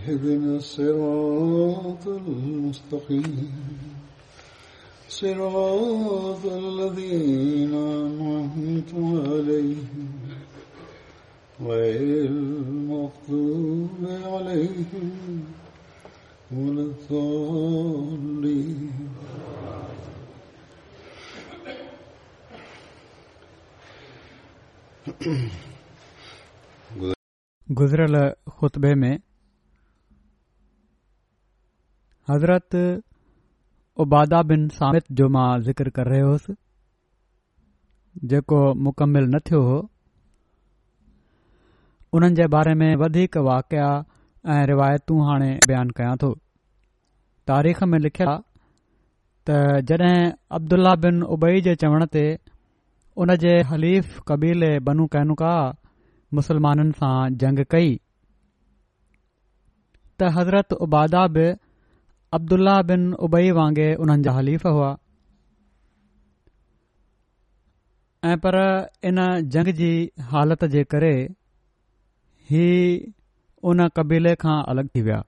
اهدنا 0.00 0.56
الصراط 0.56 2.04
المستقيم 2.06 3.52
صراط 5.08 6.44
الذين 6.46 7.74
أنعمت 8.04 8.92
عليهم 9.28 10.08
غير 11.60 12.24
المغضوب 12.32 13.90
عليهم 14.32 15.10
ولا 16.56 16.82
الضالين 16.90 18.88
गुज़िरियल 27.78 28.16
خطبے 28.60 28.94
میں 29.00 29.14
हज़रत 32.30 32.74
उबादा 34.02 34.38
बिन 34.50 34.64
सामित 34.78 35.04
जो 35.20 35.26
मां 35.36 35.44
ज़िक्र 35.68 35.88
करे 35.94 36.10
रहियो 36.10 36.26
हुयुसि 36.26 36.52
जेको 38.32 38.58
मुकमिल 38.86 39.24
न 39.30 39.38
थियो 39.48 39.60
हो 39.68 39.78
उन्हनि 42.18 42.34
जे 42.40 42.44
बारे 42.54 42.74
में 42.82 42.92
वधीक 43.02 43.36
वाकिया 43.48 43.88
ऐं 44.56 44.58
रिवायतू 44.70 45.16
हाणे 45.28 45.48
बयानु 45.70 45.92
कयां 46.00 46.12
थो 46.22 46.30
तारीख़ 47.52 47.80
में 47.94 47.98
लिखिया 48.04 48.34
त 49.50 49.58
जॾहिं 49.92 50.10
अब्दुल्ला 50.58 50.92
बिन 51.06 51.18
उबई 51.38 51.60
जे 51.68 51.74
चवण 51.84 52.04
ते 52.18 52.22
उन 53.24 53.34
जे 53.46 53.56
हलीफ़ 53.72 54.12
कबीले 54.28 54.68
बनू 54.90 55.06
कैनुका 55.16 55.50
मुसलमाननि 56.40 56.94
सां 57.02 57.10
जंग 57.44 57.64
कई 57.74 57.90
त 57.96 60.30
हज़रत 60.38 60.78
उबादा 60.88 61.24
बि 61.38 61.48
अब्दुल्ला 62.36 62.72
बिन 62.88 63.00
उबई 63.26 63.50
वांगुरु 63.58 63.94
उन्हनि 64.02 64.22
जा 64.24 64.32
हलीफ़ 64.34 64.66
हुआ 64.74 64.90
ऐं 68.30 68.36
पर 68.44 68.56
इन 69.10 69.18
जंग 69.54 69.68
जी 69.80 69.88
हालत 70.32 70.64
जे 70.76 70.84
करे 70.94 71.12
ही 72.50 72.66
उन 73.70 73.86
कबीले 73.96 74.34
खां 74.44 74.56
अलॻि 74.72 74.86
थी 74.94 75.02
विया 75.08 75.18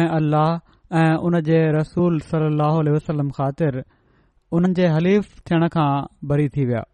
ऐं 0.00 0.06
अल्लाह 0.18 0.96
ऐं 1.02 1.14
उन 1.28 1.40
जे 1.50 1.58
रसूल 1.80 2.20
सलाहु 2.32 2.84
वसलम 2.96 3.30
ख़ातिर 3.38 3.82
उन्हनि 4.58 4.80
जे 4.80 4.88
हलीफ़ 4.96 5.36
थियण 5.48 5.68
खां 5.78 5.88
बरी 6.34 6.48
थी 6.56 6.64
विया 6.72 6.84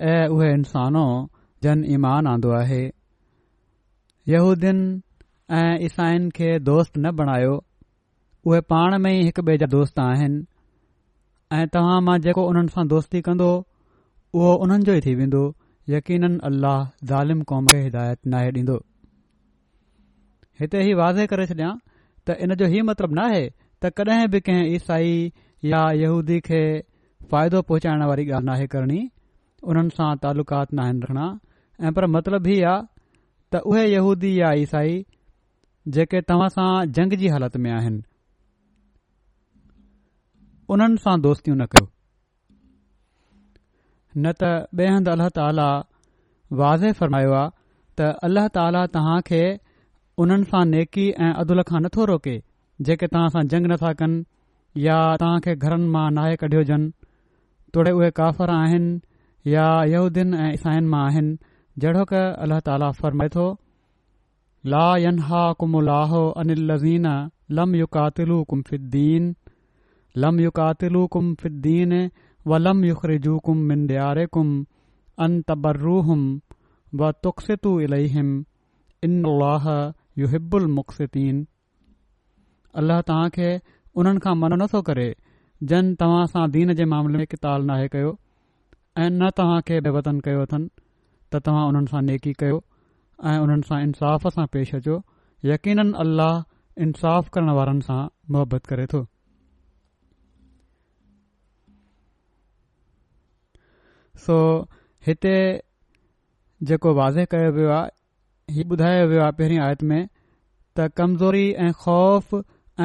ऐह 0.00 0.54
इनो 0.54 1.06
जन 1.64 1.82
ईमान 1.92 2.26
आंदो 2.30 2.50
आहे 2.58 2.80
यहूदीन 4.32 4.78
ऐं 5.58 5.74
ईसाइनि 5.84 6.30
खे 6.38 6.48
दोस्त 6.68 6.96
न 6.98 7.10
बणायो 7.18 7.52
उहे 8.48 8.60
पाण 8.72 8.96
में 9.04 9.10
ई 9.10 9.20
हिकु 9.28 9.42
ॿिए 9.50 9.58
जा 9.62 9.66
दोस्त 9.74 10.00
आहिनि 10.06 10.42
ऐं 11.58 11.68
तव्हां 11.76 11.94
मां 12.08 12.16
जेको 12.26 12.44
उन्हनि 12.48 12.72
सां 12.74 12.84
दोस्ती 12.92 13.20
कंदो 13.28 13.46
उहो 14.40 14.50
उन्हनि 14.66 14.86
जो 14.88 14.96
ई 14.98 15.00
थी 15.06 15.14
वेंदो 15.20 15.40
यकीन 15.94 16.28
अल्लाह 16.50 16.76
ज़ालिम 17.12 17.40
क़ौम 17.52 17.70
खे 17.72 17.80
हिदायत 17.86 18.18
नाहे 18.34 18.50
ॾींदो 18.58 18.76
हिते 20.62 20.82
हीउ 20.88 20.98
वाज़े 21.00 21.26
करे 21.32 21.46
छॾिया 21.54 21.70
त 22.26 22.38
इन 22.48 22.54
जो 22.64 22.70
हीउ 22.74 22.86
मतिलबु 22.90 23.18
नाहे 23.20 23.40
त 23.46 23.92
कडहिं 24.02 24.28
बि 24.36 24.42
कंहिं 24.50 24.68
ईसाई 24.80 25.16
या 25.72 25.82
यहूदी 26.02 26.38
खे 26.50 26.62
फ़ाइदो 27.32 27.62
पहुचाइण 27.72 28.06
वारी 28.12 28.28
ॻाल्हि 28.28 28.50
नाहे 28.52 28.68
करणी 28.76 29.00
उन्हनि 29.70 29.96
सां 30.00 30.12
तालुक़ात 30.26 30.78
नाहिनि 30.82 31.04
रखणा 31.08 31.30
ऐं 31.86 31.96
पर 32.00 32.10
मतिलब 32.18 32.52
ई 32.58 32.60
आहे 32.76 32.76
त 33.52 33.54
उहे 33.72 33.84
यहूदी 33.90 34.30
या 34.40 34.48
ईसाई 34.62 34.96
जेके 35.96 36.20
तव्हां 36.30 36.48
सां 36.56 36.66
जंग 36.98 37.14
जी 37.22 37.28
हालत 37.34 37.54
में 37.64 37.68
आहिनि 37.76 38.00
उन्हनि 40.76 41.02
सां 41.04 41.14
दोस्तियूं 41.26 41.56
न 41.60 41.66
कयो 41.74 41.84
न 41.84 44.34
त 44.42 44.82
ॿे 44.82 44.90
हंधि 44.94 45.10
अल्ल 45.14 45.28
ताला 45.38 45.68
वाज़े 46.62 46.90
फरमायो 47.00 47.32
आहे 47.38 47.52
त 48.00 48.10
अल्लाह 48.28 48.50
ताला 48.58 48.82
तव्हां 48.98 49.16
खे 49.30 49.40
उन्हनि 50.24 50.48
सां 50.54 50.62
नेकी 50.74 51.06
ऐं 51.26 51.32
अदुल 51.44 51.64
खां 51.72 51.80
नथो 51.86 52.06
रोके 52.12 52.36
जेके 52.88 53.08
तव्हां 53.14 53.32
सां 53.36 53.44
जंग 53.54 53.70
नथा 53.74 53.92
कनि 54.02 54.20
या 54.88 54.98
तव्हां 55.24 55.40
खे 55.48 55.56
घरनि 55.66 55.88
मां 55.96 56.04
नाहे 56.18 56.36
कढियो 56.44 56.66
जनि 56.72 56.92
तोड़े 57.74 57.90
उहे 58.00 58.08
काफ़र 58.20 58.50
आहिनि 58.62 58.98
या 59.56 59.66
यहूदीन 59.94 60.28
ऐं 60.44 60.50
ईसाइनि 60.60 60.88
मां 60.96 61.04
आहिनि 61.10 61.32
जड़ो 61.82 62.04
क 62.10 62.20
अल्ल्ह 62.44 62.60
ताला 62.66 62.86
फ़र्मे 62.98 63.28
थो 63.34 63.42
ला 64.72 64.86
यन 65.02 65.18
हा 65.26 65.40
कुमुलाहो 65.62 66.22
अनिलीन 66.42 67.06
लम 67.58 67.74
यु 67.78 67.86
कातिलु 67.96 68.38
कुमफ़िदीन 68.52 69.28
लम 70.24 70.40
यु 70.44 70.50
कातिलु 70.58 71.02
कुम 71.16 71.28
फिद्दीन 71.42 71.92
व 72.52 72.56
लमय 72.64 72.88
युरिजु 72.96 73.34
कुम 73.48 73.58
मिनार 73.70 74.20
कुम 74.36 74.48
अन 75.26 75.36
व 75.64 77.06
वुखसितु 77.06 77.78
इलहिम 77.86 78.30
इनाह 79.08 79.68
यू 80.20 80.28
हिब्बुल 80.34 80.66
मुख्सितीन 80.78 81.36
अल्लाह 82.80 82.96
अल्हह 82.96 83.06
तव्हांखे 83.10 83.48
उन्हनि 84.00 84.20
खां 84.24 84.34
मन 84.42 84.58
नथो 84.62 84.80
करे 84.90 85.06
जन 85.70 85.94
तव्हां 86.02 86.26
सां 86.34 86.46
दीन 86.58 86.74
जे 86.80 86.84
मामले 86.96 87.18
में 87.22 87.26
किताल 87.34 87.62
नाहे 87.72 87.88
कयो 87.94 88.12
ऐं 89.04 89.10
न 89.22 89.30
तव्हां 89.40 89.60
खे 89.70 89.80
बेवतन 89.80 90.16
वतन 90.16 90.20
कयो 90.28 90.42
अथन 90.48 90.68
त 91.34 91.40
तव्हां 91.48 91.64
उन्हनि 91.70 91.90
सां 91.94 92.00
नेकी 92.08 92.32
कयो 92.42 92.58
ऐं 93.30 93.38
उन्हनि 93.44 93.94
सां 93.98 94.32
सां 94.36 94.44
पेश 94.56 94.70
अचो 94.80 94.98
यकीन 95.52 95.92
अल्लाह 96.04 96.34
इंसाफ़ 96.86 97.28
करण 97.36 97.50
वारनि 97.58 97.86
सां 97.88 97.98
मुहबत 98.36 98.68
करे 98.72 98.84
थो 98.92 99.00
सो 104.26 104.36
हिते 105.08 105.34
जेको 106.70 106.94
वाज़े 107.00 107.24
कयो 107.36 107.50
वियो 107.58 107.74
आहे 107.80 108.54
हीउ 108.56 108.68
ॿुधायो 108.76 109.06
वियो 109.10 109.22
आहे 109.24 109.36
पहिरीं 109.40 109.58
आयत 109.64 109.82
में 109.90 110.00
त 110.00 110.88
कमज़ोरी 111.00 111.44
ऐं 111.66 111.72
ख़ौफ़ 111.82 112.34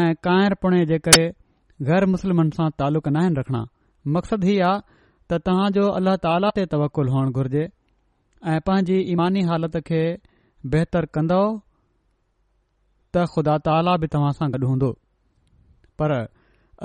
ऐं 0.04 0.10
काइर 0.28 0.54
पुणे 0.66 0.84
जे 0.92 1.00
करे 1.08 1.24
ग़ैर 1.90 2.06
मुस्लिमनि 2.16 2.58
सां 2.60 2.70
तालुक़ 2.82 3.10
न 3.10 3.42
रखणा 3.44 3.64
मक़सदु 4.18 4.48
हीउ 4.52 4.66
आहे 4.72 5.40
त 5.40 5.88
अल्लाह 6.02 6.20
ताला 6.28 6.52
ते 6.60 6.68
घुर्जे 7.24 7.66
ऐं 8.52 8.60
पंहिंजी 8.68 8.96
ईमानी 9.12 9.42
हालत 9.50 9.76
खे 9.90 10.02
बहितर 10.72 11.06
कंदो 11.16 11.42
त 13.14 13.16
ख़ुदा 13.36 13.54
ताला 13.68 13.94
बि 14.02 14.08
तव्हां 14.16 14.32
सां 14.40 14.48
गॾु 14.54 14.68
हूंदो 14.72 14.90
पर 16.00 16.12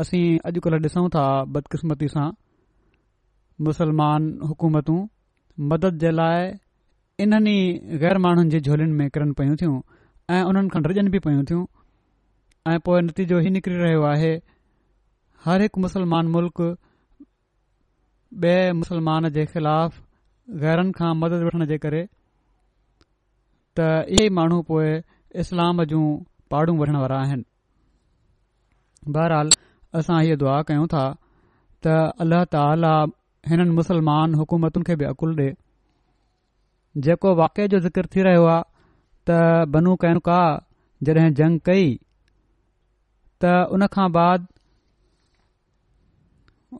असीं 0.04 0.22
अॼुकल्ह 0.50 0.78
ॾिसूं 0.86 1.04
था 1.16 1.24
बदकिस्मती 1.56 2.06
सां 2.14 2.28
मुसलमान 3.68 4.22
हुकूमतूं 4.48 5.00
मदद 5.74 5.94
जे 6.04 6.10
लाइ 6.18 6.40
इन्हनि 7.26 7.58
ग़ैर 8.06 8.16
माण्हुनि 8.26 8.48
जे 8.52 8.60
झोलिन 8.66 8.90
में 9.00 9.06
कनि 9.14 9.32
पियूं 9.38 9.56
थियूं 9.62 9.76
ऐं 10.38 10.42
उन्हनि 10.50 10.68
खनि 10.74 10.86
रजनि 10.88 11.10
बि 11.16 11.18
पयूं 11.28 11.44
थियूं 11.50 11.64
ऐं 12.70 12.78
पोए 12.86 13.00
नतीजो 13.10 13.36
हीउ 13.44 13.50
निकिरी 13.56 13.76
रहियो 13.84 14.02
आहे 14.16 14.32
हरहिक 15.44 15.72
मुसलमान 15.86 16.24
मुल्क़ 16.36 16.60
ब॒ 18.44 18.54
मुसलमान 18.82 19.22
जे 19.36 19.42
ख़िलाफ़ 19.54 19.94
गैरनि 20.62 20.92
खां 20.98 21.08
मदद 21.22 21.42
वठण 21.46 21.64
जे 21.70 21.76
करे 21.84 21.98
त 23.78 23.86
इहे 24.16 24.26
ई 24.26 24.30
माण्हू 24.38 24.60
पोइ 24.70 24.92
इस्लाम 25.44 25.82
जूं 25.92 26.04
पाड़ 26.52 26.68
वठण 26.78 26.96
वारा 27.04 27.18
आहिनि 27.24 29.12
बहरहाल 29.16 29.50
असां 30.00 30.20
इहो 30.28 30.36
दुआ 30.42 30.54
कयूं 30.70 30.86
था 30.94 31.02
त 31.86 31.98
अल्ला 32.24 32.40
ताल 32.56 32.86
हिननि 33.50 33.70
मुस्लमान 33.80 34.34
हुकूमतुनि 34.42 34.88
खे 34.90 34.96
बि 35.02 35.08
अकुलु 35.14 35.32
ॾिए 35.42 35.52
जेको 37.06 37.34
वाके 37.40 37.66
जो 37.74 37.78
ज़िक्र 37.80 38.06
थी 38.14 38.22
रहियो 38.28 38.44
आहे 38.52 38.62
त 39.30 39.66
बनू 39.74 39.94
कैंका 40.04 40.38
जॾहिं 41.08 41.32
जंग 41.40 41.60
कई 41.68 41.84
त 43.44 43.52
उन 43.76 43.86
खां 43.96 44.06
बाद 44.16 44.48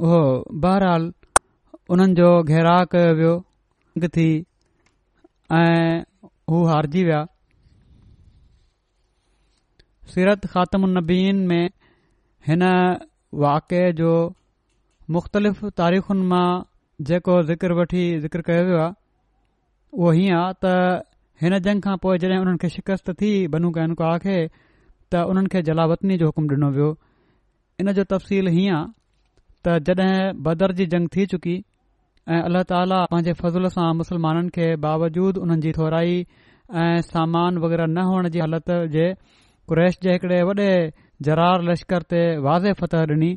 उहो 0.06 0.20
बहरहाल 0.64 1.06
उन्हनि 1.92 2.14
जो 2.20 3.44
ऐं 4.04 6.00
हू 6.50 6.64
हारजी 6.68 7.02
विया 7.04 7.20
सीरत 10.14 10.46
ख़ातुनि 10.52 11.44
मां 16.30 16.46
जेको 17.10 17.34
कयो 17.62 17.74
वियो 17.78 18.78
आहे 18.82 18.88
उहो 18.88 20.10
हीअं 20.12 20.36
आहे 20.36 20.54
त 20.62 20.72
हिन 21.42 21.58
जंग 21.64 21.82
खां 21.82 21.96
पोइ 22.04 22.18
जॾहिं 22.22 22.38
हुननि 22.38 22.58
खे 22.62 22.68
शिकस्त 22.76 23.10
थी 23.20 23.30
बनू 23.54 23.70
कन 23.76 23.94
खे 24.24 24.36
त 25.12 25.22
हुननि 25.28 25.48
खे 25.52 25.62
जलावतनी 25.68 26.16
जो 26.22 26.26
हुकुम 26.30 26.46
ॾिनो 26.54 26.68
वियो 26.78 26.88
इन 27.80 27.92
जो 27.98 28.04
तफ़सील 28.14 28.48
हीअं 28.56 28.74
आहे 28.78 29.80
त 29.80 29.94
जॾहिं 30.00 30.42
बदर 30.48 30.72
जी 30.80 30.86
जंग 30.94 31.08
थी 31.14 31.26
चुकी 31.34 31.56
ऐं 32.28 32.40
अलाह 32.46 32.62
ताला 32.70 32.96
पंहिंजे 33.12 33.32
फज़ुल 33.36 33.66
सां 33.74 33.84
मुसलमाननि 33.98 34.50
खे 34.54 34.64
बावजूद 34.84 35.38
उन्हनि 35.42 35.62
जी 35.66 35.70
थोराई 35.76 36.16
ऐं 36.80 37.00
सामान 37.10 37.58
वग़ैरह 37.62 37.86
न 37.88 38.02
हुअण 38.08 38.28
जी 38.34 38.40
हालत 38.44 38.72
जे 38.96 39.06
कुरैश 39.72 39.96
जे 40.02 40.12
हिकड़े 40.16 40.40
वॾे 40.48 40.66
जरार 41.28 41.64
लश्कर 41.68 42.04
ते 42.12 42.20
वाज़े 42.46 42.72
फतह 42.80 43.04
ॾिनी 43.14 43.30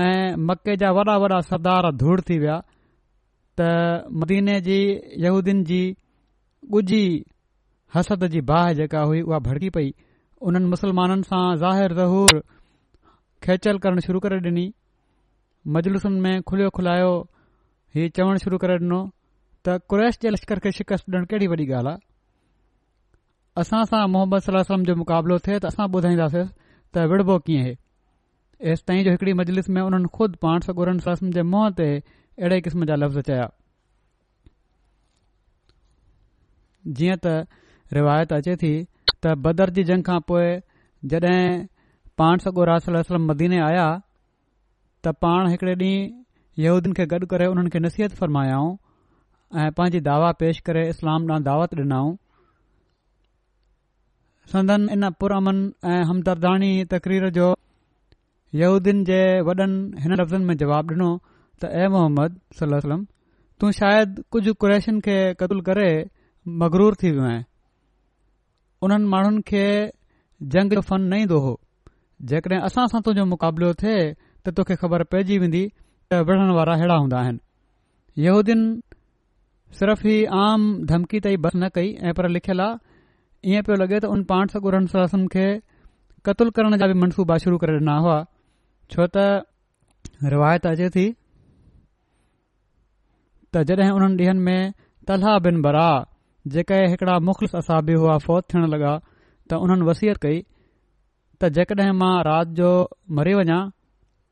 ऐं 0.00 0.40
मके 0.50 0.76
जा 0.84 0.90
वॾा 0.98 1.14
वॾा 1.26 1.38
सरदार 1.52 1.88
धूड़ 2.02 2.18
थी 2.30 2.38
विया 2.44 2.58
त 3.60 3.70
मदीने 4.22 4.58
जी 4.70 4.80
यहूदीन 5.26 5.62
जी 5.70 5.80
ॻुझी 6.80 7.00
हसद 7.98 8.26
जी 8.34 8.40
बाहि 8.50 8.74
जेका 8.82 9.02
हुई 9.12 9.22
उहा 9.28 9.38
भड़की 9.46 9.70
पई 9.78 9.94
उन्हनि 10.48 10.74
मुसलमाननि 10.74 11.30
सां 11.30 11.44
ज़ाहिर 11.64 11.94
ज़हूर 12.02 12.42
खेचल 13.48 13.82
करणु 13.86 14.06
शुरू 14.10 14.26
करे 14.26 14.42
ॾिनी 14.52 14.68
मजलूसनि 15.76 16.20
में 16.24 16.42
खुलियो 16.48 16.68
खुलायो 16.76 17.08
हीउ 17.94 18.08
चवण 18.16 18.36
शुरू 18.44 18.58
करे 18.62 18.74
ॾिनो 18.84 18.98
त 19.66 19.74
कुरैश 19.92 20.18
जे 20.22 20.30
लश्कर 20.30 20.58
खे 20.66 20.70
शिकस्त 20.78 21.10
ॾियणु 21.14 21.26
कहिड़ी 21.32 21.46
वॾी 21.52 21.56
ॻाल्हि 21.56 21.74
आहे 21.80 21.96
असां 23.62 23.82
सां 23.90 24.00
मोहम्मद 24.14 24.42
सलाह 24.46 24.76
जो 24.90 24.94
मुक़ाबिलो 25.00 25.38
थिए 25.46 25.58
त 25.64 25.72
असां 25.72 25.88
ॿुधाईंदासीं 25.98 26.46
त 26.94 27.04
विढ़बो 27.12 27.38
कीअं 27.48 27.64
है 27.66 27.74
एसि 28.72 28.82
ताईं 28.90 29.02
जो 29.08 29.14
हिकड़ी 29.16 29.32
मजलिस 29.42 29.68
में 29.76 29.82
उन्हनि 29.82 30.08
खुदि 30.16 30.38
पाण 30.46 30.64
सगुरम 30.68 31.28
जे 31.36 31.42
मुंह 31.52 31.68
ते 31.82 31.88
अहिड़े 32.00 32.60
क़िस्म 32.68 32.88
जा 32.92 32.96
लफ़्ज़ 33.04 33.20
चया 33.30 33.46
जीअं 37.00 37.20
त 37.26 37.36
रिवायत 38.00 38.32
अचे 38.40 38.56
थी 38.64 38.72
त 39.12 39.38
बदरजी 39.48 39.84
जंग 39.92 40.10
खां 40.10 40.20
पोइ 40.32 40.48
जड॒हिं 41.12 41.48
पाण 42.20 42.44
सगुरास 42.46 42.90
सलम 43.08 43.32
मदीने 43.32 43.60
आया 43.70 43.86
त 45.06 45.12
पाण 45.22 45.46
हिकड़े 45.50 45.72
ॾींहुं 45.74 46.06
यहूदीन 46.64 46.92
खे 46.98 47.04
गॾु 47.12 47.26
करे 47.32 47.46
उन्हनि 47.52 47.70
खे 47.72 47.78
नसीहत 47.82 48.12
फ़रमायाऊं 48.20 48.70
ऐं 49.62 49.70
पंहिंजी 49.78 50.00
दावा 50.08 50.30
पेश 50.40 50.58
करे 50.68 50.88
इस्लाम 50.94 51.22
ॾांहुं 51.30 51.44
दावत 51.48 51.74
ॾिनाऊं 51.82 52.14
संदन 54.52 54.88
इन 54.94 55.08
पुरमन 55.22 55.56
ऐं 55.92 56.02
हमदर्दाणी 56.10 56.72
तक़रीर 56.94 57.28
जो 57.38 57.54
यहूदीन 58.62 59.04
जे 59.10 59.20
वॾनि 59.48 60.02
हिन 60.02 60.12
लफ़्ज़नि 60.20 60.44
में 60.48 60.56
जवाब 60.62 60.84
डि॒नो 60.90 61.10
त 61.60 61.72
ए 61.82 61.86
मोहम्मद 61.96 62.40
सलम 62.60 62.76
वसलम 62.76 63.04
तूं 63.60 63.70
शायदि 63.78 64.22
कुझु 64.34 64.54
कुरैशन 64.64 65.00
खे 65.08 65.16
क़तल 65.40 65.60
करे 65.68 65.88
मगरूर 66.62 66.94
थी 67.02 67.10
वियो 67.12 67.24
आहे 67.30 67.40
उन्हनि 68.86 69.06
माण्हुनि 69.14 69.42
खे 69.50 69.64
जंग 70.54 70.72
फन 70.90 71.02
न 71.14 71.26
ईंदो 71.26 71.38
हो 71.46 71.54
जेकॾहिं 72.32 72.60
असां 72.70 72.86
सां 72.94 73.00
तुंहिंजो 73.08 73.28
मुक़ाबिलो 73.34 73.72
थे 73.82 73.96
त 74.46 74.50
तोखे 74.56 74.74
ख़बर 74.82 75.00
पइजी 75.12 75.36
वेंदी 75.42 75.62
त 76.10 76.22
विढ़नि 76.28 76.52
वारा 76.58 76.72
अहिड़ा 76.78 76.96
हूंदा 77.02 77.16
आहिनि 77.20 77.40
यहूदिन 78.26 78.60
सिर्फ़ 79.78 80.02
ही 80.08 80.16
आम 80.46 80.64
धमकी 80.90 81.18
ताईं 81.26 81.38
बस 81.44 81.54
न 81.62 81.68
कई 81.76 81.88
ऐं 82.08 82.14
पर 82.18 82.24
लिखियलु 82.36 82.64
आहे 82.64 83.50
ईअं 83.50 83.62
पियो 83.68 83.76
लॻे 83.82 83.98
त 84.00 84.04
उन 84.14 84.20
पाण 84.30 84.44
सगुर 84.54 84.74
सासनि 84.94 85.26
खे 85.34 85.46
क़तुल 86.26 86.48
करण 86.58 86.76
जा 86.82 86.86
बि 86.90 86.94
मनसूबा 87.02 87.34
शुरू 87.44 87.56
करे 87.62 87.76
ॾिना 87.84 87.94
हुआ 88.04 88.18
छो 88.94 89.02
त 89.14 89.16
रिवायत 90.34 90.64
अचे 90.72 90.88
थी 90.96 91.06
त 93.54 93.64
जॾहिं 93.70 93.92
उन्हनि 93.96 94.16
ॾींहनि 94.24 94.42
में 94.46 94.62
तलहा 95.08 95.32
बिन 95.46 95.56
बरा 95.66 95.88
जेके 96.54 96.78
हिकड़ा 96.92 97.14
मुख़लिफ़ 97.28 97.54
असाबी 97.60 97.94
हुआ 98.02 98.14
फ़ौत 98.26 98.42
थियण 98.50 98.64
लॻा 98.74 98.92
त 99.48 99.60
उन्हनि 99.64 99.84
वसियत 99.90 100.16
कई 100.26 100.36
त 101.40 101.50
जेकॾहिं 101.56 101.94
मां 102.00 102.14
राति 102.30 102.50
जो 102.58 102.70
मरी 103.18 103.34
वञा 103.40 103.60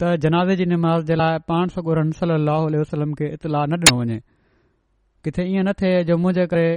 त 0.02 0.06
जनाज़े 0.22 0.54
जी 0.60 0.64
निमाज़ 0.70 1.04
जे 1.08 1.14
लाइ 1.18 1.36
पाण 1.50 1.68
सॻो 1.74 1.92
रमसल 1.98 2.30
अलसलम 2.36 3.12
खे 3.18 3.26
इतलाउ 3.36 3.64
न 3.72 3.74
ॾिनो 3.80 3.92
वञे 4.00 4.18
किथे 5.24 5.42
इएं 5.52 5.62
न 5.64 5.72
थिए 5.78 6.02
जो 6.08 6.16
मुंहिंजे 6.20 6.44
करे 6.52 6.68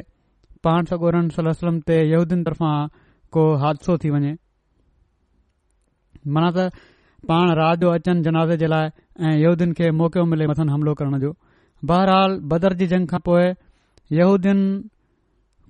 पाण 0.63 0.85
सॻो 0.91 1.53
सलम 1.59 1.79
ते 1.89 1.97
यहूदीनि 2.11 2.43
तरफ़ां 2.47 2.75
को 3.35 3.43
हादिसो 3.63 3.97
थी 4.03 4.09
वञे 4.15 4.31
माना 6.35 6.49
त 6.55 6.69
पाण 7.31 7.51
राजो 7.61 7.89
अचनि 7.99 8.21
जनाज़े 8.29 8.55
जे 8.63 8.67
लाइ 8.73 8.87
ऐं 9.25 9.35
यहूदियुनि 9.43 9.73
खे 9.81 9.91
मौक़ो 9.99 10.23
मिले 10.31 10.47
मथनि 10.51 10.71
हमिलो 10.75 10.93
करण 11.01 11.19
जो 11.25 11.33
बहरहाल 11.91 12.39
बदरजी 12.53 12.87
जंग 12.95 13.07
खां 13.13 13.19
पोइ 13.27 13.43
यहूदियुनि 14.19 14.65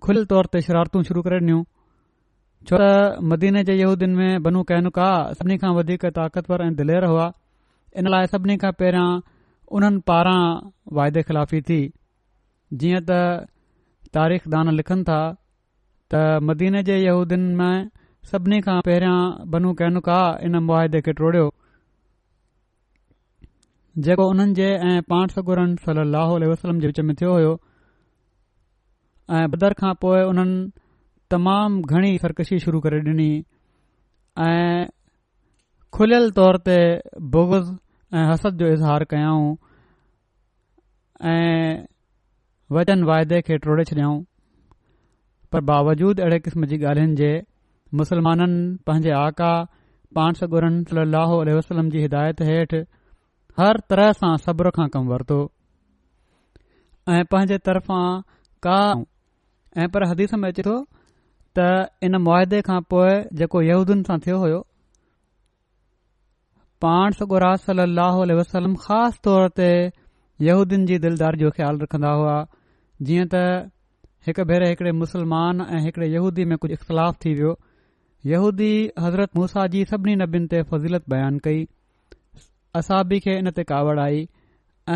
खुले 0.05 0.21
तौर 0.31 0.45
ते 0.53 0.61
शरारतूं 0.69 1.01
शुरू 1.09 1.21
करे 1.27 1.39
ॾियूं 1.49 1.61
छो 2.67 2.75
त 2.79 3.25
मदीने 3.31 3.63
जे 3.67 3.75
यहूदीन 3.79 4.15
में 4.19 4.41
बनू 4.45 4.61
कैनुका 4.69 5.07
सभिनी 5.41 5.57
खां 5.59 5.69
वधीक 5.75 6.05
ताक़तवर 6.15 6.61
ऐं 6.65 6.73
दिलेर 6.79 7.05
हुआ 7.09 7.27
इन 8.01 8.07
लाइ 8.13 8.27
सभिनी 8.33 8.57
खां 8.63 8.71
पहिरियां 8.81 9.05
उन्हनि 9.77 10.01
पारां 10.11 10.41
वाइदे 10.99 11.21
ख़िलाफ़ी 11.29 11.61
थी 11.69 11.79
जीअं 12.81 12.99
त 13.11 13.17
तारीख़ 14.17 14.47
दान 14.55 14.71
लिखनि 14.79 15.03
था 15.11 15.19
त 16.13 16.23
मदीने 16.49 16.81
जे 16.89 16.97
यहूदीन 17.03 17.45
में 17.61 17.87
सभिनी 18.31 18.59
खां 18.67 18.75
पहिरियां 18.89 19.17
बनू 19.55 19.73
कैनुका 19.83 20.19
इन 20.49 20.61
मुआदे 20.67 21.01
खे 21.07 21.13
टोड़ियो 21.21 21.45
जेको 24.09 24.27
उन्हनि 24.35 24.53
जे 24.61 24.69
ऐं 24.91 24.97
पाण 25.13 25.33
सगुरन 25.37 25.75
सली 25.87 26.51
वसलम 26.53 26.79
जे 26.81 26.87
विच 26.93 26.99
में 27.07 27.15
थियो 27.21 27.33
हुयो 27.39 27.57
ऐं 29.39 29.47
बदर 29.55 29.73
खां 29.81 29.93
पोइ 30.05 30.21
उन्हनि 30.35 30.59
तमामु 31.31 31.81
घणी 31.93 32.11
फरकशी 32.21 32.57
शुरू 32.65 32.79
करे 32.85 32.99
ॾिनी 33.09 33.29
ऐं 34.45 34.83
खुलियल 35.95 36.29
तौर 36.39 36.57
ते 36.67 36.77
बुगज़ 37.35 37.69
ऐं 38.17 38.23
हसद 38.29 38.53
जो 38.61 38.67
इज़हार 38.75 39.03
कयाऊं 39.11 39.49
ऐं 41.33 41.75
वचन 42.77 43.03
वाइदे 43.11 43.41
खे 43.49 43.57
टोड़े 43.67 43.83
छॾियाऊं 43.91 44.17
पर 45.51 45.61
बावजूद 45.69 46.19
अहिड़े 46.25 46.39
क़िस्म 46.47 46.65
जी 46.73 46.77
ॻाल्हियुनि 46.91 47.15
जे 47.23 47.31
मुस्लमाननि 48.01 48.61
पंहिंजे 48.87 49.11
आका 49.21 49.51
पांसुरनि 50.17 50.79
सलाहु 50.89 51.35
वसलम 51.57 51.89
जी 51.95 51.99
हिदायत 52.09 52.41
हेठि 52.51 52.81
हर 53.59 53.79
तरह 53.91 54.11
सां 54.21 54.35
सब्र 54.45 54.69
खां 54.75 54.87
कमु 54.95 55.11
वरितो 55.13 55.39
ऐं 57.15 57.23
पंहिंजे 57.33 57.57
तरफ़ां 57.69 58.05
का 58.65 58.79
ऐं 59.83 59.87
पर 59.95 60.09
हदीस 60.11 60.33
में 60.43 60.47
अचे 60.49 60.63
थो 60.67 60.77
त 61.57 61.65
इन 62.07 62.17
मुआदे 62.25 62.59
खां 62.67 62.79
पोइ 62.93 63.13
जेको 63.41 63.61
यहूदियुनि 63.69 64.03
सां 64.09 64.17
थियो 64.25 64.39
हुयो 64.43 64.57
पाण 66.85 67.17
सॻोरास 67.19 67.63
सलाहु 67.69 68.35
वसलम 68.39 68.75
ख़ासि 68.83 69.21
तौर 69.27 69.47
ते 69.59 69.69
यहूदीनि 70.47 70.85
जी 70.91 70.97
दिलदार 71.05 71.35
जो 71.43 71.49
ख़्यालु 71.55 71.81
रखंदा 71.85 72.11
हुआ 72.19 72.35
जीअं 73.07 73.25
त 73.33 73.41
हिकु 74.27 74.45
भेरे 74.51 74.69
हिकिड़े 74.71 74.91
मुसलमान 74.99 75.65
ऐं 75.73 75.81
हिकड़े 75.87 76.07
यूदीअ 76.13 76.49
में 76.51 76.57
कुझु 76.65 76.73
इख़्तिलाफ़ु 76.77 77.17
थी 77.25 77.33
वियो 77.39 77.51
यहूदी 78.31 78.71
हज़रत 79.05 79.31
मूसा 79.39 79.65
जी 79.75 79.83
सभिनी 79.91 80.15
नबियुनि 80.21 80.47
ते 80.53 80.61
फज़ीलत 80.71 81.09
बयानु 81.15 81.39
कई 81.49 81.61
असाबी 82.81 83.19
खे 83.27 83.37
इन 83.43 83.51
ते 83.59 83.63
कावड़ 83.73 83.99
आई 84.07 84.23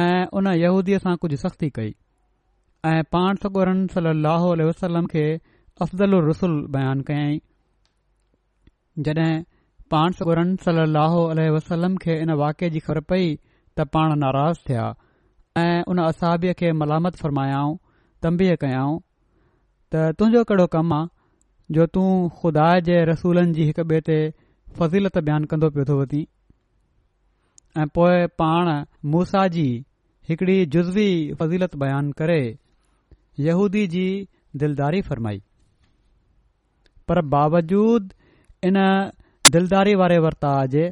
ऐं 0.03 0.25
उन 0.39 0.51
यूदीअ 0.63 1.01
सां 1.07 1.15
कुझु 1.25 1.37
सख़्ती 1.45 1.69
कई 1.79 1.93
ऐं 2.93 2.99
पाण 3.17 3.43
सगोरन 3.45 3.83
सलाहु 3.97 4.55
वसलम 4.71 5.05
खे 5.15 5.25
अफ़ज़ल 5.81 6.13
उलरसल 6.15 6.51
बयानु 6.75 7.03
कयाई 7.05 7.39
जड॒हिं 9.05 9.39
पाण 9.91 10.11
सगरन 10.19 10.55
सली 10.65 10.81
अल 10.81 11.39
वसलम 11.55 11.95
खे 12.03 12.17
इन 12.25 12.31
वाके 12.41 12.69
जी 12.75 12.79
ख़बर 12.87 12.99
पई 13.13 13.31
त 13.77 13.85
पाण 13.95 14.13
नाराज़ 14.23 14.59
थिया 14.69 14.83
ऐं 15.61 15.81
उन 15.93 16.01
असाबीअ 16.03 16.53
खे 16.59 16.71
मलामत 16.81 17.15
फ़रमायाऊं 17.21 17.73
तंबीअ 18.25 18.55
कयाऊं 18.65 18.99
त 18.99 20.15
तुंहिंजो 20.19 20.43
कहिड़ो 20.51 20.67
कमु 20.75 20.95
आहे 20.99 21.75
जो 21.77 21.85
तूं 21.97 22.05
खुदा 22.41 22.67
जे 22.89 22.97
रसूलनि 23.11 23.53
जी 23.59 23.65
हिक 23.71 23.79
ॿिए 23.89 24.01
ते 24.11 24.17
फज़ीलत 24.79 25.17
बयानु 25.29 25.47
कंदो 25.53 25.69
पियो 25.77 25.85
थो 25.91 25.97
वञीं 26.03 26.23
ऐं 27.81 27.87
पोए 27.97 28.25
पाण 28.43 28.69
मूसा 29.15 29.45
जी 29.57 29.65
हिकड़ी 30.29 30.57
जुज़वी 30.77 31.09
फज़ीलत 31.41 31.75
बयानु 31.85 32.11
करे 32.23 32.41
यहूदी 33.49 33.85
जी 33.95 34.05
दिलदारी 34.65 35.01
फ़रमाई 35.09 35.41
पर 37.07 37.21
बावजूद 37.35 38.13
इन 38.67 38.75
दिलदारी 39.53 39.95
वारे 40.01 40.17
वर्ता 40.25 40.53
जे 40.73 40.83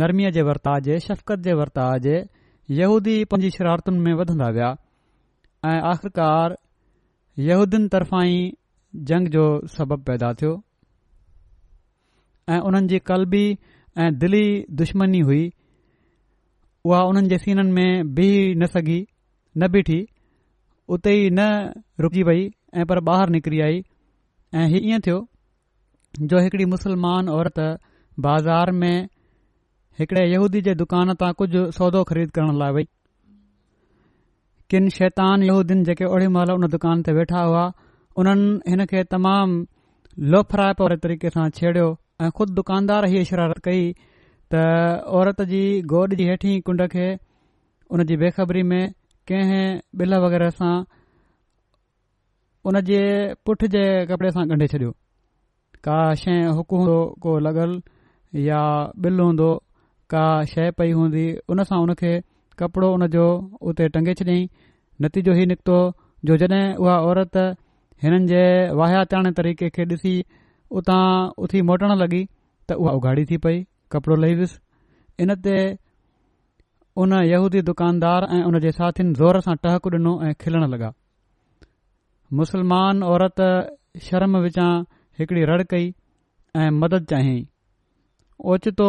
नरमीअ 0.00 0.30
जे 0.36 0.42
वर्ता 0.48 0.78
जे 0.88 0.98
शफ़क़त 1.04 1.38
जे 1.46 1.52
वर्ता 1.60 1.86
जे 2.06 2.14
यहूदी 2.80 3.14
पंहिंजी 3.32 3.50
शरारतुनि 3.56 3.98
में 4.06 4.12
वधंदा 4.20 4.48
विया 4.56 4.70
ऐं 5.70 5.78
आख़िरकार 5.90 6.56
यूदीनि 7.48 7.88
तरफ़ां 7.94 8.22
ई 8.30 8.40
जंग 9.10 9.28
जो 9.36 9.44
सबबु 9.76 9.98
पैदा 10.10 10.32
थियो 10.40 10.52
ऐं 12.54 12.58
उन्हनि 12.70 12.88
जी 12.92 12.98
क़लबी 13.12 13.44
ऐं 14.04 14.10
दिली 14.24 14.44
दुश्मनी 14.80 15.20
हुई 15.30 15.44
उहा 16.90 17.02
उन्हनि 17.12 17.28
जे 17.34 17.38
सीननि 17.46 17.72
में 17.78 18.14
बीह 18.18 18.36
न 18.62 18.66
सघी 18.74 18.98
न 19.58 19.68
बीठी 19.76 19.98
उते 20.96 21.14
ई 21.22 21.30
न 21.38 21.48
रुकी 22.06 22.22
वई 22.30 22.50
ऐं 22.80 22.84
पर 22.92 22.98
ॿाहिरि 23.12 23.32
निकिरी 23.38 23.60
आई 23.70 23.82
ऐं 24.54 24.66
हीउ 24.74 24.84
ईअं 24.90 25.00
थियो 25.08 25.18
जो 26.30 26.38
हिकड़ी 26.42 26.64
मुसलमान 26.64 27.28
औरत 27.28 27.58
बाज़ार 28.26 28.70
में 28.80 29.08
हिकड़े 29.98 30.24
यहूदी 30.30 30.60
जे 30.68 30.74
दुकान 30.82 31.12
तां 31.22 31.32
कुझु 31.40 31.70
सौदो 31.78 32.02
ख़रीद 32.10 32.30
करण 32.38 32.58
लाइ 32.58 32.72
वेई 32.74 32.84
किनि 34.70 34.90
शैतान 34.98 35.42
यहूदीन 35.42 35.82
जेके 35.90 36.04
ओडी 36.14 36.26
महिल 36.38 36.50
उन 36.54 36.66
दुकान 36.76 37.02
ते 37.08 37.12
वेठा 37.18 37.42
हुआ 37.48 37.64
उन्हनि 38.22 38.48
हिन 38.72 38.84
खे 38.92 39.02
तमामु 39.16 39.60
लोफड़ाप 40.34 40.80
वारे 40.82 40.96
तरीक़े 41.04 41.30
सां 41.36 41.48
छेडि॒यो 41.60 41.90
ऐं 42.24 42.30
ख़ुद 42.38 42.50
दुकानदार 42.60 43.08
इहा 43.12 43.22
शरारत 43.32 43.60
कई 43.70 43.82
त 44.54 44.64
औरत 45.20 45.42
जी 45.54 45.62
गोॾ 45.94 46.06
जी 46.18 46.24
हेठीं 46.32 46.54
कुंड 46.70 46.84
खे 46.96 47.08
उन 47.96 48.04
जी 48.12 48.16
बेखबरी 48.24 48.62
में 48.74 48.80
कंहिं 49.32 49.64
बिल 50.02 50.18
वग़ैरह 50.28 50.56
सां 50.60 50.74
उन 52.70 52.80
जे 52.92 53.02
पुठि 53.46 53.68
जे 53.76 53.84
कपड़े 54.12 54.30
सां 54.38 54.46
ॻंढे 54.56 54.66
छॾियो 54.74 54.94
का 55.88 55.96
शइ 56.20 56.36
हुकु 56.58 56.76
हूंदो 56.78 56.98
को 57.24 57.38
लॻल 57.46 57.72
या 58.48 58.60
बिल 59.04 59.18
हूंदो 59.24 59.50
का 60.12 60.24
शइ 60.52 60.70
पई 60.78 60.90
हूंदी 60.98 61.26
उन 61.54 61.62
सां 61.68 61.78
उनखे 61.86 62.12
कपिड़ो 62.62 62.90
जो 63.14 63.26
उते 63.70 63.88
टंगे 63.94 64.14
छॾियईं 64.20 64.48
नतीजो 65.04 65.34
ई 65.42 65.44
निकितो 65.52 65.78
जो 66.28 66.36
जॾहिं 66.42 66.62
उहा 66.84 66.96
औरत 67.10 67.36
हिननि 68.04 68.26
जे 68.32 68.42
वाहिया 68.80 69.02
ताण 69.12 69.30
तरीक़े 69.40 69.68
खे 69.76 69.84
ॾिसी 69.92 70.14
उतां 70.80 71.02
उथी 71.46 71.62
मोटण 71.70 71.94
लॻी 72.02 72.22
त 72.68 72.78
उहा 72.82 72.92
उघाड़ी 73.00 73.24
थी 73.32 73.36
पई 73.46 73.62
कपिड़ो 73.96 74.16
लही 74.24 74.34
वियुसि 74.42 74.60
इन 75.24 75.34
ते 75.46 75.56
उन 77.04 77.14
यहूदी 77.32 77.62
दुकानदार 77.70 78.28
ऐं 78.36 78.42
उन 78.50 78.58
जे 78.66 78.72
साथियुनि 78.80 79.14
ज़ोर 79.22 79.40
सां 79.46 79.56
टहक 79.66 79.88
ॾिनो 79.94 80.14
ऐं 80.30 80.34
खिलण 80.44 80.68
लॻा 80.74 80.92
मुसलमान 82.42 83.02
औरत 83.12 83.42
शर्म 84.10 84.36
विचां 84.48 84.70
हिकड़ी 85.18 85.44
रड़ 85.48 85.62
कई 85.70 85.92
ऐं 86.56 86.70
मदद 86.80 87.04
चाहियईं 87.10 87.44
ओचितो 88.54 88.88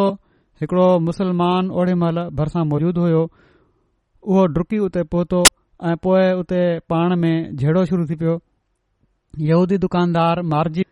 हिकिड़ो 0.62 0.88
मुसलमान 1.08 1.70
ओड़ी 1.82 1.94
महिल 2.04 2.18
भरिसां 2.40 2.64
मौजूदु 2.72 3.02
हुयो 3.06 3.22
उहो 4.30 4.46
डुकी 4.58 4.78
उते 4.88 5.04
पहुतो 5.14 5.40
ऐं 5.90 5.96
पोइ 6.04 6.32
उते 6.42 6.62
पाण 6.92 7.16
में 7.22 7.34
झेड़ो 7.56 7.84
शुरू 7.92 8.06
थी 8.10 8.16
पियो 8.22 8.34
यहूदी 9.52 9.78
दुकानदार 9.84 10.42
मारजी 10.54 10.86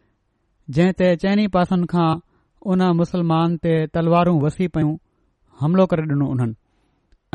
जंहिं 0.77 0.94
ते 1.01 1.10
चइनि 1.24 1.48
पासनि 1.56 1.88
खां 1.96 2.10
उन 2.74 2.84
मुसलमान 3.01 3.58
ते 3.65 3.74
तलवारूं 3.98 4.38
वसी 4.46 4.68
पयूं 4.77 4.96
हमिलो 5.63 5.86
करे 5.96 6.04
ॾिनो 6.13 6.27
उन्हनि 6.36 6.56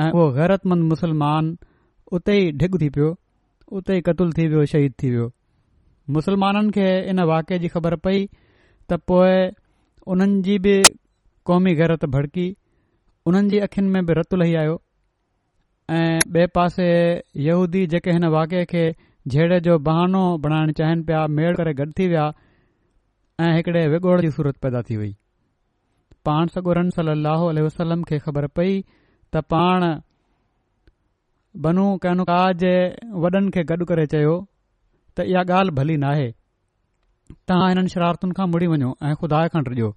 ऐं 0.04 0.10
उहो 0.14 0.30
गैरतमंद 0.38 0.88
मुसलमान 0.94 1.52
उते 2.18 2.38
ई 2.44 2.50
ढिग 2.62 2.80
थी 2.82 2.88
पियो 2.96 3.10
उते 3.80 3.96
ई 3.98 4.08
क़तूल 4.08 4.32
थी 4.38 4.46
वियो 4.54 4.64
शहीद 4.74 4.92
थी 5.02 5.10
वियो 5.10 5.28
मुसलमाननि 6.16 6.70
खे 6.74 6.88
इन 7.10 7.20
वाके 7.30 7.58
जी 7.58 7.68
ख़बर 7.76 7.96
पई 8.04 8.24
त 8.90 8.98
पोइ 9.10 9.48
उन्हनि 10.12 10.40
जी 10.42 10.58
बि 10.66 10.82
क़ौमी 11.46 11.74
गैरत 11.80 12.04
भड़की 12.14 12.46
उन्हनि 13.26 13.48
जी 13.50 13.58
अखियुनि 13.68 13.90
में 13.96 14.06
बि 14.06 14.12
रतु 14.18 14.36
लही 14.36 14.54
आयो 14.62 14.80
ऐं 15.98 16.18
ॿिए 16.34 16.46
पासे 16.54 16.88
यहूदी 17.48 17.86
जेके 17.94 18.10
हिन 18.16 18.24
वाके 18.34 18.64
खे 18.72 18.84
झेड़े 19.28 19.60
जो 19.68 19.78
बहानो 19.90 20.22
बणाइणु 20.46 20.72
चाहिनि 20.80 21.02
पिया 21.10 21.26
मेड़ 21.38 21.54
करे 21.56 21.72
गॾु 21.80 21.90
थी 21.98 22.06
विया 22.12 22.26
ऐं 23.40 23.54
हिकिड़े 23.56 23.86
विगोड़ 23.94 24.20
जी 24.20 24.30
सूरत 24.36 24.56
पैदा 24.62 24.82
थी 24.90 24.96
वई 24.96 25.14
पाण 26.28 26.46
सगो 26.54 26.72
रन 26.78 26.90
सल 26.96 27.08
अलाह 27.10 27.44
वसलम 27.66 28.02
खे 28.10 28.18
ख़बर 28.28 28.46
पई 28.60 28.80
त 29.34 29.42
पाण 29.54 29.84
बनू 31.66 31.84
कनका 32.02 32.40
जे 32.62 32.72
वॾनि 33.22 33.50
खे 33.54 33.62
गॾु 33.72 33.84
करे 33.92 34.06
चयो 34.14 34.36
त 35.16 35.20
इहा 35.32 35.42
ॻाल्हि 35.58 35.74
भली 35.78 35.96
न 36.02 36.04
आहे 36.12 36.28
तव्हां 37.48 37.68
हिननि 37.70 37.88
शरारतुनि 37.94 38.34
खां 38.36 38.46
मुड़ी 38.52 38.66
वञो 38.72 38.90
ऐं 39.08 39.12
खुदा 39.20 39.38
खण 39.54 39.62
ॾिजो 39.72 39.88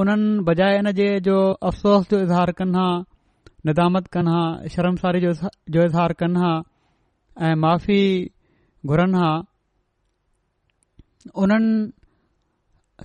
उन्हनि 0.00 0.42
बजाए 0.48 0.74
इन 0.82 0.88
जे 1.00 1.08
जो 1.26 1.36
अफ़सोस 1.68 2.02
जो 2.10 2.18
इज़हार 2.26 2.50
कनि 2.60 2.76
हा 2.82 2.86
निदामत 3.66 4.04
कनि 4.14 4.30
हा 4.36 4.42
शर्मसारी 4.76 5.20
जो 5.24 5.32
जो 5.76 5.80
इज़हार 5.88 6.12
कनि 6.22 6.38
हा 6.44 6.52
ऐं 7.48 7.54
माफ़ी 7.64 8.00
घुरनि 8.90 9.18
हा 9.22 9.30
उन्हनि 11.44 11.74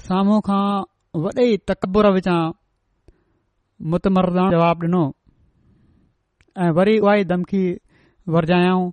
साम्हूं 0.07 0.39
खां 0.47 0.63
वॾे 1.25 1.45
तकबुर 1.71 2.05
विचां 2.19 2.39
मुतमरदान 3.91 4.49
जवाबु 4.57 4.83
ॾिनो 4.91 5.03
ऐं 6.63 6.69
वरी 6.79 6.97
उहा 7.05 7.13
ई 7.21 7.29
धमकी 7.33 7.63
वरजायाऊं 8.33 8.87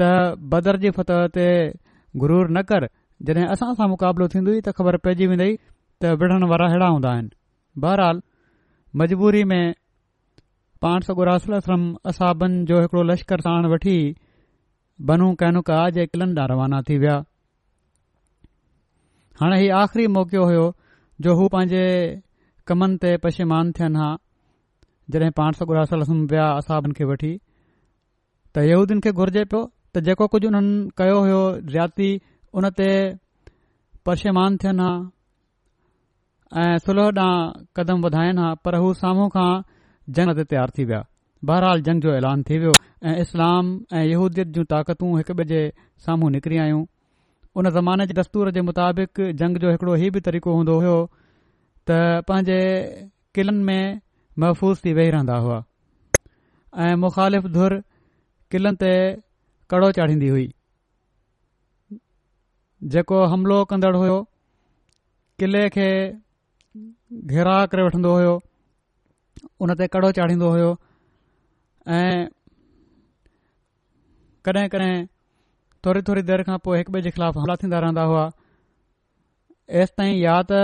त 0.00 0.38
बदर 0.52 0.76
जी 0.84 0.90
फतह 0.98 1.20
ते 1.38 1.48
गुरूर 2.22 2.48
न 2.52 2.62
कर 2.70 2.86
जॾहिं 3.28 3.44
असां 3.54 3.68
सां 3.80 3.86
मुक़ाबिलो 3.94 4.26
थींदी 4.34 4.50
हुई 4.54 4.60
त 4.64 4.76
ख़बर 4.78 4.96
पइजी 5.06 5.26
वेंदई 5.32 5.52
त 6.02 6.10
विढ़ण 6.22 6.48
वारा 6.52 6.66
अहिड़ा 6.72 6.88
हूंदा 6.94 7.12
आहिनि 7.16 7.30
बहरहाल 7.84 8.20
मजबूरी 9.02 9.42
में 9.52 9.64
पाण 10.84 11.06
सॻु 11.08 11.24
रासलसलम 11.28 11.84
असाबनि 12.12 12.64
जो 12.72 12.80
हिकिड़ो 12.86 13.02
लश्कर 13.10 13.40
साण 13.46 13.68
वठी 13.72 13.96
बनू 15.10 15.32
कैनुका 15.42 15.78
जे 15.98 16.06
किलनि 16.14 16.34
ॾांहुं 16.34 16.50
रवाना 16.54 16.78
थी 16.90 16.96
विया 17.04 17.16
हाणे 19.40 19.56
हीउ 19.62 19.74
आख़िरी 19.80 20.06
मौक़ो 20.18 20.42
हुयो 20.50 20.66
जो 21.26 21.30
हू 21.38 21.44
पंहिंजे 21.54 21.84
कमनि 22.68 22.96
ते 23.02 23.10
पशेमान 23.24 23.72
थियनि 23.80 23.98
हा 24.02 24.10
जॾहिं 25.16 25.32
पाण 25.40 25.52
सॻुरास 25.62 25.92
विया 26.12 26.50
असाबनि 26.60 26.94
खे 27.00 27.04
वठी 27.12 27.32
त 28.54 28.66
यहूदीन 28.72 29.00
खे 29.08 29.12
घुर्जे 29.22 29.44
पियो 29.56 29.60
त 29.96 30.04
जेको 30.06 30.24
कुझ 30.32 30.40
उन्हनि 30.46 30.72
कयो 30.98 31.18
हुयो 31.24 31.42
जाती 31.74 32.08
उन 32.60 32.64
ते 32.80 32.88
परशेमान 34.06 34.50
थियनि 34.64 34.88
हा 34.88 34.90
ऐं 36.64 36.76
सुलह 36.88 37.04
ॾांहुं 37.06 37.54
क़दम 37.76 37.98
वधाइनि 38.04 38.42
हा 38.44 38.50
पर 38.64 38.74
हू 38.84 38.90
साम्हूं 39.00 39.28
खां 39.38 39.62
जंग 40.18 40.34
ते 40.40 40.44
तयार 40.52 40.68
थी 40.76 40.84
विया 40.92 41.00
बहरहाल 41.48 41.78
जंग 41.88 42.00
जो 42.08 42.10
ऐलान 42.16 42.42
थी 42.50 42.54
वियो 42.60 42.74
ऐं 43.08 43.16
इस्लाम 43.24 43.64
ऐं 43.96 44.04
यूदीअत 44.12 44.48
जूं 44.60 44.64
ताक़तूं 44.76 45.10
हिकु 45.16 45.32
ॿिए 45.40 45.46
जे 45.54 45.60
साम्हूं 46.06 46.28
निकिरी 46.38 46.56
आयूं 46.68 46.86
हुन 47.56 47.66
ज़माने 47.80 48.04
जे 48.12 48.20
दस्तूर 48.22 48.52
जे 48.60 48.68
मुताबिक़ 48.70 49.24
जंग 49.40 49.52
जो 49.66 49.76
हिकड़ो 49.76 49.92
हीउ 50.06 50.10
बि 50.14 50.20
तरीक़ो 50.30 50.50
हूंदो 50.62 50.74
हो 50.86 50.96
त 51.88 52.02
पंहिंजे 52.28 52.60
क़िलनि 53.36 53.64
में 53.68 53.84
महफ़ूज़ 54.44 54.78
थी 54.86 54.92
वेही 54.96 55.10
रहंदा 55.20 55.36
हुआ 55.44 55.58
ऐं 56.86 56.94
मुख़ालिफ़ 57.04 57.46
धुर 57.60 57.72
क़िलनि 58.52 58.76
ते 58.82 58.92
कड़ो 59.70 59.90
चाढ़ींदी 59.98 60.28
हुई 60.32 60.46
जेको 62.94 63.22
हमिलो 63.32 63.64
कंदड़ 63.70 63.94
हुयो 63.96 64.18
किले 65.42 65.62
खे 65.76 65.86
घेराह 67.34 67.64
करे 67.72 67.82
वठंदो 67.86 68.12
हुयो 68.16 68.34
उन 69.66 69.74
ते 69.82 69.86
कड़ो 69.96 70.10
चाढ़ींदो 70.18 70.50
हुयो 70.54 70.68
ऐं 71.98 72.26
कॾहिं 74.48 74.68
कॾहिं 74.74 74.92
थोरी 75.86 76.02
थोरी 76.10 76.22
देरि 76.30 76.44
खां 76.50 76.58
पोइ 76.66 76.76
हिकु 76.78 76.92
ॿिए 76.96 77.02
जे 77.06 77.10
ख़िलाफ़ु 77.16 77.40
हमला 77.40 77.56
थींदा 77.62 77.78
रहंदा 77.84 78.02
हुआ 78.10 78.24
एसि 79.82 79.94
ताईं 80.00 80.14
या 80.22 80.34
त 80.50 80.60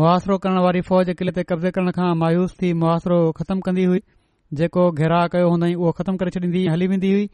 मुआसिरो 0.00 0.36
करण 0.44 0.58
वारी 0.66 0.80
फ़ौज 0.90 1.10
किले 1.18 1.32
ते 1.38 1.42
कब्ज़े 1.50 1.70
करण 1.78 1.90
खां 1.98 2.10
मायूस 2.22 2.54
थी 2.62 2.72
मुआसिरो 2.82 3.18
ख़तमु 3.40 3.66
कंदी 3.68 3.84
हुई 3.94 4.02
जेको 4.60 4.86
घेरा 5.00 5.26
कयो 5.34 5.50
हूंदई 5.54 5.74
उहो 5.80 5.92
ख़तमु 6.00 6.22
करे 6.24 6.34
छॾींदी 6.38 6.64
हली 6.74 6.86
वेंदी 6.94 7.12
हुई 7.14 7.28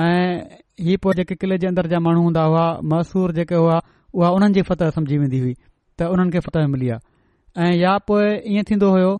ऐं 0.00 0.44
इहे 0.80 0.96
पोइ 0.96 1.14
जेके 1.16 1.34
किले 1.36 1.56
जे 1.58 1.66
अंदरि 1.66 1.88
जा 1.88 1.98
माण्हू 2.00 2.22
हूंदा 2.22 2.42
हुआ 2.44 2.62
मसूर 2.92 3.32
जेके 3.32 3.54
हुआ 3.54 3.80
उहा 4.14 4.28
उन्हनि 4.36 4.54
जी 4.54 4.62
फतह 4.68 4.90
सम्झी 4.90 5.18
वेंदी 5.18 5.38
हुई 5.38 5.52
त 5.98 6.02
उन्हनि 6.12 6.30
खे 6.32 6.40
फतह 6.46 6.66
मिली 6.74 6.88
आहे 6.96 7.64
ऐं 7.68 7.72
या 7.80 7.96
पोइ 8.08 8.24
ईअं 8.54 8.64
थींदो 8.70 8.90
हुयो 8.90 9.10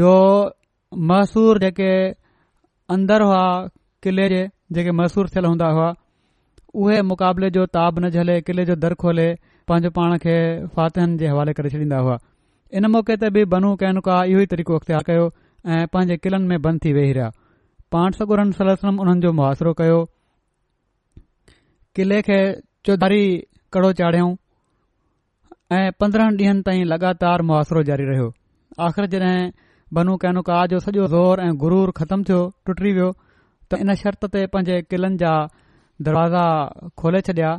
जो 0.00 0.14
मसूर 1.12 1.58
जेके 1.64 1.90
अंदरि 2.94 3.24
हुआ 3.24 3.42
किले 4.02 4.28
जे 4.28 4.42
जेके 4.78 4.92
मसूर 5.02 5.28
थियल 5.36 5.44
हूंदा 5.46 5.68
हुआ 5.78 5.92
उहे 6.74 7.00
मुक़ाबले 7.10 7.50
जो 7.50 7.66
ताब 7.78 7.98
न 7.98 8.10
झले 8.10 8.40
किले 8.48 8.64
जो 8.64 8.74
दर 8.86 8.94
खोले 9.04 9.28
पंहिंजो 9.68 9.90
पाण 10.00 10.16
खे 10.26 10.34
फातिहनि 10.76 11.16
जे 11.22 11.28
हवाले 11.28 11.52
करे 11.60 11.70
छॾींदा 11.76 11.98
हुआ 12.06 12.18
इन 12.80 12.86
मौके 12.96 13.16
ते 13.22 13.30
बि 13.38 13.44
बनू 13.54 13.74
कैनका 13.84 14.22
इहो 14.24 14.40
ई 14.42 14.46
तरीक़ो 14.56 14.74
अख़्तियारु 14.78 15.04
कयो 15.10 15.30
ऐं 15.78 15.86
पंहिंजे 15.94 16.16
किलनि 16.26 16.46
में 16.54 16.60
बंदि 16.68 16.88
थी 16.88 16.92
वेही 16.98 17.12
रहिया 17.12 17.30
पाण 17.94 18.12
सगुरनि 18.18 18.52
सलम 18.58 18.98
उन्हनि 19.02 19.20
जो 19.22 19.30
मुआासिरो 19.38 19.70
कयो 19.80 19.96
किले 21.96 22.18
खे 22.26 22.36
चौधारी 22.86 23.22
कड़ो 23.74 23.90
चाढ़ियो 24.00 24.26
ऐं 25.78 25.86
पंद्रहनि 26.02 26.36
डींहनि 26.40 26.62
ताईं 26.68 26.84
लगातार 26.92 27.42
मुआसरो 27.48 27.82
जारी 27.88 28.04
रहियो 28.10 28.28
आख़िर 28.86 29.06
जड॒हिं 29.14 29.50
बनू 29.98 30.14
कैनुका 30.24 30.58
जो 30.74 30.78
सॼो 30.86 31.06
ज़ोर 31.14 31.42
ऐं 31.46 31.50
गुरूर 31.64 31.92
ख़त्मु 32.00 32.22
थियो 32.30 32.40
टुटी 32.66 32.92
वियो 32.98 33.10
त 33.70 33.82
इन 33.84 33.94
शर्त 34.04 34.24
ते 34.36 34.46
पंज 34.54 34.70
किलनि 34.90 35.18
जा 35.24 35.34
दरवाज़ा 36.08 36.44
खोले 37.02 37.20
छडि॒या 37.30 37.52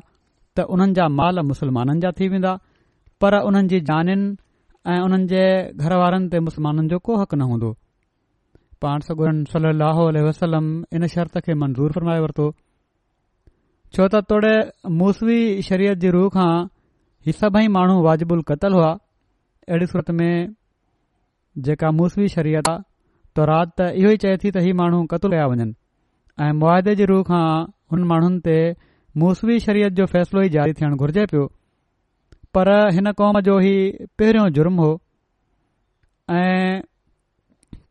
त 0.58 0.68
उन्हनि 0.78 1.00
जा 1.02 1.08
माल 1.20 1.46
मुसलमाननि 1.52 2.08
जा 2.08 2.12
थी 2.22 2.32
वेंदा 2.36 2.56
पर 3.22 3.40
उन्हनि 3.52 3.74
जी 3.76 3.82
जानि 3.94 4.18
ऐं 4.94 5.00
उन्हनि 5.10 5.26
जे 5.36 5.46
घर 5.86 6.00
वारनि 6.06 6.28
ते 6.36 6.40
मुसलमाननि 6.48 6.88
जो 6.96 7.00
को 7.08 7.20
हक़ 7.24 7.36
न 7.42 7.52
हूंदो 7.54 7.70
पाण 8.84 9.00
सगुरनि 9.08 9.46
सली 9.54 10.22
वसलम 10.28 10.68
इन 11.00 11.08
शर्त 11.16 11.38
खे 11.48 11.54
मंज़ूर 11.64 11.92
फरमाए 11.98 12.20
वरितो 12.26 12.46
छो 13.98 14.04
त 14.14 14.22
तोड़े 14.32 14.54
मूसवी 15.02 15.38
शरीयत 15.70 15.98
जी 16.06 16.10
रूह 16.16 16.28
खां 16.38 16.50
हीउ 17.28 17.36
सभई 17.44 17.68
माण्हू 17.76 17.98
वाजिबुल 18.08 18.42
क़तल 18.54 18.78
हुआ 18.80 18.90
अहिड़ी 19.70 19.90
सूरत 19.94 20.10
में 20.22 20.32
जेका 21.70 21.92
मूसवी 22.00 22.28
शरीयत 22.36 22.72
आहे 22.74 22.84
तौरात 23.40 23.74
त 23.78 23.90
इहो 24.04 24.10
ई 24.18 24.24
चए 24.28 24.36
थी 24.44 24.50
त 24.56 24.66
हीउ 24.68 24.76
माण्हू 24.84 25.00
क़तलु 25.16 25.36
आया 25.42 25.46
वञनि 25.56 25.68
ऐं 26.46 26.52
मुआदे 26.66 26.96
जी 27.02 27.06
रूह 27.16 27.22
खां 27.32 27.46
हुन 27.94 28.08
माण्हुनि 28.14 28.40
ते 28.48 28.58
मूसवी 29.24 29.60
शरीयत 29.68 29.94
जो 30.02 30.06
फ़ैसिलो 30.16 30.42
ई 30.48 30.56
जारी 30.60 30.74
थियणु 30.82 30.96
घुर्जे 31.06 31.24
पियो 31.34 31.46
पर 32.58 32.68
हिन 32.98 33.12
क़ौम 33.22 33.40
जो 33.50 33.60
ई 33.74 33.82
पहिरियों 34.22 34.48
जुर्म 34.58 34.76
हो 34.86 34.92
ऐं 36.40 36.91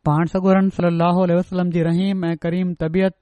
पाण 0.09 0.29
सगूरन 0.29 0.69
सली 0.75 0.89
लहल 0.99 1.31
वसलम 1.37 1.71
जी 1.73 1.81
रहीम 1.87 2.23
ऐं 2.27 2.37
करीम 2.45 2.69
तबियत 2.83 3.15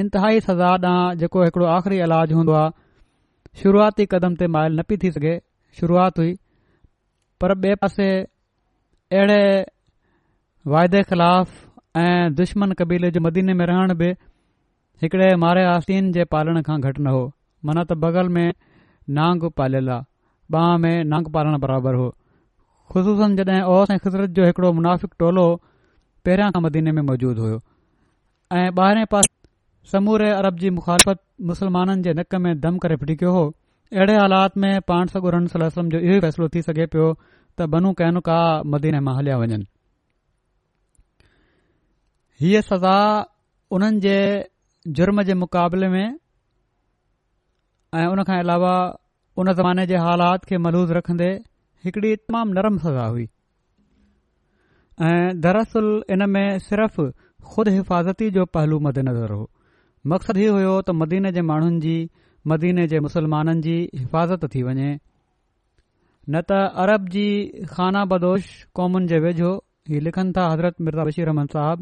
इंतिहाई 0.00 0.40
सजा 0.46 0.70
ॾांहुं 0.86 1.04
जेको 1.20 1.42
हिकड़ो 1.44 1.66
आख़िरी 1.74 2.00
इलाज 2.06 2.32
हूंदो 2.38 2.56
आहे 2.62 3.60
शुरूआती 3.60 4.06
क़दम 4.14 4.34
ते 4.42 4.48
मायल 4.56 4.74
न 4.80 4.82
पई 4.90 4.98
थी 5.04 5.10
सघे 5.14 5.32
शुरूआति 5.78 6.22
हुई 6.22 6.34
पर 7.44 7.54
ॿिए 7.62 7.74
पासे 7.84 8.08
अहिड़े 9.20 9.40
वाइदे 10.74 11.02
ख़िलाफ़ 11.12 11.54
ऐं 12.00 12.34
दुश्मन 12.42 12.72
क़बीले 12.82 13.10
जे 13.16 13.22
मदीने 13.28 13.54
में 13.60 13.64
रहण 13.72 13.94
बि 14.02 14.10
हिकड़े 15.04 15.28
मारे 15.46 15.62
आसिन 15.70 16.10
जे 16.18 16.24
पालण 16.36 16.60
खां 16.68 16.76
घटि 16.90 17.02
न 17.06 17.14
हो 17.16 17.22
मन 17.70 17.80
त 17.84 17.98
बगल 18.04 18.28
में 18.38 18.48
नांग 19.20 19.48
पालियलु 19.62 19.96
आहे 20.64 20.76
में 20.84 20.94
नांग 21.14 21.32
पालणु 21.38 21.62
बराबरि 21.64 22.02
हो 22.04 22.10
ख़ुसा 22.92 23.30
जड॒हिं 23.40 23.62
ओस 23.78 23.96
ऐं 23.96 23.98
ख़ुदरत 24.08 24.36
जो 24.40 24.50
हिकड़ो 24.50 25.14
टोलो 25.24 25.46
पहिरियां 26.26 26.50
खां 26.56 26.60
मदीने 26.66 26.92
में 26.98 27.00
मौजूदु 27.10 27.42
हुयो 27.46 27.58
ऐं 28.60 28.66
ॿारहें 28.84 29.06
पासे 29.14 29.30
समूरे 29.92 30.26
अरब 30.38 30.56
जी 30.64 30.70
मुखालफ़त 30.80 31.20
मुस्लमाननि 31.50 32.02
जे 32.06 32.14
नक 32.20 32.38
में 32.46 32.50
दम 32.64 32.78
करे 32.84 32.96
फिटिकियो 33.02 33.32
हो 33.36 33.42
अहिड़े 33.94 34.16
हालात 34.20 34.56
में 34.64 34.70
पाण 34.90 35.12
सगुर 35.14 35.36
सलो 35.54 35.68
जो 35.94 36.00
इहो 36.08 36.16
फ़ैसिलो 36.26 36.48
थी 36.56 36.62
सघे 36.68 36.86
पियो 36.94 37.06
त 37.18 37.68
बनू 37.74 37.92
कन 38.00 38.18
का 38.30 38.38
मदीने 38.74 39.00
मां 39.08 39.14
हलिया 39.18 39.36
वञनि 39.44 39.66
हीअ 42.44 42.62
सज़ा 42.72 42.98
उन्हनि 43.78 44.02
जे 44.06 44.16
जुर्म 44.98 45.22
जे 45.30 45.36
मुक़ाबले 45.44 45.90
में 45.96 46.04
ऐं 46.06 48.04
उन 48.16 48.22
अलावा 48.40 48.74
उन 49.44 49.50
ज़माने 49.62 49.86
जे 49.94 50.02
हालात 50.08 50.50
खे 50.50 50.60
मलूज़ 50.66 50.94
रखन्दे 51.00 51.30
हिकड़ी 51.86 52.12
तमामु 52.26 52.54
नरम 52.60 52.76
सज़ा 52.84 53.06
हुई 53.14 53.26
ऐं 55.04 55.40
दरस 55.44 55.72
इन 56.10 56.22
में 56.30 56.58
सिर्फ़ 56.68 57.00
ख़ुद 57.54 57.68
हिफ़ाज़ती 57.68 58.30
जो 58.36 58.44
पहलू 58.56 58.78
मदेनज़र 58.86 59.30
हो 59.32 59.50
मक़सदु 60.12 60.40
हीअ 60.40 60.52
होयो 60.52 60.74
त 60.86 60.90
मदीने 61.00 61.30
जे 61.36 61.42
माण्हुनि 61.48 61.80
जी 61.84 61.96
मदीने 62.52 62.86
जे 62.92 63.00
मुसलमाननि 63.06 63.60
जी 63.66 63.76
हिफ़ाज़त 64.00 64.46
थी 64.54 64.62
वञे 64.66 64.88
न 66.30 66.40
त 66.52 66.60
अरब 66.84 67.08
जी 67.16 67.26
ख़ाना 67.72 68.04
बदोश 68.12 68.44
क़ौमुनि 68.78 69.06
जे 69.12 69.18
वेझो 69.24 69.50
हीअ 69.92 70.00
लिखनि 70.06 70.32
था 70.38 70.44
हज़रत 70.52 70.74
मिर्ज़ा 70.88 71.04
बशीर 71.10 71.28
रहमन 71.30 71.46
साहब 71.56 71.78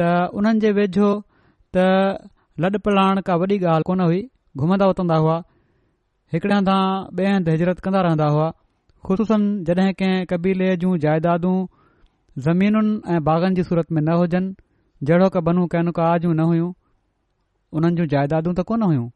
त 0.00 0.30
उन्हनि 0.42 0.60
जे 0.66 0.70
वेझो 0.80 1.10
त 1.76 1.86
लॾ 2.64 2.68
पलाण 2.90 3.20
का 3.30 3.36
वॾी 3.44 3.56
ॻाल्हि 3.76 3.84
कोन 3.92 4.00
हुई 4.06 4.20
घुमंदा 4.60 4.86
उतंदा 4.92 5.16
हुआ 5.24 5.36
हिकिड़े 6.34 6.54
हंधि 6.56 6.74
ॿिए 7.22 7.28
हंधि 7.32 7.50
हिजरत 7.56 7.78
कंदा 7.88 8.00
रहंदा 8.10 8.28
हुआ 8.36 8.48
ख़ुशूसनि 9.06 9.48
जॾहिं 9.66 9.90
कंहिं 9.98 10.20
कबीले 10.34 10.70
जूं 10.84 10.94
जाइदादूं 11.06 11.56
ज़मीनुनि 12.44 12.90
ऐं 13.12 13.20
बाग़नि 13.26 13.54
जी 13.56 13.62
सूरत 13.66 13.92
में 13.96 14.00
न 14.06 14.14
हुजनि 14.20 14.54
जहिड़ो 15.08 15.28
की 15.36 15.40
बनू 15.44 15.66
कैनि 15.74 15.92
जूं 16.24 16.32
न 16.34 16.44
हुयूं 16.48 16.72
उन्हनि 17.78 17.96
जूं 18.00 18.06
जाइदादूं 18.14 18.52
त 18.58 18.64
कोन 18.70 18.82
हुइयूं 18.86 19.06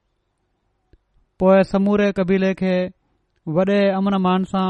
पोइ 1.42 1.62
समूरे 1.72 2.06
कबीले 2.20 2.52
खे 2.62 2.72
वॾे 3.56 3.78
अमन 3.98 4.16
मान 4.28 4.44
सां 4.52 4.64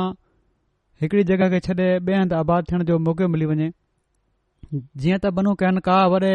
हिकड़ी 1.04 1.24
जॻहि 1.30 1.48
खे 1.54 1.60
छॾे 1.68 1.74
ॿिए 2.08 2.18
हंधि 2.22 2.34
आबाद 2.42 2.70
थियण 2.72 2.84
जो 2.90 2.98
मौको 3.06 3.28
मिली 3.36 3.46
वञे 3.52 3.70
जीअं 5.04 5.22
त 5.22 5.34
बनू 5.40 5.54
कैनिका 5.64 6.00
वॾे 6.16 6.34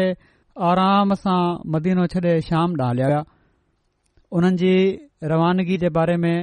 आराम 0.72 1.14
सां 1.24 1.40
मदीनो 1.76 2.06
छॾे 2.16 2.34
शाम 2.50 2.66
ॾांहुं 2.66 2.90
हलिया 2.92 3.08
विया 3.14 3.22
उन्हनि 4.38 4.60
जी 4.64 4.72
रवानगी 5.34 5.78
जे 5.84 5.92
बारे 6.02 6.16
में 6.26 6.34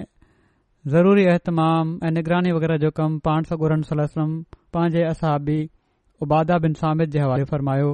ज़रूरी 0.96 1.28
अहतमाम 1.34 1.98
ऐं 2.08 2.16
निगरानी 2.20 2.52
वग़ैरह 2.60 2.84
जो 2.88 2.92
कमु 3.00 3.20
पाण 3.28 4.46
पंहिंजे 4.76 5.04
असाबी 5.14 5.60
उबादा 6.28 6.58
बिन 6.66 6.74
सामित 6.82 7.14
जे 7.16 7.20
हवाले 7.24 7.46
फरमायो 7.54 7.90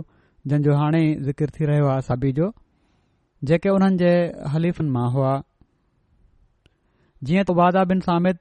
जंहिंजो 0.49 0.73
हाणे 0.81 1.01
ई 1.05 1.13
ज़िकर 1.27 1.53
थी 1.55 1.65
रहियो 1.69 1.87
आ 1.93 1.95
असाबी 2.03 2.31
जो 2.39 2.49
जेके 3.51 3.69
उन्हनि 3.77 3.97
जे 4.03 4.11
हलीफ़ुनि 4.55 4.91
मां 4.97 5.07
हुआ 5.15 5.33
जीअं 7.29 7.43
त 7.49 7.55
उबादा 7.55 7.83
बिन 7.91 8.03
सामिद 8.09 8.37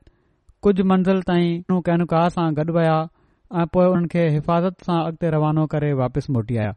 कुझु 0.66 0.85
मंज़िल 0.90 1.22
ताईं 1.31 1.64
नू 1.72 1.81
कैनुका 1.88 2.22
सां 2.37 2.46
गॾु 2.61 2.77
विया 2.79 2.96
ऐं 3.62 3.66
पोएं 3.77 3.88
उन्हनि 3.90 4.11
खे 4.14 4.24
हिफ़ाज़त 4.37 4.87
सां 4.88 4.98
अॻिते 5.09 5.31
रवानो 5.37 5.66
करे 5.74 5.92
वापसि 6.03 6.33
मोटी 6.37 6.59
आया 6.64 6.74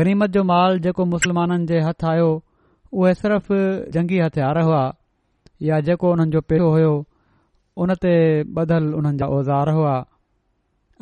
गनीमत 0.00 0.34
जो 0.36 0.44
माल 0.52 0.78
जेको 0.88 1.04
मुस्लमाननि 1.14 1.66
जे 1.72 1.80
हथ 1.88 2.06
आयो 2.12 2.28
उहे 3.00 3.14
सिर्फ़ 3.22 3.52
जंगी 3.96 4.20
हथियार 4.26 4.62
हुआ 4.70 4.82
या 5.70 5.80
जेको 5.90 6.12
हुननि 6.14 6.32
जो 6.36 6.42
पेसो 6.52 6.68
हो 6.76 7.86
ते 8.06 8.14
बधलु 8.60 8.96
उन्हनि 9.00 9.18
जा 9.22 9.26
औज़ार 9.40 9.72
हुआ 9.80 9.96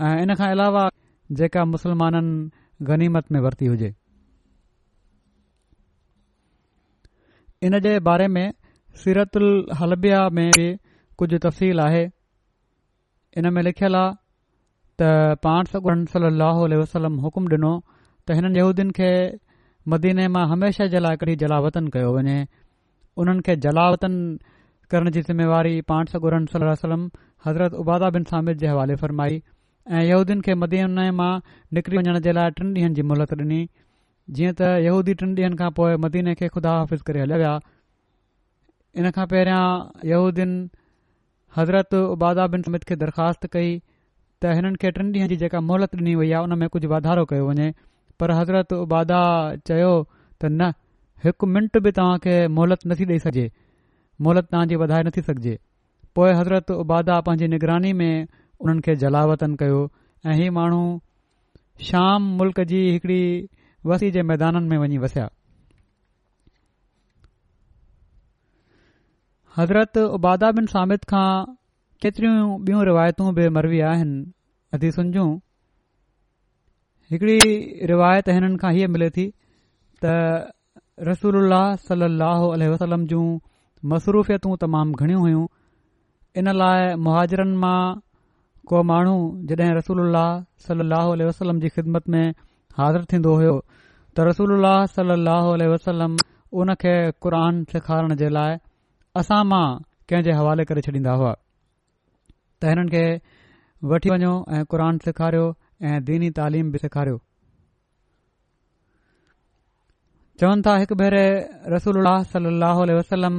ऐं 0.05 0.17
इन 0.23 0.35
खां 0.39 0.49
अलावा 0.55 0.89
जेका 1.39 1.65
मुस्लमाननि 1.75 2.85
गनीमत 2.89 3.31
में 3.33 3.41
वरती 3.45 3.67
हुजे 3.73 3.95
इन 7.67 7.79
जे 7.87 7.99
बारे 8.09 8.27
में 8.35 8.53
सीरतुल 9.03 9.47
हलबिया 9.81 10.19
में 10.37 10.51
बि 10.57 10.67
कुझु 11.19 11.39
तफ़सील 11.47 11.81
आहे 11.87 12.03
इन 13.39 13.53
में 13.55 13.63
लिखियलु 13.63 13.99
आहे 13.99 14.13
त 15.01 15.09
पानसर 15.45 16.05
सली 16.13 16.75
अलसलम 16.77 17.17
हुकुम 17.25 17.49
डि॒नो 17.55 17.73
त 18.27 18.37
हिननि 18.39 18.61
यूदियुनि 18.61 18.93
खे 19.01 19.11
मदीने 19.95 20.29
मां 20.37 20.47
हमेशा 20.53 20.87
जे 20.95 20.99
लाइ 21.07 21.17
कढी 21.25 21.37
जलावतन 21.43 21.89
कयो 21.97 22.13
वञे 22.17 22.39
उन्हनि 23.23 23.43
खे 23.47 23.57
जलावतन 23.65 24.13
करण 24.91 25.11
जी 25.11 25.21
ज़िम्मेवारी 25.29 25.75
पाण 25.91 26.05
सॻ 26.15 26.21
गुर 26.23 26.35
हज़रत 27.47 27.75
उबादा 27.83 28.09
बिन 28.15 28.25
सामित 28.33 28.57
जे 28.63 28.67
हवाले 28.69 28.95
फ़रमाई 29.03 29.43
ऐं 29.89 30.03
यहूदन 30.03 30.41
खे 30.47 30.55
मदीने 30.61 31.11
मां 31.17 31.33
निकिरी 31.77 31.97
वञण 31.97 32.19
जे 32.27 32.33
लाइ 32.37 32.51
टिन 32.61 32.71
ॾींहनि 32.79 32.95
जी 32.99 33.03
मोहलत 33.11 33.33
ॾिनी 33.43 33.59
जीअं 34.39 34.53
त 34.61 34.69
यहूदी 34.85 35.13
टिन 35.21 35.35
ॾींहनि 35.41 35.59
खां 35.61 35.69
पोइ 35.79 35.99
मदीने 36.05 36.33
खे 36.41 36.47
खुदा 36.57 36.71
हाफ़िज़ 36.79 37.03
करे 37.11 37.21
हलिया 37.23 37.37
विया 37.43 37.53
इन 39.05 39.11
खां 39.19 39.27
पहिरियां 39.35 40.09
यहूदीन 40.13 40.57
हज़रत 41.59 41.95
उबादा 42.01 42.47
बिन 42.57 42.65
समित 42.71 42.87
खे 42.91 42.97
दरख़्वास्त 43.05 43.47
कई 43.53 43.69
त 43.75 44.57
हिननि 44.61 44.81
खे 44.85 44.91
टिनि 44.99 45.13
ॾींहनि 45.19 45.33
जी 45.33 45.39
जेका 45.45 45.61
मोहलत 45.69 45.95
ॾिनी 46.01 46.15
वई 46.23 46.33
आहे 46.39 46.49
उन 46.51 46.57
में 46.65 46.69
कुझु 46.79 46.91
वाधारो 46.95 47.25
कयो 47.35 47.45
वञे 47.53 47.69
पर 48.23 48.33
हज़रत 48.41 48.73
उबादा 48.83 49.21
चयो 49.71 49.93
त 50.09 50.51
न 50.57 50.69
हिकु 51.29 51.51
मिंट 51.59 51.79
बि 51.87 51.93
तव्हांखे 52.01 52.35
मोहलत 52.59 52.87
नथी 52.95 53.07
ॾेई 53.13 53.23
सघे 53.29 53.47
मोहलत 54.27 54.51
तव्हांजी 54.57 54.81
वधाए 54.85 55.07
नथी 55.11 55.25
सघिजे 55.31 55.55
पोए 56.19 56.33
हज़रत 56.41 56.71
उबादा 56.83 57.21
पंहिंजी 57.31 57.47
निगरानी 57.55 57.93
में 58.03 58.13
उन्हनि 58.61 58.81
खे 58.85 58.95
जलावतन 59.01 59.55
कयो 59.61 59.81
ऐं 60.27 60.35
ही 60.41 60.49
माण्हू 60.57 60.83
शाम 61.89 62.21
मुल्क़ 62.37 62.61
जी 62.71 62.79
हिकड़ी 62.91 63.21
वसी 63.91 64.11
जे 64.11 64.23
मैदाननि 64.29 64.69
में 64.69 64.79
वञी 64.83 64.99
वसिया 64.99 65.29
हज़रत 69.59 69.99
उबादा 70.19 70.51
बिन 70.57 70.67
सामिद 70.73 71.05
खां 71.11 71.29
केतिरियूं 72.03 72.65
बियूं 72.65 72.85
रिवायतूं 72.87 73.35
बि 73.37 73.49
मरवी 73.57 73.81
आहिनि 73.91 74.17
अदीसुनि 74.75 75.11
जूं 75.17 75.29
हिकड़ी 77.13 77.37
रिवायत 77.93 78.29
हिननि 78.37 78.57
खां 78.65 78.73
हीअ 78.79 78.89
मिले 78.95 79.11
थी 79.17 79.27
त 80.05 80.17
रसूल 81.11 81.51
सली 81.89 82.69
वसलम 82.75 83.07
जूं 83.13 83.27
मसरूफ़ियतूं 83.93 84.57
तमामु 84.65 84.97
घणियूं 85.01 85.21
हुइयूं 85.21 85.47
इन 86.41 86.51
लाइ 86.63 86.95
मुहाजरनि 87.05 87.57
मां 87.65 87.79
को 88.71 88.83
माण्हू 88.91 89.13
जॾहिं 89.51 89.75
रसूल 89.75 90.85
वसलम 91.27 91.61
जी 91.65 91.69
ख़िदमत 91.77 92.09
में 92.15 92.25
हाज़िर 92.79 93.05
थींदो 93.13 93.35
हुयो 93.41 93.53
त 94.17 94.27
रसूल 94.29 94.67
सलम 94.95 96.17
उनखे 96.63 96.95
क़रान 97.27 97.63
सेखारण 97.73 98.15
जे 98.23 98.29
लाइ 98.39 98.57
असां 99.23 99.41
मां 99.53 99.65
कंहिंजे 100.11 100.33
हवाले 100.39 100.65
करे 100.73 100.83
छॾींदा 100.89 101.15
हुआ 101.23 101.33
त 102.63 102.73
हिननि 102.73 102.91
खे 102.97 103.05
वठी 103.93 104.11
वञो 104.15 104.35
ऐं 104.59 104.65
क़रान 104.75 104.99
सेखारियो 105.07 105.47
ऐं 105.93 105.97
दीनी 106.11 106.31
तालीम 106.41 106.71
बि 106.77 106.85
सेखारियो 106.85 107.21
चवनि 110.41 110.63
था 110.69 110.77
हिकु 110.85 110.95
भेरे 111.05 111.25
रसूल 111.79 112.05
सलाह 112.37 112.85
वसलम 113.01 113.39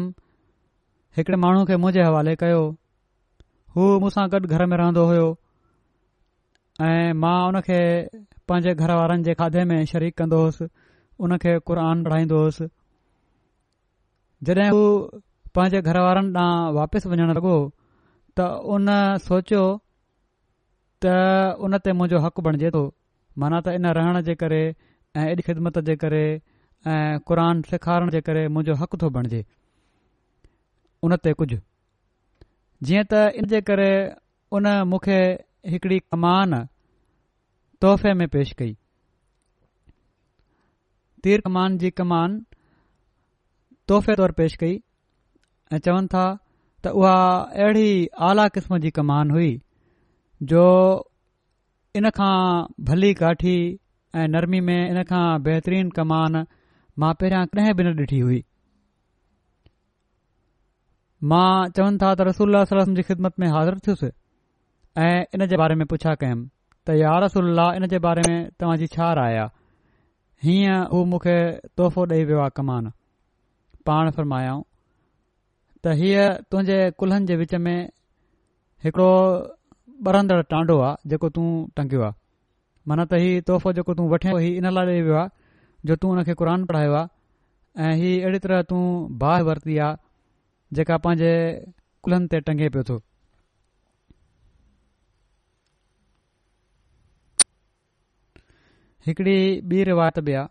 हिकिड़े 1.17 1.37
माण्हू 1.47 1.65
खे 1.71 1.77
मुंहिंजे 1.85 2.07
हवाले 2.09 2.35
कयो 2.43 2.61
हू 3.77 3.87
मूंसां 4.01 4.21
गॾु 4.33 4.37
घर 4.55 4.61
में 4.69 4.75
रहंदो 4.79 5.01
हुयो 5.07 5.25
ऐं 6.85 7.09
मां 7.25 7.33
उन 7.49 7.59
खे 7.65 7.75
पंहिंजे 8.51 8.71
घर 8.83 8.93
वारनि 8.99 9.23
जे 9.27 9.33
खाधे 9.41 9.63
में 9.71 9.75
शरीक 9.91 10.15
कंदो 10.21 10.39
उन 11.27 11.35
खे 11.43 11.51
क़रान 11.71 12.01
पढ़ाईंदो 12.07 12.39
हुयुसि 12.39 12.67
जॾहिं 14.49 14.65
हू 14.77 14.81
पंहिंजे 15.59 15.81
घर 15.93 15.99
वारनि 16.05 16.31
ॾांहुं 16.45 16.73
वापसि 16.79 17.11
वञणु 17.13 17.27
लॻो 17.37 17.53
त 18.41 18.47
उन 18.77 18.91
सोचियो 19.27 19.61
त 21.05 21.13
उन 21.69 21.77
ते 21.89 21.93
मुंहिंजो 22.01 22.23
हक़ु 22.27 22.47
बणिजे 22.49 22.69
थो 22.79 22.83
माना 23.43 23.59
त 23.67 23.77
इन 23.81 23.85
रहण 24.01 24.21
जे 24.31 24.35
करे 24.43 24.61
ऐं 24.65 25.29
ख़िदमत 25.51 25.79
जे 25.93 26.01
करे 26.07 26.23
ऐं 26.97 27.07
क़रान 27.31 27.61
सेखारण 27.73 28.09
जे 28.19 28.27
करे 28.31 28.47
मुंहिंजो 28.59 28.81
हक़ु 28.85 28.97
थो 29.05 29.09
बणिजे 29.19 29.45
उन 31.05 31.15
ते 31.27 31.37
जीअं 32.85 33.03
त 33.11 33.19
इन 33.41 33.47
जे 33.51 33.59
करे 33.67 33.91
उन 34.57 34.67
मूंखे 34.89 35.19
हिकड़ी 35.73 35.99
कमान 36.13 36.51
तुहिफ़े 37.83 38.13
में 38.19 38.27
पेश 38.35 38.51
कई 38.59 38.73
तीर 41.23 41.41
कमान 41.45 41.77
जी 41.83 41.89
कमान 42.01 42.35
तुहफ़े 43.89 44.15
तौर 44.19 44.31
पेशि 44.39 44.57
कई 44.61 44.75
ऐं 45.73 45.79
चवनि 45.87 46.07
था 46.13 46.25
त 46.85 46.93
उहा 46.99 47.13
अहिड़ी 47.65 48.09
आला 48.29 48.47
क़िस्म 48.57 48.77
जी 48.85 48.91
कमान 48.99 49.31
हुई 49.37 49.51
जो 50.51 50.63
इनखां 52.01 52.33
भली 52.91 53.13
काठी 53.23 53.57
ऐं 54.15 54.27
नरमी 54.35 54.59
में 54.69 54.79
इन 54.89 55.01
खां 55.13 55.25
बेहतरीन 55.49 55.89
कमान 55.97 56.45
मां 56.99 57.13
पहिरियां 57.21 57.45
कॾहिं 57.57 57.73
बि 57.79 57.83
न 57.89 57.97
ॾिठी 58.05 58.19
हुई 58.19 58.41
मां 61.23 61.69
चवनि 61.77 61.97
था 62.01 62.13
त 62.15 62.21
रसूल 62.27 62.63
सलम 62.71 62.93
जी 62.95 63.01
ख़िदमत 63.03 63.39
में 63.39 63.47
हाज़िर 63.51 63.77
थियुसि 63.85 64.09
ऐं 65.05 65.23
इन 65.35 65.45
जे 65.53 65.57
बारे 65.57 65.75
में 65.75 65.85
पुछा 65.93 66.13
कयुमि 66.23 66.47
त 66.85 66.91
यार 66.99 67.23
रसूल 67.23 67.59
इन 67.59 67.87
जे 67.93 67.99
बारे 68.05 68.21
में 68.27 68.49
तव्हांजी 68.59 68.87
छा 68.97 69.11
राय 69.21 69.37
आहे 69.39 69.47
हीअं 70.45 70.77
हू 70.91 71.03
मूंखे 71.13 71.39
तोहफ़ो 71.77 72.05
ॾेई 72.05 72.23
वियो 72.25 72.39
आहे 72.41 72.49
कमान 72.61 72.91
पाण 73.89 74.09
फरमायाऊं 74.19 74.63
त 75.83 75.97
हीअ 76.01 76.29
तुंहिंजे 76.51 76.79
कुल्हनि 76.99 77.25
जे 77.25 77.35
विच 77.43 77.55
में 77.65 77.77
हिकड़ो 78.83 79.11
बरंदड़ 80.05 80.41
टांडो 80.53 80.79
आहे 80.89 81.09
जेको 81.09 81.29
तूं 81.35 81.47
टंगियो 81.77 82.01
आहे 82.09 82.13
माना 82.87 83.05
त 83.11 83.21
ही 83.25 83.39
तोहफ़ो 83.49 83.73
जेको 83.81 83.93
तूं 83.99 84.09
वठे 84.17 84.41
इन 84.57 84.69
लाइ 84.79 84.85
ॾेई 84.95 85.01
वियो 85.01 85.15
आहे 85.23 85.35
जो 85.87 85.95
तू 86.01 86.09
उन 86.11 86.23
खे 86.29 86.33
क़ुर 86.43 86.57
पढ़ायो 86.73 86.93
आहे 87.01 87.87
ऐं 87.89 87.95
हीअ 88.01 88.19
अहिड़ी 88.25 88.39
तरह 88.45 88.61
तू 88.73 88.77
बाहि 89.25 89.43
वरिती 89.49 89.77
आहे 89.85 90.05
जेका 90.75 90.97
पंहिंजे 91.03 91.33
कुलनि 92.03 92.27
ते 92.31 92.39
टंगे 92.47 92.69
पियो 92.75 92.83
थो 92.89 92.99
हिकड़ी 99.07 99.35
ॿी 99.73 99.83
रिवायत 99.91 100.19
बि 100.29 100.33
आहे 100.39 100.47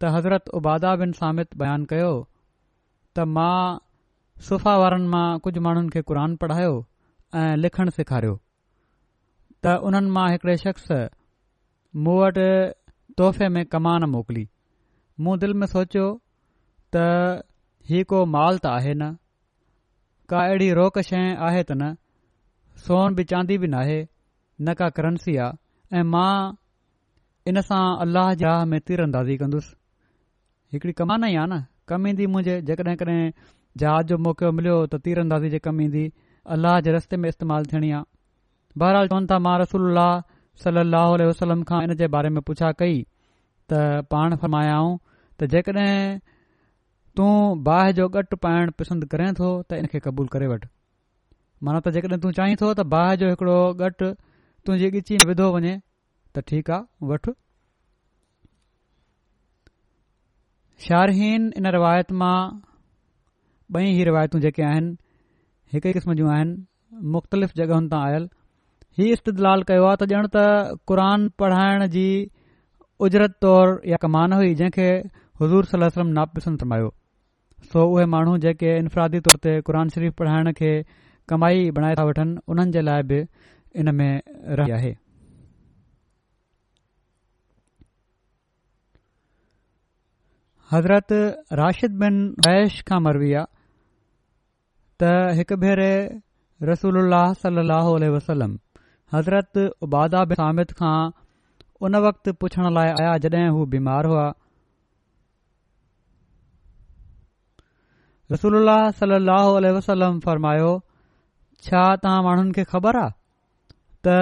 त 0.00 0.10
हज़रत 0.16 0.48
उबादा 0.60 0.94
बिन 1.02 1.12
सामित 1.20 1.56
बयानु 1.62 1.86
कयो 1.92 2.08
त 3.16 3.26
मां 3.36 3.78
सुफ़ा 4.48 4.76
वारनि 4.82 5.08
मां 5.14 5.26
कुझु 5.44 5.60
माण्हुनि 5.66 5.90
खे 5.96 6.02
क़ुर 6.08 6.22
पढ़ायो 6.44 6.72
ऐं 7.42 7.50
लिखणु 7.64 7.94
सेखारियो 8.00 8.34
त 9.64 9.80
उन्हनि 9.90 10.10
मां 10.16 10.26
हिकड़े 10.36 10.56
शख़्स 10.64 10.90
मूं 12.06 12.16
वटि 12.22 12.48
तोहफ़े 13.20 13.48
में 13.58 13.64
कमान 13.74 14.10
मोकिली 14.16 14.46
मूं 15.24 15.38
दिलि 15.42 15.54
में 15.62 15.66
सोचियो 15.76 16.08
त 16.96 17.04
हीउ 17.90 18.04
को 18.12 18.24
माल 18.36 18.58
त 18.64 18.66
आहे 18.78 18.94
न 18.94 19.16
का 20.28 20.44
अहिड़ी 20.46 20.70
रोक 20.80 20.98
शइ 21.08 21.34
आहे 21.46 21.62
त 21.62 21.72
न 21.82 21.94
सोन 22.86 23.14
बि 23.14 23.24
चांदी 23.32 23.56
बि 23.64 23.68
न 23.74 23.84
न 24.68 24.72
का 24.80 24.88
करंसी 24.98 25.36
आहे 25.46 25.96
ऐं 26.00 26.04
मां 26.12 26.32
इन 27.52 27.60
सां 27.70 27.82
अल्लाह 28.04 28.30
राह 28.44 28.64
में 28.72 28.78
तीर 28.90 29.02
अंदाज़ी 29.06 29.36
कंदुसि 29.42 29.74
हिकिड़ी 30.76 30.92
कमानाई 31.00 31.36
आहे 31.42 31.50
न 31.52 31.60
कम 31.92 32.06
ईंदी 32.12 32.26
मुंहिंजे 32.34 32.56
जेकॾहिं 32.70 32.96
कॾहिं 33.02 33.24
जहाज 33.82 34.12
जो 34.14 34.18
मौको 34.26 34.50
मिलियो 34.58 34.76
त 34.86 35.02
तीरंदाज़ी 35.08 35.50
जे 35.54 35.62
कमु 35.68 35.86
ईंदी 35.88 36.04
अलाह 36.56 36.78
जे 36.88 36.94
रस्ते 36.98 37.20
में 37.24 37.28
इस्तेमालु 37.34 37.72
थियणी 37.74 37.90
आहे 38.00 38.82
बहरहाल 38.84 39.10
चवनि 39.14 39.30
था 39.34 39.38
मां 39.48 39.56
रसूल 39.64 40.02
सलाहु 40.64 41.28
वसलम 41.32 41.66
खां 41.72 41.82
इन 41.88 41.96
जे 42.02 42.08
बारे 42.16 42.34
में 42.38 42.42
पुछा 42.50 42.72
कई 42.84 43.00
त 43.72 43.84
पाण 44.16 44.36
फरमाया 44.44 44.74
आहियूं 44.80 44.96
त 45.40 45.54
जेकॾहिं 45.56 45.96
तूं 47.18 47.34
बाहि 47.66 47.92
जो 47.98 48.04
गटु 48.14 48.36
पाइणु 48.44 48.72
पसंदि 48.80 49.06
करें 49.14 49.26
थो 49.40 49.48
त 49.48 49.76
इन 49.82 49.86
खे 49.90 49.98
क़बूल 50.04 50.28
करे 50.34 50.46
वठ 50.52 50.64
माना 51.66 51.80
त 51.86 51.90
जेकॾहिं 51.96 52.20
तूं 52.24 52.30
चाहीं 52.38 52.54
तो 52.62 52.70
त 52.78 52.86
बाहि 52.94 53.16
जो 53.20 53.28
हिकड़ो 53.32 53.58
गट 53.82 54.04
तुंहिंजी 54.66 54.90
ॻिची 55.00 55.18
विधो 55.30 55.46
वञे 55.56 55.74
त 56.36 56.42
ठीकु 56.48 56.74
आहे 56.76 57.08
वठ 57.10 57.30
शारहीन 60.88 61.46
इन 61.60 61.70
रिवायत 61.76 62.10
मां 62.22 62.36
ॿई 63.76 63.92
ही 63.98 64.02
रिवायतू 64.10 64.38
जेके 64.46 64.62
आहिनि 64.70 65.76
हिक 65.76 65.86
ई 65.92 65.94
क़िस्म 65.98 66.14
जूं 66.22 66.28
आहिनि 66.38 67.06
मुख़्तलिफ़ 67.14 67.54
जॻहियुनि 67.62 67.90
तां 67.94 68.00
आयल 68.08 68.26
हीउ 68.98 69.14
इस्तदिलाल 69.20 69.62
कयो 69.70 69.86
आहे 69.92 70.00
त 70.02 70.10
ॼण 70.18 70.28
त 70.38 70.80
क़रान 70.92 71.28
पढ़ाइण 71.42 71.86
जी 71.94 72.06
उजरत 73.08 73.38
तौर 73.48 73.72
या 73.94 74.02
कमान 74.08 74.36
हुई 74.40 74.54
जंहिंखे 74.64 74.90
हज़ूर 75.44 75.72
सलम 75.76 76.12
नापिस 76.18 76.50
समायो 76.64 76.92
सो 77.72 77.82
उहे 77.92 78.04
माण्हू 78.16 78.36
जेके 78.44 78.72
इन्फ़रादी 78.82 79.20
तौर 79.28 79.36
ते 79.46 79.52
क़ुर 79.68 79.78
शरीफ़ 79.96 80.14
पढ़ाइण 80.20 80.52
खे 80.60 80.70
कमाई 81.32 81.70
बणाए 81.78 81.94
था 82.00 82.04
वठनि 82.10 82.36
उन्हनि 82.54 82.72
जे 82.76 82.82
लाइ 82.88 83.02
बि 83.10 83.20
में 84.00 84.12
रही 84.60 84.72
आहे 84.78 84.92
हज़रत 90.72 91.12
राशिद 91.62 91.98
बिन 92.04 92.20
बैश 92.46 92.80
खां 92.90 93.00
मरवी 93.08 93.32
आहे 93.40 93.52
त 95.02 95.10
हिकु 95.40 95.56
भेरे 95.64 95.92
रसूल 96.70 97.14
वसलम 98.18 98.56
हज़रत 99.14 99.60
उबादा 99.88 100.24
बिन 100.32 100.42
सामिद 100.44 100.76
खां 100.82 100.94
उन 101.86 101.96
वक़्त 102.08 102.32
पुछण 102.44 102.70
लाइ 102.78 102.94
आया 103.02 103.16
जॾहिं 103.26 103.48
हू 103.58 103.66
बीमार 103.76 104.06
हुआ 104.12 104.26
रसूल 108.34 108.54
सल 108.98 109.12
अह 109.34 109.48
वल 109.54 110.04
फरमायो 110.26 110.70
امت 110.76 111.68
جا 111.68 111.82
माण्हुनि 112.28 112.52
खे 112.56 112.62
ख़बर 112.70 112.96
आहे 113.02 113.12
त 114.04 114.14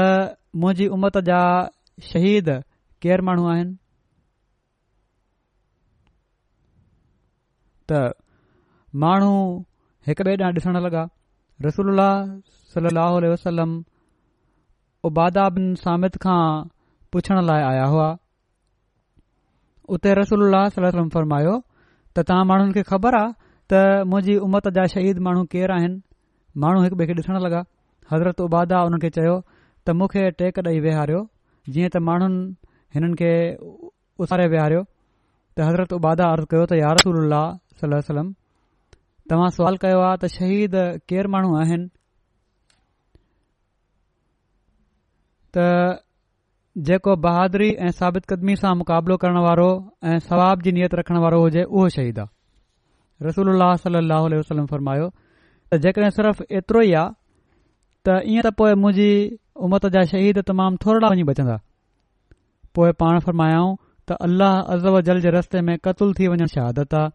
मुंहिंजी 0.62 0.86
उमत 0.96 1.16
जा 1.28 1.38
शहीद 2.08 2.48
केर 3.04 3.20
माण्हू 3.28 3.46
आहिनि 3.52 3.74
त 7.90 8.12
माण्हू 9.04 9.32
हिकु 10.08 10.22
ॿिए 10.26 10.34
ॾांहुं 10.42 10.52
ॾिसण 10.58 10.76
लॻा 10.86 11.04
रसूल 11.66 12.00
सलाहु 12.74 13.82
उबादा 15.08 15.48
बिन 15.54 15.74
सामित 15.84 16.20
खां 16.24 16.42
पुछण 17.12 17.42
लाइ 17.50 17.62
आया 17.70 17.86
हुआ 17.94 18.08
उते 19.96 20.14
रसूल 20.20 20.54
फरमायो 21.14 21.56
त 22.14 22.16
تا 22.28 22.36
माण्हुनि 22.50 22.72
खे 22.78 22.82
خبر 22.94 23.14
آ 23.22 23.24
त 23.72 23.80
मुंहिंजी 24.12 24.32
उमत 24.44 24.66
जा 24.76 24.82
शहीद 24.92 25.18
माण्हू 25.26 25.42
केर 25.52 25.70
आहिनि 25.74 25.98
माण्हू 26.62 26.80
हिकु 26.84 26.96
ॿिए 27.02 27.06
खे 27.10 27.14
ॾिसणु 27.20 27.38
लॻा 27.52 27.60
हज़रत 28.12 28.40
उबादा 28.46 28.80
हुन 28.84 28.96
खे 29.04 29.10
चयो 29.16 29.36
त 29.86 29.94
मूंखे 30.00 30.24
टेक 30.42 30.58
ॾेई 30.66 30.80
वेहारियो 30.86 31.20
जीअं 31.76 31.88
त 31.94 32.02
माण्हुनि 32.08 32.40
हिननि 32.96 33.16
खे 33.20 33.30
उसारे 34.26 34.46
विहारियो 34.54 34.82
त 34.88 35.68
हज़रत 35.68 35.92
उबादा 35.98 36.26
अर्ज़ु 36.32 36.48
कयो 36.52 36.64
त 36.72 36.78
यारसूल 36.80 37.96
सलम 38.10 38.28
तव्हां 39.32 39.72
कयो 39.86 40.00
आहे 40.10 40.18
त 40.26 40.30
शहीद 40.36 40.74
केर 41.14 41.30
माण्हू 41.36 41.56
आहिनि 41.62 41.88
त 45.56 45.66
जेको 46.92 47.14
बहादुरी 47.26 47.70
ऐं 47.88 47.94
साबित 48.04 48.30
क़दमी 48.36 48.54
सां 48.66 48.74
मुक़ाबिलो 48.84 49.16
करण 49.26 49.40
वारो 49.50 49.66
ऐं 50.12 50.18
सवाब 50.28 50.68
जी 50.68 50.76
नियत 50.82 51.00
रखण 51.04 51.22
वारो 51.26 51.40
हुजे 51.46 51.64
उहो 51.72 51.88
शहीद 51.98 52.22
आहे 52.26 52.34
रसूल 53.26 53.48
सलाहु 53.84 54.26
वसलम 54.40 54.66
फरमायो 54.72 55.06
त 55.08 55.72
जेकॾहिं 55.84 56.10
सिर्फ़ु 56.16 56.44
एतिरो 56.58 56.80
ई 56.82 56.92
आहे 57.00 57.06
त 58.06 58.20
ईअं 58.32 58.42
त 58.46 58.52
पोइ 58.60 58.72
मुंहिंजी 58.82 59.10
उमत 59.66 59.84
जा 59.94 60.00
शहीद 60.12 60.38
तमामु 60.50 60.76
थोरा 60.82 61.08
वञी 61.12 61.24
बचंदा 61.30 61.56
पोइ 62.76 62.90
पाण 63.00 63.14
फरमायाऊं 63.26 63.70
त 64.08 64.10
अज़ब 64.74 64.94
जल 65.08 65.20
जे 65.24 65.30
रस्ते 65.38 65.58
में 65.66 65.76
क़तूल 65.84 66.10
थी 66.18 66.24
वञणु 66.32 66.46
शहादत 66.54 66.94
आहे 67.00 67.12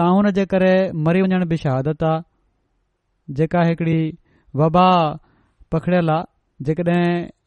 ताउन 0.00 0.30
जे 0.38 0.44
करे 0.52 0.74
मरी 1.06 1.20
वञण 1.26 1.44
बि 1.52 1.56
शहादत 1.64 2.02
आहे 2.12 3.34
जेका 3.40 3.60
हिकिड़ी 3.68 3.98
वबा 4.62 4.86
पखिड़ियल 5.72 6.10
आहे 6.16 6.64
जेकॾहिं 6.66 7.04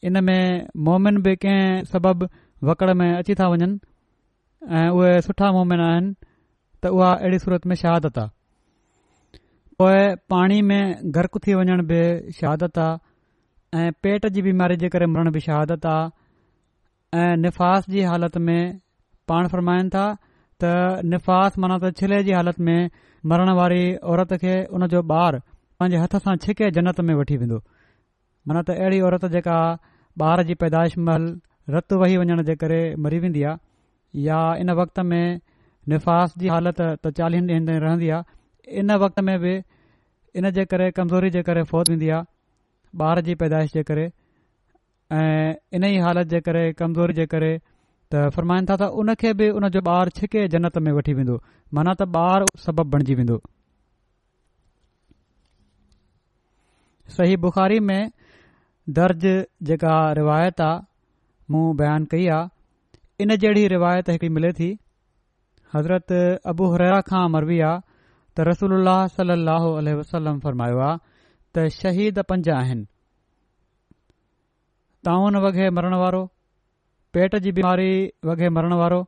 इन 0.08 0.16
में 0.28 0.42
मोमिन 0.88 1.22
बि 1.26 1.36
कंहिं 1.46 1.84
सबबि 1.94 2.26
वकड़ 2.70 2.94
में 3.00 3.10
अची 3.14 3.34
था 3.40 3.46
वञनि 3.54 3.70
ऐं 4.80 4.88
उहे 4.98 5.14
सुठा 5.28 5.52
मोमिन 5.58 5.82
आहिनि 5.90 6.25
त 6.86 6.90
उहा 6.98 7.12
अहिड़ी 7.18 7.38
सूरत 7.44 7.64
में 7.70 7.76
शहादत 7.82 8.18
आहे 8.22 9.40
पोइ 9.82 10.02
पाणी 10.32 10.62
में 10.72 10.82
गर्क 11.18 11.38
थी 11.46 11.54
वञण 11.60 11.82
बि 11.92 12.02
शहादत 12.40 12.78
आहे 12.84 13.86
ऐं 13.86 13.92
पेट 14.06 14.28
जी 14.36 14.42
बीमारी 14.48 14.76
जे 14.84 14.90
करे 14.96 15.06
मरण 15.14 15.32
बि 15.38 15.42
शहादत 15.46 15.86
आहे 15.92 17.22
ऐं 17.22 17.36
निफ़ास 17.46 17.90
जी 17.96 18.02
हालत 18.12 18.38
में 18.50 18.60
पाण 19.32 19.48
फ़रमाइनि 19.54 19.90
था 19.96 20.04
त 20.64 20.72
निफ़ास 21.16 21.58
माना 21.64 21.78
त 21.86 21.92
छिले 22.02 22.22
जी 22.30 22.38
हालत 22.40 22.60
में 22.70 22.78
मरण 23.34 23.52
वारी 23.62 23.82
औरत 24.14 24.36
खे 24.46 24.56
उन 24.78 24.88
जो 24.94 25.02
ॿारु 25.22 25.40
पंहिंजे 25.80 26.04
हथ 26.04 26.18
सां 26.28 26.38
छिके 26.46 26.70
जनत 26.78 27.02
में 27.10 27.14
वठी 27.22 27.38
वेंदो 27.46 27.60
मन 28.48 28.62
त 28.70 28.78
अहिड़ी 28.84 29.02
औरत 29.10 29.26
जेका 29.40 29.58
ॿार 30.28 30.44
जी 30.52 30.60
पैदाइश 30.66 30.98
महल 31.10 31.28
रतु 31.78 32.00
वही 32.06 32.18
वञण 32.24 32.44
जे 32.52 32.56
करे 32.64 32.80
मरी 33.08 33.20
वेंदी 33.26 33.44
आहे 33.52 34.22
या 34.30 34.40
इन 34.64 34.72
वक़्त 34.82 35.00
में 35.12 35.26
निफ़ास 35.94 36.34
जी 36.42 36.48
हालत 36.54 36.80
त 36.82 37.12
चालीहनि 37.20 37.54
ॾींहनि 37.54 37.66
ताईं 37.68 37.80
रहंदी 37.82 38.10
आहे 38.18 38.80
इन 38.82 38.92
वक़्त 39.06 39.20
में 39.28 39.38
बि 39.42 39.52
इन 40.42 40.50
जे 40.58 40.66
करे 40.74 40.90
कमज़ोरी 41.00 41.30
जे 41.38 41.42
करे 41.50 41.64
फ़ौत 41.72 41.90
वेंदी 41.90 42.10
आहे 42.18 42.34
ॿार 43.06 43.22
जी 43.28 43.36
पैदाइश 43.42 43.72
जे 43.74 43.84
करे 43.90 44.06
ऐं 45.18 45.54
इन 45.78 45.84
ई 45.86 45.98
हालत 46.06 46.28
जे 46.34 46.40
करे 46.48 46.64
कमज़ोरी 46.82 47.14
जे 47.22 47.26
करे 47.34 47.52
त 48.14 48.30
फ़र्माईनि 48.36 48.68
था 48.72 48.76
त 48.82 48.90
उन 49.02 49.14
खे 49.24 49.34
बि 49.42 49.50
उन 49.60 49.70
जो 49.78 49.82
ॿारु 49.96 50.16
छिके 50.20 50.48
जन्नत 50.56 50.78
में 50.88 50.92
वठी 51.00 51.14
वेंदो 51.22 51.38
माना 51.78 51.94
त 52.02 52.08
ॿारु 52.22 52.48
सबबु 52.66 52.88
बणिजी 52.96 53.16
वेंदो 53.22 53.40
सही 57.18 57.36
बुख़ारी 57.46 57.80
में 57.92 58.02
दर्ज 58.98 59.26
जेका 59.70 59.94
रिवायत 60.22 60.62
आहे 60.62 61.54
मूं 61.54 61.66
बयानु 61.78 62.06
कई 62.12 62.26
आहे 62.38 63.24
इन 63.26 63.36
जहिड़ी 63.44 63.68
रिवायत 63.74 64.10
हिकड़ी 64.10 64.30
मिले 64.38 64.52
थी 64.60 64.70
हज़रत 65.76 66.12
अबू 66.52 66.66
हरया 66.74 67.00
खां 67.08 67.24
मरबी 67.36 67.60
आहे 67.70 67.80
त 67.84 68.46
रसूल 68.50 68.92
सलाहु 69.16 69.70
वसलम 70.02 70.38
फरमायो 70.46 70.78
आहे 70.86 71.00
त 71.58 71.66
शहीद 71.78 72.20
पंज 72.32 72.50
आहिनि 72.58 72.86
ताउन 75.10 75.36
वॻे 75.48 75.66
मरणु 75.80 75.98
वारो 76.04 76.22
पेट 77.16 77.36
जी 77.48 77.52
बीमारी 77.58 77.92
वॻे 78.30 78.48
मरणु 78.60 78.78
वारो 78.84 79.02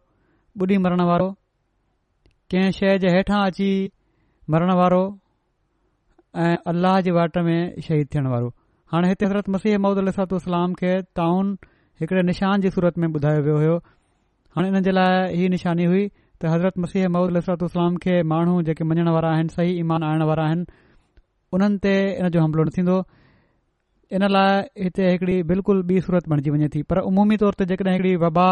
बुॾी 0.59 0.77
मरणु 0.87 1.05
वारो 1.11 1.29
कंहिं 2.53 2.71
शइ 2.81 2.97
जे 3.05 3.09
हेठां 3.15 3.39
अची 3.53 3.69
मरणु 4.55 4.75
वारो 4.81 5.01
ऐं 6.43 6.53
अलाह 6.73 6.99
जे 7.07 7.11
वाट 7.17 7.37
में 7.49 7.59
शहीद 7.87 8.07
थियण 8.13 8.27
वारो 8.35 8.49
हाणे 8.91 9.07
हिते 9.11 9.25
हज़रत 9.29 9.49
मुसीह 9.55 9.77
महमूदु 9.81 10.01
अलसातूासलाम 10.05 10.73
खे 10.83 10.93
ताउन 11.21 11.47
हिकड़े 12.01 12.21
निशान 12.31 12.61
जी 12.65 12.69
सूरत 12.75 12.97
में 13.03 13.07
ॿुधायो 13.15 13.41
वियो 13.47 13.59
हो 13.73 13.77
हाणे 14.57 14.67
हिन 14.73 14.85
जे 14.87 14.91
लाइ 14.99 15.35
हीअ 15.39 15.49
निशानी 15.55 15.85
हुई 15.91 16.03
त 16.41 16.45
हज़रत 16.45 16.77
मसीह 16.81 17.07
महूद 17.13 17.37
अलतलाम 17.37 17.95
खे 18.01 18.15
माण्हू 18.31 18.61
जेके 18.65 18.83
मञण 18.89 19.07
वारा 19.13 19.29
आहिनि 19.35 19.53
सही 19.53 19.71
ईमान 19.81 20.03
आणण 20.09 20.23
वारा 20.29 20.43
आहिनि 20.47 20.65
उन्हनि 21.57 21.77
ते 21.83 21.93
इन 22.19 22.27
जो 22.35 22.41
हमिलो 22.43 22.63
न 22.67 22.73
थींदो 22.77 22.97
इन 24.17 24.23
लाइ 24.35 24.83
हिते 24.85 25.03
हिकड़ी 25.11 25.35
बिल्कुलु 25.51 25.81
बि 25.89 25.97
सूरत 26.05 26.29
बणजी 26.33 26.49
वञे 26.55 26.67
थी 26.75 26.81
पर 26.89 26.99
उमूमी 27.09 27.37
तौर 27.43 27.57
ते 27.59 27.65
जेकॾहिं 27.73 27.93
हिकड़ी 27.95 28.13
वबा 28.25 28.47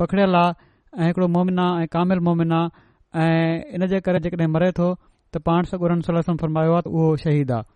पकड़ियल 0.00 0.34
आहे 0.44 0.54
ऐं 1.00 1.08
हिकिड़ो 1.10 1.26
मोमिना 1.36 1.66
ऐं 1.82 1.88
कामिल 1.94 2.20
मोमिना 2.30 2.60
ऐं 3.22 3.74
इन 3.74 3.86
जे 3.92 4.00
करे 4.06 4.20
जेकॾहिं 4.30 4.50
मरे 4.54 4.70
थो 4.78 4.86
त 5.34 5.42
पाण 5.46 5.70
सां 5.70 6.36
फ़रमायो 6.38 6.72
आहे 6.78 6.82
त 6.86 6.94
उहो 6.96 7.08
शहीद 7.26 7.50
आहे 7.58 7.68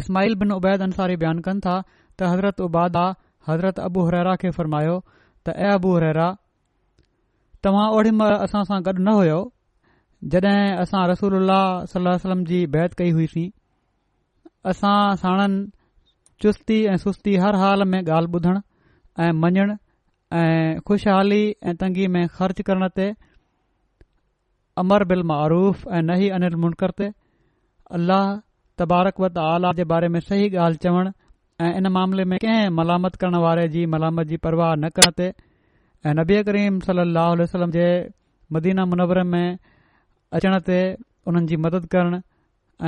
इस्माइल 0.00 0.34
बिन 0.40 0.56
उबैद 0.60 0.82
अंसारी 0.88 1.16
बयानु 1.24 1.44
कनि 1.50 1.60
था 1.68 1.76
त 1.88 2.32
हज़रत 2.32 2.60
उबाद 2.68 2.96
हज़रत 3.50 3.84
अबू 3.88 4.06
हरेरा 4.08 4.34
खे 4.44 4.50
फ़र्मायो 4.58 4.98
त 5.04 5.58
ऐ 5.66 5.74
अबू 5.78 5.94
हरेरा 5.96 6.28
तव्हां 7.64 7.82
ओड़ी 7.96 8.10
महिल 8.18 8.34
असां 8.44 8.60
सां 8.68 8.76
गॾु 8.86 8.98
न 9.00 9.12
हुयो 9.16 9.34
जॾहिं 10.32 10.78
असां 10.84 11.02
रसूल 11.10 11.50
सलाह 11.92 12.34
जी 12.52 12.60
बैत 12.76 12.94
कई 13.00 13.10
हुई 13.18 13.26
सी 13.34 13.42
असां 14.72 14.94
साणनि 15.22 15.60
चुस्ती 16.44 16.78
ऐं 16.92 16.96
सुस्ती 17.02 17.34
हर 17.44 17.56
हाल 17.62 17.84
में 17.94 17.98
ॻाल्हि 18.00 18.32
ॿुधण 18.38 18.58
ऐं 19.26 19.30
मञणु 19.44 19.74
ऐं 20.40 20.80
ख़ुशहाली 20.90 21.40
ऐं 21.52 21.74
तंगी 21.84 22.06
में 22.16 22.22
ख़र्च 22.38 22.60
करण 22.70 22.88
ते 22.96 23.06
अमर 24.82 25.04
बिल्मारुफ़ 25.12 25.86
ऐं 25.98 26.02
नही 26.08 26.28
अनि 26.38 26.48
मुनक़र 26.64 26.94
ते 27.02 27.10
अलाह 28.00 28.26
तबारकवत 28.82 29.38
आला 29.44 29.72
जे 29.80 29.84
बारे 29.94 30.08
में 30.16 30.20
सही 30.30 30.50
ॻाल्हि 30.66 30.84
चवणु 30.86 31.10
ऐं 31.66 31.72
इन 31.82 31.86
मामिले 31.98 32.24
में 32.34 32.38
कंहिं 32.46 32.68
मलामत 32.80 33.22
करण 33.24 33.40
वारे 33.46 33.68
जी 33.76 33.86
मलामत 33.96 34.34
जी 34.34 34.36
परवाह 34.48 34.74
न 34.84 34.88
करण 34.98 35.16
ते 35.22 35.30
ऐं 36.06 36.12
नबी 36.18 36.36
करीम 36.48 36.78
सल 36.84 36.98
अहल 37.12 37.40
वसलम 37.40 37.70
जे 37.78 37.84
मदीना 38.54 38.84
मुनवर 38.92 39.22
में 39.32 39.58
अचण 40.38 40.56
ते 40.68 40.78
हुननि 41.26 41.46
जी 41.50 41.56
मदद 41.66 41.84
करण 41.94 42.16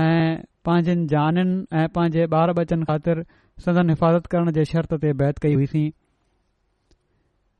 ऐं 0.04 0.38
पंहिंजनि 0.68 1.06
जानि 1.12 1.44
ऐं 1.82 1.84
पंहिंजे 1.98 2.24
ॿार 2.38 2.52
बच्चन 2.60 2.82
ख़ातिर 2.88 3.22
सदन 3.66 3.90
हिफ़ाज़त 3.94 4.26
करण 4.34 4.52
जे 4.58 4.64
शर्त 4.72 4.94
ते 5.04 5.12
बैत 5.20 5.38
कई 5.44 5.54
हुईसीं 5.60 5.86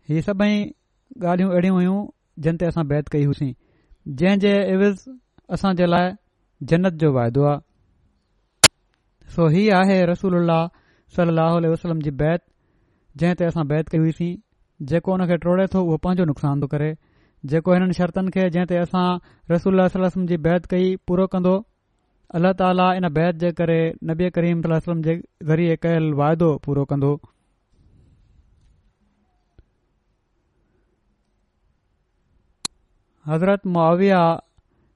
हीअ 0.09 0.23
सभई 0.29 0.57
ॻाल्हियूं 1.33 1.53
अहिड़ियूं 1.53 1.77
हुयूं 1.81 2.01
जिन 2.47 2.59
ते 2.63 2.71
असां 2.73 2.87
बैत 2.95 3.13
कई 3.17 3.25
हुईसीं 3.29 3.53
जंहिं 4.23 4.41
जे 4.47 4.55
अविज़ 4.77 5.05
असां 5.59 5.73
जे 5.83 5.87
लाइ 5.95 6.11
जन्नत 6.73 6.99
जो 7.05 7.13
वाइदो 7.19 7.45
आहे 7.53 8.73
सो 9.37 9.47
हीउ 9.57 9.75
आहे 9.83 10.01
रसूल 10.13 10.37
उल्ह 10.41 10.63
वसलम 11.19 11.75
वलम 11.75 12.03
जी 12.09 12.15
बैत 12.25 12.45
जंहिं 13.23 13.41
ते 13.43 13.53
असां 13.53 13.67
बैदि 13.75 13.95
कई 13.97 14.03
हुईसीं 14.07 14.35
जेको 14.91 15.13
हुन 15.17 15.27
खे 15.29 15.37
टोड़े 15.45 15.67
थो 15.75 15.81
उहो 15.89 15.97
पंहिंजो 16.05 16.25
नुक़सान 16.31 16.61
थो 16.63 16.67
करे 16.73 16.89
जेको 17.53 17.73
हिननि 17.75 17.95
शर्तनि 17.99 18.33
खे 18.37 18.45
जंहिं 18.57 18.67
ते 18.73 18.79
असां 18.87 19.05
रसूल 19.53 19.83
वसलम 19.85 20.27
जी 20.33 20.37
बैत 20.47 20.67
कई 20.73 20.91
पूरो 21.11 21.27
कंदो 21.35 21.55
अलाह 22.39 22.53
ताली 22.63 22.89
इन 23.01 23.09
बैत 23.19 23.39
जे 23.45 23.53
करे 23.61 23.77
नबी 24.11 24.29
करीम 24.39 24.63
तालम 24.67 25.03
जे 25.09 25.17
ज़रिए 25.53 25.77
कयल 25.87 26.09
वाइदो 26.21 26.51
पूरो 26.69 26.85
कंदो 26.93 27.13
हज़रत 33.33 33.67
मुआविया 33.75 34.23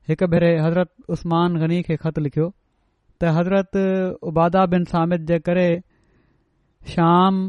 हिकु 0.08 0.26
भेरे 0.36 0.50
हज़रत 0.66 1.12
उस्मान 1.16 1.60
गनी 1.64 1.82
खे 1.90 1.96
ख़त 2.06 2.24
लिखियो 2.28 2.48
त 2.52 3.36
हज़रत 3.40 3.82
उबादा 4.32 4.66
बिन 4.74 4.84
सामिद 4.94 5.28
जे 5.32 5.38
करे 5.50 5.68
शाम 6.96 7.40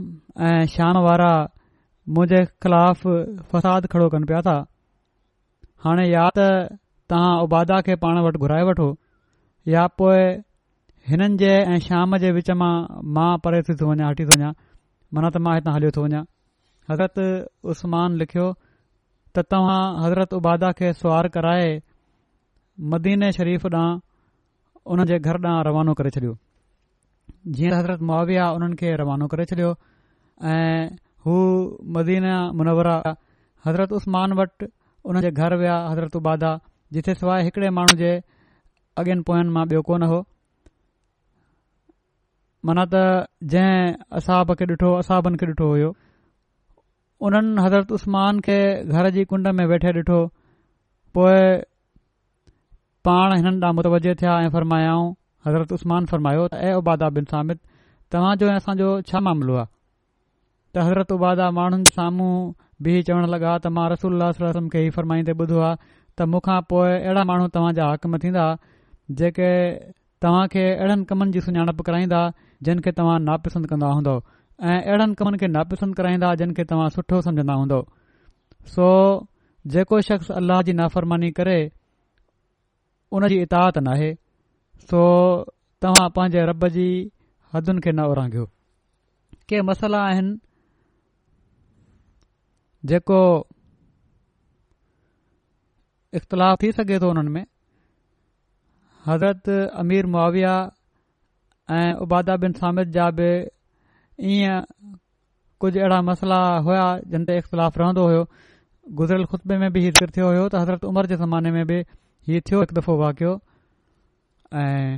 ऐं 0.52 0.58
शाम 0.76 1.02
वारा 1.08 1.32
मुंहिंजे 2.18 2.40
ख़िलाफ़ 2.64 3.02
फ़साद 3.52 3.86
खड़ो 3.94 4.08
कनि 4.14 4.26
पिया 4.30 4.42
था 4.48 4.56
हाणे 5.86 6.06
या 6.10 6.30
त 6.38 6.44
तव्हां 7.10 7.36
उबादा 7.46 7.80
खे 7.88 7.96
पाण 8.04 8.18
वटि 8.26 8.38
घुराए 8.40 8.64
वठो 8.70 8.88
या 9.74 9.86
पोइ 10.02 10.18
हिननि 11.10 11.38
जे 11.42 11.52
ऐं 11.74 11.80
शाम 11.88 12.18
जे 12.24 12.30
विच 12.38 12.50
मां 12.62 12.74
मां 13.18 13.30
परे 13.46 13.62
थी 13.68 13.74
थो 13.82 13.86
वञा 13.90 14.08
हटी 14.10 14.26
थो 14.30 14.34
वञा 14.40 14.50
माना 15.14 15.30
त 15.36 15.44
मां 15.48 15.54
हितां 15.58 15.74
हलियो 15.76 15.92
थो 15.98 16.02
वञा 16.06 16.22
हज़रत 16.92 17.18
उस्मान 17.74 18.16
लिखियो 18.22 18.46
त 19.34 19.46
तव्हां 19.56 19.82
हज़रत 20.06 20.32
उबादा 20.38 20.70
खे 20.80 20.94
सुवारु 21.02 21.30
कराए 21.36 21.68
मदीन 22.94 23.30
शरीफ़ 23.38 23.66
ॾांहुं 23.68 24.00
उन 24.94 25.06
जे 25.14 25.18
घर 25.20 25.40
ॾांहुं 25.46 25.62
रवानो 25.70 25.94
करे 26.02 26.10
छॾियो 26.18 26.34
जीअं 27.60 27.78
हज़रत 27.80 28.02
मुआविया 28.12 28.44
आहे 28.48 28.56
उन्हनि 28.60 28.76
खे 28.82 28.96
रवानो 29.04 29.26
करे 29.36 29.46
छॾियो 29.54 29.74
ऐं 30.54 30.98
हू 31.26 31.34
मदीना 31.96 32.34
मुनवरा 32.58 32.96
हज़रत 33.66 33.92
उस्मान 34.00 34.34
वटि 34.40 34.68
उनजे 35.12 35.32
घर 35.42 35.56
विया 35.62 35.78
हज़रत 35.92 36.16
उबादा 36.20 36.52
जिथे 36.98 37.14
सवाइ 37.22 37.44
हिकिड़े 37.48 37.70
माण्हू 37.78 37.96
जे 38.02 38.12
अॻियनि 39.02 39.22
पोयनि 39.30 39.50
मां 39.58 39.64
ॿियो 39.74 39.82
कोन 39.90 40.04
हो 40.12 40.20
माना 42.70 42.86
त 42.94 43.02
जंहिं 43.54 43.96
असाब 44.22 44.54
खे 44.62 44.66
ॾिठो 44.74 44.92
असहाबनि 45.02 45.38
खे 45.40 45.46
ॾिठो 45.52 45.68
हुयो 45.74 45.90
उन्हनि 47.28 47.64
हज़रत 47.68 47.92
उस्मान 48.00 48.40
खे 48.48 48.58
घर 48.96 49.10
जी 49.18 49.26
कुंड 49.34 49.48
में 49.60 49.66
वेठे 49.74 49.94
ॾिठो 50.02 50.20
पोएं 51.18 51.48
पाण 53.10 53.36
हिननि 53.36 53.62
ॾांहुं 53.64 53.76
मुतवजे 53.82 54.16
थिया 54.24 54.38
ऐं 54.46 54.50
फ़रमायाऊं 54.56 55.12
हज़रत 55.48 55.74
उस्मान 55.80 56.06
फ़रमायो 56.14 56.48
त 56.48 56.64
ऐ 56.70 56.80
उबादा 56.84 57.10
बिन 57.20 57.30
सामिद 57.34 57.60
तव्हांजो 58.12 58.48
ऐं 58.54 58.56
असांजो 58.64 58.90
छा 59.12 59.20
मामिलो 59.30 59.56
आहे 59.64 59.68
त 60.76 60.82
हज़रत 60.88 61.12
बादा 61.22 61.50
माण्हुनि 61.58 61.86
साम्हूं 61.98 62.34
बि 62.86 62.94
चवणु 63.06 63.28
लॻा 63.34 63.54
त 63.64 63.68
मां 63.76 63.86
रसूल 63.94 64.22
खे 64.74 64.82
हीउ 64.84 64.92
फ़रमाईंदे 64.98 65.34
ॿुधो 65.44 65.58
आहे 65.68 65.78
त 66.20 66.28
मूंखां 66.34 66.58
पोइ 66.74 66.90
अहिड़ा 66.98 67.24
माण्हू 67.30 67.48
तव्हांजा 67.56 67.84
हक़ 67.92 68.06
में 68.14 68.20
थींदा 68.24 68.46
जेके 69.22 69.50
तव्हांखे 70.26 70.66
अहिड़नि 70.78 71.04
कमनि 71.10 71.32
जी 71.36 71.42
सुञाणप 71.48 71.82
कराईंदा 71.88 72.22
जिनखे 72.70 72.92
तव्हां 73.00 73.18
नापसंद 73.30 73.68
कंदा 73.72 73.90
हूंदो 73.98 74.14
ऐं 74.72 74.78
अहिड़नि 74.82 75.18
कमनि 75.22 75.38
खे 75.44 75.48
नापसंद 75.58 75.96
कराईंदा 76.00 76.30
जिन 76.42 76.54
खे 76.60 76.64
तव्हां 76.74 76.88
सुठो 76.98 77.22
समुझंदा 77.28 77.56
हूंदो 77.62 77.80
सो 78.76 78.90
जेको 79.76 80.00
शख़्स 80.10 80.30
अल्लाह 80.42 80.62
जी 80.70 80.76
नाफ़रमानी 80.82 81.32
करे 81.40 81.58
उन 83.20 83.28
जी 83.34 83.40
इताह 83.48 83.70
नाहे 83.90 84.12
सो 84.92 85.02
तव्हां 85.88 86.08
पंहिंजे 86.20 86.46
रॿ 86.54 86.70
जी 86.78 86.90
हदुनि 87.58 87.84
खे 87.88 87.96
न 88.02 88.08
उरांघियो 88.14 88.46
के 89.54 89.62
मसाला 89.72 90.04
आहिनि 90.12 90.36
जेको 92.88 93.16
اختلاف 96.20 96.58
थी 96.62 96.72
सघे 96.76 97.00
थो 97.00 97.10
उन्हनि 97.10 97.30
में 97.32 97.46
हज़रत 99.08 99.50
अमीर 99.84 100.06
मुआविया 100.16 100.54
ऐं 101.78 101.92
उबादा 102.06 102.36
बिन 102.44 102.54
सामिद 102.62 102.92
जा 102.98 103.10
बि 103.20 103.28
ईअं 104.36 104.62
कुझु 105.60 105.80
अहिड़ा 105.80 106.02
मसइला 106.12 106.40
हुया 106.68 106.86
जिन 107.14 107.26
ते 107.26 107.38
इख़्तिलाफ़ु 107.38 107.82
रहंदो 107.84 108.08
हो 108.12 108.24
गुज़िरियल 109.02 109.26
ख़ुतबे 109.34 109.58
में 109.64 109.72
बि 109.74 109.82
इहो 109.82 109.92
सिर 110.00 110.10
थियो 110.16 110.32
हो 110.40 110.48
त 110.50 110.56
हज़रत 110.64 110.84
उमर 110.92 111.06
जे 111.14 111.16
ज़माने 111.24 111.52
में 111.58 111.66
बि 111.72 111.82
हीउ 112.30 112.42
थियो 112.50 112.62
हिकु 112.62 112.76
दफ़ो 112.80 112.98
वाकिओ 113.04 113.36
ऐं 114.64 114.98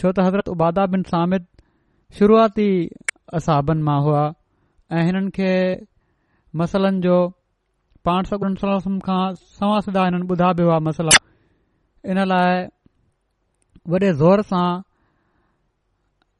छो 0.00 0.12
त 0.12 0.28
हज़रत 0.28 0.48
उबादा 0.56 0.86
बिन 0.96 1.02
सामिद 1.14 1.46
शुरूआती 2.18 2.68
असाबनि 3.40 3.82
मां 3.90 4.00
हुआ 4.08 4.24
ऐं 4.92 5.02
हिननि 5.04 5.30
खे 5.36 5.50
मसइलनि 6.60 7.00
जो 7.04 7.14
पाण 8.08 8.22
सम 8.30 8.98
खां 9.06 9.20
सवा 9.58 9.78
सदा 9.86 10.04
हिननि 10.04 10.26
ॿुधायो 10.32 10.68
आहे 10.72 10.80
मसला 10.88 11.14
इन 12.12 12.18
लाइ 12.32 12.52
वॾे 13.92 14.12
ज़ोर 14.22 14.42
सां 14.50 14.66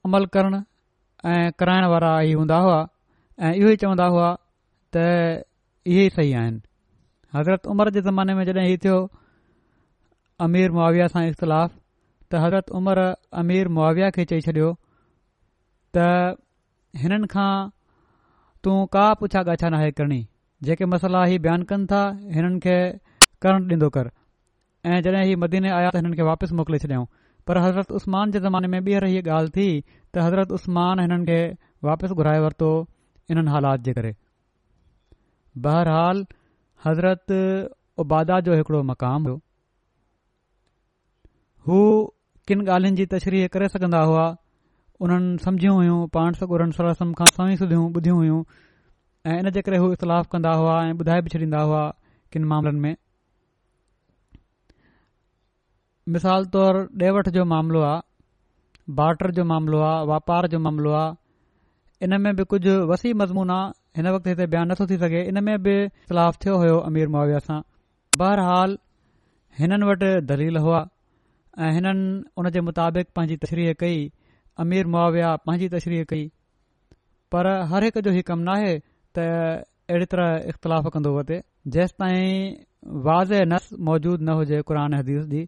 अमल 0.07 0.27
करण 0.37 0.59
ऐं 1.31 1.43
कराइण 1.59 1.87
वारा 1.93 2.13
ई 2.29 2.33
हूंदा 2.41 2.59
हुआ 2.67 2.79
ऐं 3.47 3.53
इहो 3.59 3.69
ई 3.73 3.77
चवंदा 3.83 4.07
हुआ 4.15 4.29
त 4.97 5.05
इहे 5.93 6.09
सही 6.17 6.33
आहिनि 6.41 6.61
हज़रत 7.37 7.67
उमिरि 7.75 7.91
जे 7.97 8.01
ज़माने 8.09 8.35
में 8.39 8.45
जॾहिं 8.49 8.67
हीउ 8.69 8.77
थियो 8.85 8.99
अमीर 10.49 10.71
मुआविया 10.79 11.07
सां 11.15 11.23
इख़्तिलाफ़ु 11.29 11.77
त 11.77 12.43
हज़रत 12.45 12.71
उमिरि 12.81 13.07
अमीर 13.45 13.69
मुआविया 13.79 14.11
खे 14.19 14.25
चई 14.35 14.45
छॾियो 14.49 14.71
त 15.97 16.09
हिननि 17.05 17.27
खां 17.37 17.51
तूं 18.67 18.75
का 18.95 19.05
पुछा 19.21 19.41
ॻाछा 19.53 19.69
नाहे 19.75 19.91
करणी 19.99 20.19
जेके 20.67 20.87
मसला 20.91 21.25
ही 21.31 21.39
बयानु 21.47 21.65
कनि 21.71 21.87
था 21.93 22.03
हिननि 22.35 22.59
खे 22.67 22.77
करणु 23.45 23.65
ॾींदो 23.71 23.89
कर 23.97 24.11
ऐं 24.91 25.01
जॾहिं 25.07 25.23
ही 25.31 25.35
मदीने 25.45 25.71
आया 25.79 25.89
त 25.97 26.01
हिननि 26.03 26.17
खे 26.21 26.27
वापसि 26.31 26.55
मोकिले 26.61 26.79
छॾियऊं 26.85 27.07
पर 27.51 27.59
हज़रत 27.65 27.91
उस्मान 28.01 28.33
जे 28.37 28.41
ज़माने 28.47 28.69
में 28.75 28.79
ॿीहर 28.81 29.05
हीअ 29.13 29.23
ॻाल्हि 29.37 29.51
थी 29.57 29.67
त 30.15 30.27
हज़रत 30.27 30.53
उस्मान 30.59 31.01
हिननि 31.05 31.27
खे 31.31 31.41
वापसि 31.89 32.15
घुराए 32.15 32.41
वरितो 32.47 32.71
हिननि 33.33 33.55
हालात 33.57 33.81
जे 33.89 33.95
करे 33.99 34.15
बहरहाल 35.67 36.25
हज़रत 36.87 37.35
उबादा 38.05 38.41
जो 38.51 38.55
हिकिड़ो 38.61 38.83
मक़ाम 38.93 39.27
हुओ 39.31 39.39
हू 41.67 41.81
किन 42.49 42.67
ॻाल्हियुनि 42.69 42.97
जी 43.03 43.07
तशरीह 43.17 43.49
करे 43.57 43.69
सघंदा 43.75 43.99
हुआ 44.13 44.25
उन्हनि 45.05 45.39
सम्झियूं 45.45 45.75
हुयूं 45.77 45.97
पाण 46.15 46.37
सॻु 46.41 46.59
सरसम 46.75 47.13
खां 47.21 47.27
सवी 47.37 47.55
सुधियूं 47.61 47.87
ॿुधियूं 48.01 48.17
हुइयूं 48.19 48.41
ऐं 49.31 49.39
इन 49.43 49.49
जे 49.57 49.63
करे 49.69 49.81
हू 49.85 49.89
इतलाफ़ु 49.97 50.29
कंदा 50.35 50.51
हुआ 50.61 50.75
ऐं 50.83 50.93
ॿुधाए 51.05 51.23
बि 51.29 51.33
छॾींदा 51.35 51.63
हुआ 51.71 51.81
किन 52.35 52.45
मामलनि 52.53 52.81
में 52.85 52.97
मिसाल 56.17 56.47
तौर 56.57 56.79
ॾे 57.03 57.11
वठ 57.19 57.33
जो 57.39 57.45
मामिलो 57.55 57.83
आहे 57.89 58.95
बाटर 59.03 59.31
जो 59.41 59.45
मामिलो 59.55 59.83
आहे 59.89 60.07
वापार 60.13 60.49
जो 60.55 60.61
मामिलो 60.69 60.95
आहे 61.01 62.07
इन 62.07 62.17
में 62.29 62.31
बि 62.41 62.47
कुझु 62.55 62.77
वसी 62.95 63.13
मज़मूना 63.27 63.59
हिन 63.97 64.09
वक़्तु 64.15 64.35
हिते 64.35 64.47
बयान 64.57 64.71
नथो 64.77 64.87
थी 64.95 65.01
सघे 65.05 65.25
इन 65.35 65.43
में 65.51 65.55
बि 65.69 65.75
इखलाफ़ु 65.89 66.45
थियो 66.47 66.57
हुयो 66.65 66.79
अमीर 66.93 67.13
मुआविया 67.19 67.43
सां 67.51 67.59
बहरहाल 68.25 68.79
हिननि 69.61 69.91
वटि 69.93 70.13
दलील 70.33 70.63
हुआ 70.71 70.81
ऐं 71.67 71.73
हिननि 71.79 72.05
उन 72.43 72.51
जे 72.59 72.65
मुताबिक़ 72.73 73.13
पंहिंजी 73.19 73.41
तशरीर 73.47 73.77
कई 73.87 74.03
अमीर 74.61 74.87
मुआविया 74.95 75.35
पंहिंजी 75.47 75.69
तशरी 75.75 76.05
कई 76.13 76.25
पर 77.33 77.47
हर 77.73 77.85
हिक 77.85 77.99
जो 78.07 78.11
ही 78.17 78.23
कमु 78.31 78.43
नाहे 78.49 78.73
त 79.19 79.27
अहिड़ी 79.91 80.05
तरह 80.15 80.49
इख़्तिलाफ़ु 80.53 80.91
कंदो 80.97 81.11
वते 81.17 81.41
जेसि 81.77 81.95
ताईं 82.01 82.53
वाज़ 83.07 83.33
नस 83.53 83.69
मौजूदु 83.89 84.23
न 84.25 84.29
हुजे 84.41 84.61
क़ुर 84.69 84.77
हदीस 84.99 85.25
जी 85.33 85.41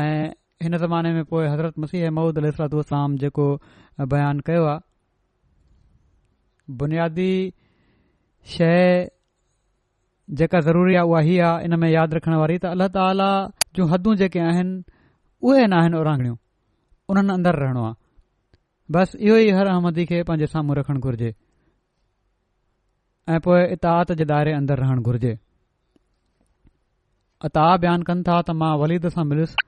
ऐं 0.00 0.26
हिन 0.64 0.76
ज़माने 0.84 1.10
में 1.14 1.24
पोइ 1.30 1.44
हज़रत 1.52 1.78
मसीह 1.84 2.10
ममूद 2.16 2.38
अलसलाम 2.44 3.16
जेको 3.24 3.46
बयानु 4.14 4.46
कयो 4.48 4.64
आहे 4.72 4.80
बुनियादी 6.80 7.32
शइ 8.56 9.06
जेका 10.40 10.60
ज़रूरी 10.70 10.94
आहे 10.96 11.08
उहा 11.12 11.20
हीअ 11.28 11.46
आहे 11.52 11.64
इन 11.64 11.78
में 11.80 11.88
यादि 11.90 12.16
रखण 12.16 12.34
वारी 12.40 12.58
त 12.64 12.72
अल्ला 12.74 12.88
ताला 12.96 13.28
जूं 13.76 13.88
हदूं 13.92 14.14
जेके 14.24 14.40
आहिनि 14.50 14.76
उहे 14.82 15.66
न 15.68 15.72
आहिनि 15.80 15.96
औरांगणियूं 16.00 17.94
बसि 18.96 19.18
इहो 19.24 19.36
ई 19.38 19.50
हर 19.56 19.66
अहमदी 19.70 20.04
खे 20.10 20.18
पंहिंजे 20.28 20.46
साम्हूं 20.56 20.76
रखण 20.78 20.98
घुर्जे 21.08 21.30
ऐं 23.36 23.40
पोए 23.46 23.64
इताहत 23.76 24.12
जे 24.20 24.24
दाइरे 24.30 24.52
अंदरु 24.60 24.82
रहण 24.82 25.02
घुर्जे 25.10 25.32
अता 27.48 27.64
बयानु 27.84 28.06
कनि 28.10 28.22
था 28.28 28.36
त 28.42 28.54
मां 28.60 28.70
वलिद 28.84 29.08
सां 29.16 29.24
मिल्युसि 29.32 29.66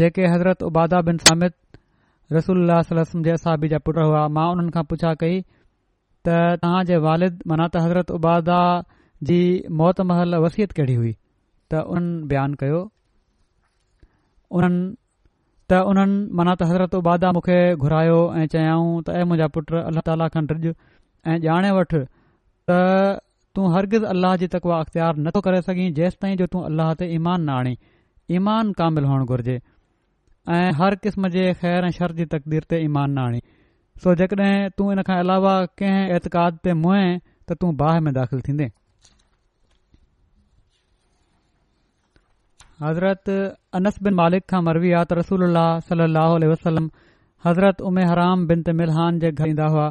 जेके 0.00 0.22
हज़रत 0.34 0.62
उबादा 0.70 1.00
बिन 1.10 1.22
सामित 1.28 1.78
रसूल 2.38 2.74
जे 3.28 3.36
असाबी 3.36 3.70
जा 3.74 3.78
पुटु 3.88 4.08
हुआ 4.08 4.26
मां 4.38 4.48
उन्हनि 4.56 4.74
खां 4.78 4.84
पुछा 4.94 5.14
कई 5.22 5.38
त 5.42 6.42
तव्हां 6.64 6.82
जे 6.92 6.98
वालिद 7.08 7.38
माना 7.52 7.68
त 7.70 7.84
हज़रत 7.88 8.10
उबादा 8.18 8.58
जी 9.30 9.38
मौत 9.82 10.00
महल 10.12 10.34
वसियत 10.46 10.76
कहिड़ी 10.80 10.98
हुई 11.02 11.14
त 11.16 11.88
उन्हनि 11.94 12.22
बयानु 12.34 12.62
कयो 12.64 12.82
उन्हनि 14.58 14.84
त 15.70 15.76
उन्हनि 15.90 16.16
माना 16.38 16.52
त 16.58 16.62
हज़रत 16.70 16.94
उबादा 17.02 17.28
मूंखे 17.36 17.58
घुरायो 17.84 18.18
ऐं 18.40 18.46
चयाऊं 18.52 18.90
त 19.06 19.16
ऐं 19.22 19.24
मुंहिंजा 19.30 19.46
पुट 19.56 19.66
अल्लाह 19.88 20.02
ताला 20.08 20.26
खनि 20.34 20.58
डिॼु 20.64 20.72
ऐं 21.32 21.38
ॼाणे 21.46 21.70
वठि 21.78 22.00
त 22.70 22.76
तूं 23.58 23.66
हरगिज़ 23.74 24.04
अल्लाह 24.12 24.36
जी 24.42 24.46
तकवा 24.52 24.78
अख़्तियारु 24.86 25.18
नथो 25.26 25.40
करे 25.48 25.60
सघीं 25.70 25.88
जेसि 25.98 26.16
ताईं 26.24 26.36
जो 26.42 26.46
तूं 26.54 26.62
अल्लाह 26.70 26.92
ते 27.02 27.10
ईमान 27.18 27.48
न 27.48 27.54
आणी 27.58 27.74
ईमान 28.40 28.70
कामिल 28.82 29.10
हुअणु 29.12 29.26
घुरिजे 29.36 29.58
ऐं 30.60 30.70
हर 30.82 31.00
क़िस्म 31.06 31.32
जे 31.36 31.44
ख़ैर 31.64 31.90
ऐं 31.90 31.92
शर 32.00 32.14
जी 32.20 32.28
तक़दीर 32.38 32.70
ते 32.74 32.82
ईमान 32.86 33.18
न 33.18 33.24
आणी 33.26 33.42
सो 34.04 34.14
जेकॾहिं 34.22 34.72
तूं 34.78 34.90
इन 34.96 35.02
खां 35.10 35.18
अलावा 35.26 35.56
कंहिं 35.82 36.08
एतक़ाद 36.20 36.62
ते 36.68 36.78
मुहें 36.86 37.06
त 37.50 37.60
तूं 37.62 37.74
बाहि 37.82 38.06
में 38.08 38.12
दाख़िल 38.20 38.48
थींदे 38.50 38.70
हज़रत 42.82 43.28
अनस 43.76 43.98
बिन 44.06 44.14
मालिक 44.14 44.44
खां 44.52 44.58
मरवी 44.64 44.88
विया 44.88 45.02
त 45.10 45.16
रसूल 45.18 45.44
अलाह 45.44 45.68
सलाहु 45.90 46.48
वसलम 46.50 46.88
हज़रत 47.46 47.80
उमे 47.90 48.04
हराम 48.10 48.42
बिन 48.50 48.62
त 48.66 48.74
मिलहान 48.80 49.20
जे 49.22 49.30
घर 49.40 49.48
ईंदा 49.52 49.68
हुआ 49.74 49.84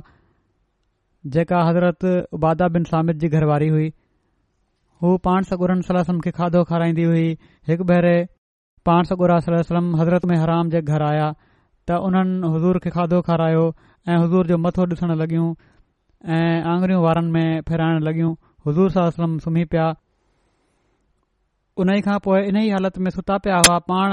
जेका 1.38 1.62
हज़रत 1.70 2.06
उबादा 2.40 2.68
बिन 2.76 2.84
सामिद 2.92 3.24
जी 3.24 3.30
घरवारी 3.40 3.70
हुई 3.78 3.88
हू 5.04 5.16
पाण 5.30 5.48
सगुरन 5.52 5.82
सलम 5.90 6.20
खे 6.28 6.36
खाधो 6.42 6.64
खाराईंदी 6.74 7.08
हुई 7.14 7.26
हिकु 7.72 7.88
भेरे 7.94 8.16
पाण 8.90 9.12
सॻुरम 9.14 9.90
हज़रत 10.02 10.30
हराम 10.44 10.70
जे 10.78 10.82
घर 10.94 11.08
आया 11.10 11.28
त 11.40 12.00
हुननि 12.06 12.54
हज़ूर 12.58 12.80
खे 12.88 12.94
खाधो 13.00 13.22
खारायो 13.32 13.66
ऐं 14.10 14.22
हज़ूर 14.24 14.54
जो 14.54 14.58
मथो 14.70 14.86
ॾिसणु 14.96 15.16
लॻियूं 15.24 15.50
ऐं 16.38 16.58
आंगरियूं 16.74 17.02
वारनि 17.06 17.32
में 17.38 17.48
फेराइण 17.70 18.04
लॻियूं 18.10 18.32
हज़ूर 18.68 18.90
सलम 19.18 19.38
सुम्ही 19.46 19.64
पिया 19.74 19.88
उन्हीअ 21.84 22.02
खां 22.08 22.18
पोइ 22.26 22.44
इन 22.50 22.58
ई 22.58 22.70
हालत 22.74 22.98
में 23.06 23.10
सुता 23.14 23.38
पिया 23.46 23.56
हुआ 23.68 23.78
पाण 23.92 24.12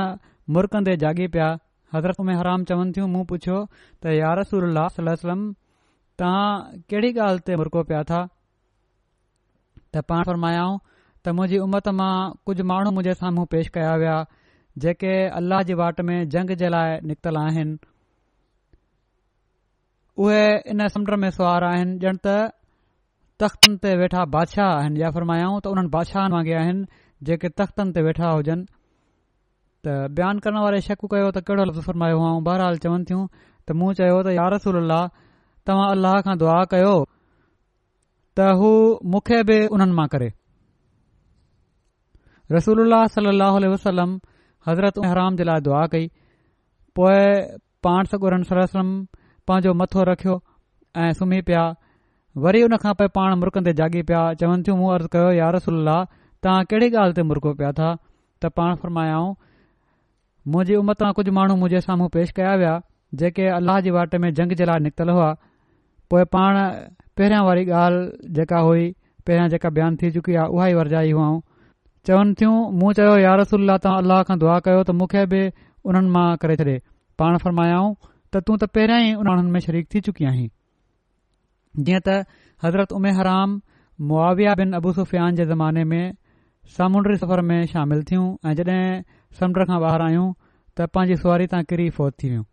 मुरकंदे 0.54 0.94
जागी 1.02 1.26
पिया 1.34 1.48
हज़रत 1.94 2.20
में 2.28 2.34
हराम 2.34 2.64
चवनि 2.70 2.92
थियूं 2.96 3.06
मूं 3.14 3.24
पुछियो 3.32 3.58
त 4.02 4.14
यारसूल 4.14 4.78
सलम्म 4.94 5.44
तव्हां 6.22 6.48
कहिड़ी 6.92 7.10
ॻाल्हि 7.26 7.44
ते 7.50 7.58
मुरको 7.60 7.82
पिया 7.90 8.00
था 8.08 8.20
त 8.30 10.02
पाण 10.12 10.24
फरमायाऊं 10.30 10.78
त 10.78 11.36
मुंहिंजी 11.40 11.60
उमत 11.66 11.92
मां 12.02 12.12
कुझु 12.50 12.66
माण्हू 12.72 12.94
मुंहिंजे 12.98 13.14
साम्हूं 13.22 13.46
पेश 13.54 13.68
कया 13.78 13.94
विया 14.04 14.16
जेके 14.86 15.14
अल्लाह 15.42 15.62
जी 15.70 15.76
वाट 15.82 16.02
में 16.10 16.16
जंग 16.36 16.52
जे 16.64 16.72
लाइ 16.76 16.98
निकितल 17.12 17.38
आहिनि 17.44 17.78
उहे 20.26 20.42
इन 20.74 20.88
समुंड 20.96 21.14
में 21.26 21.30
सुवार 21.38 21.68
आहिनि 21.70 21.96
ॼण 22.10 22.18
त 22.26 22.34
तख़्तनि 23.44 23.78
ते 23.86 23.94
वेठा 24.04 24.24
बादशाह 24.36 24.74
आहिनि 24.82 25.02
या 25.06 25.14
फरमायाऊं 25.18 25.56
त 25.62 25.74
उन्हनि 25.76 25.92
बादशाहनि 25.98 26.38
वांगुरु 26.38 26.60
आहिनि 26.64 27.02
जेके 27.28 27.48
तख़्तनि 27.60 27.92
ते 27.96 28.02
वेठा 28.06 28.28
हुजनि 28.30 28.66
त 29.86 30.10
बयानु 30.16 30.40
करण 30.46 30.58
वारे 30.64 30.80
शक 30.88 31.04
कयो 31.12 31.28
त 31.30 31.46
कहिड़ो 31.48 31.64
लफ़ु 31.68 31.80
सुफ़ुरायो 31.80 32.18
ऐं 32.28 32.44
बहरहाल 32.48 32.76
चवनि 32.84 33.04
थियूं 33.10 33.22
त 33.66 33.78
मूं 33.78 33.90
चयो 33.98 34.18
त 34.26 34.34
यार 34.38 34.50
रसूल 34.56 34.76
अलाह 34.82 35.02
तव्हां 35.66 35.88
अलाह 35.94 36.16
खां 36.26 36.34
दुआ 36.42 36.58
कयो 36.72 36.94
त 38.36 38.54
हू 38.60 38.70
मूंखे 39.14 39.38
बि 39.50 39.58
उन्हनि 39.76 39.96
मां 40.00 40.06
करे 40.14 40.28
रसूल 42.54 42.94
वसलम 43.72 44.18
हज़रत 44.68 44.98
हराम 45.12 45.36
जे 45.40 45.44
लाइ 45.50 45.60
दुआ 45.68 45.82
कई 45.94 46.06
पोइ 46.98 47.20
पाण 47.86 48.10
सगुरन 48.14 48.42
सगुरम 48.52 48.90
पंहिंजो 49.50 49.72
मथो 49.82 50.02
रखियो 50.10 50.34
ऐं 51.04 51.12
सुम्ही 51.20 51.40
पिया 51.50 51.62
वरी 52.44 52.62
उन 52.68 52.76
खां 52.82 52.94
पोइ 53.02 53.08
पाण 53.18 53.38
मुरकनि 53.42 53.70
ते 53.70 53.72
जागी 53.82 54.02
पिया 54.10 54.22
चवनि 54.42 54.62
थियूं 54.66 54.76
मूं 54.82 54.92
अर्ज़ु 54.96 55.10
कयो 55.16 55.30
यार 55.42 55.54
रसूल 55.58 55.78
अलाह 55.82 56.00
तव्हां 56.44 56.64
कहिड़ी 56.70 56.88
ॻाल्हि 56.90 57.14
ते 57.16 57.22
मुरको 57.30 57.50
पिया 57.60 57.70
था 57.78 57.88
त 58.42 58.50
पाण 58.58 58.74
फरमायाऊं 58.84 59.28
मुंहिंजी 60.54 60.74
उमिरि 60.78 61.00
तां 61.02 61.10
कुझु 61.18 61.32
माण्हू 61.38 61.56
मुझे 61.62 61.80
साम्हूं 61.86 62.08
पेश 62.16 62.30
कया 62.38 62.54
विया 62.62 62.72
जेके 63.22 63.44
अल्लाह 63.58 63.80
जी 63.86 63.90
वाट 63.96 64.14
में 64.24 64.28
जंग 64.38 64.54
जे 64.60 64.64
लाइ 64.70 64.82
निकितल 64.86 65.10
हुआ 65.16 65.28
पोएं 66.14 66.24
पाण 66.36 66.58
पहिरियों 67.20 67.42
वारी 67.48 67.66
ॻाल्हि 67.80 68.32
जेका 68.38 68.60
हुई 68.68 68.88
पहिरियां 69.26 69.48
जेका 69.54 69.70
बयानु 69.78 70.00
थी 70.02 70.10
चुकी 70.16 70.34
आहे 70.42 70.54
उहा 70.56 70.66
ई 70.72 70.74
वरजाई 70.80 71.12
हुआ 71.18 71.28
चवनि 72.10 72.34
थियूं 72.40 72.56
मूं 72.80 72.90
चयो 73.00 73.12
यारस 73.24 73.54
तव्हां 73.58 73.98
अलाह 74.02 74.22
खां 74.32 74.38
दुआ 74.44 74.56
कयो 74.70 74.80
त 74.88 74.96
मूंखे 75.02 75.22
बि 75.34 75.42
उन्हनि 75.92 76.12
मां 76.16 76.24
करे 76.46 76.56
छॾे 76.64 76.74
पाण 77.22 77.38
फरमायाऊं 77.44 77.92
त 78.06 78.42
तूं 78.48 78.56
त 78.64 78.70
पहिरियां 78.80 79.04
ई 79.04 79.14
उन्हनि 79.26 79.54
में 79.58 79.60
शरीक़ 79.68 79.86
थी 79.94 80.02
चुकी 80.08 80.26
आहींअं 80.32 82.02
त 82.10 82.18
हज़रत 82.66 82.96
उमे 82.98 83.14
हराम 83.20 83.54
मुआविया 84.10 84.56
बिन 84.62 84.74
अबू 84.82 84.92
सुफ़ियान 85.00 85.38
जे 85.40 85.44
ज़माने 85.54 85.84
में 85.94 86.02
सामुंडी 86.70 87.16
सफ़र 87.20 87.40
में 87.48 87.64
शामिल 87.70 88.02
थियूं 88.10 88.26
ऐं 88.48 88.52
जॾहिं 88.58 89.02
समुंड 89.38 89.64
खां 89.70 89.78
ॿाहिरि 89.86 90.04
आयूं 90.04 90.26
त 90.80 90.86
पंहिंजी 90.96 91.16
सुवारी 91.22 91.46
सां 91.54 91.62
किरी 91.72 91.88
फ़ौत 91.98 92.14
थी 92.22 92.28
वियूं 92.34 92.44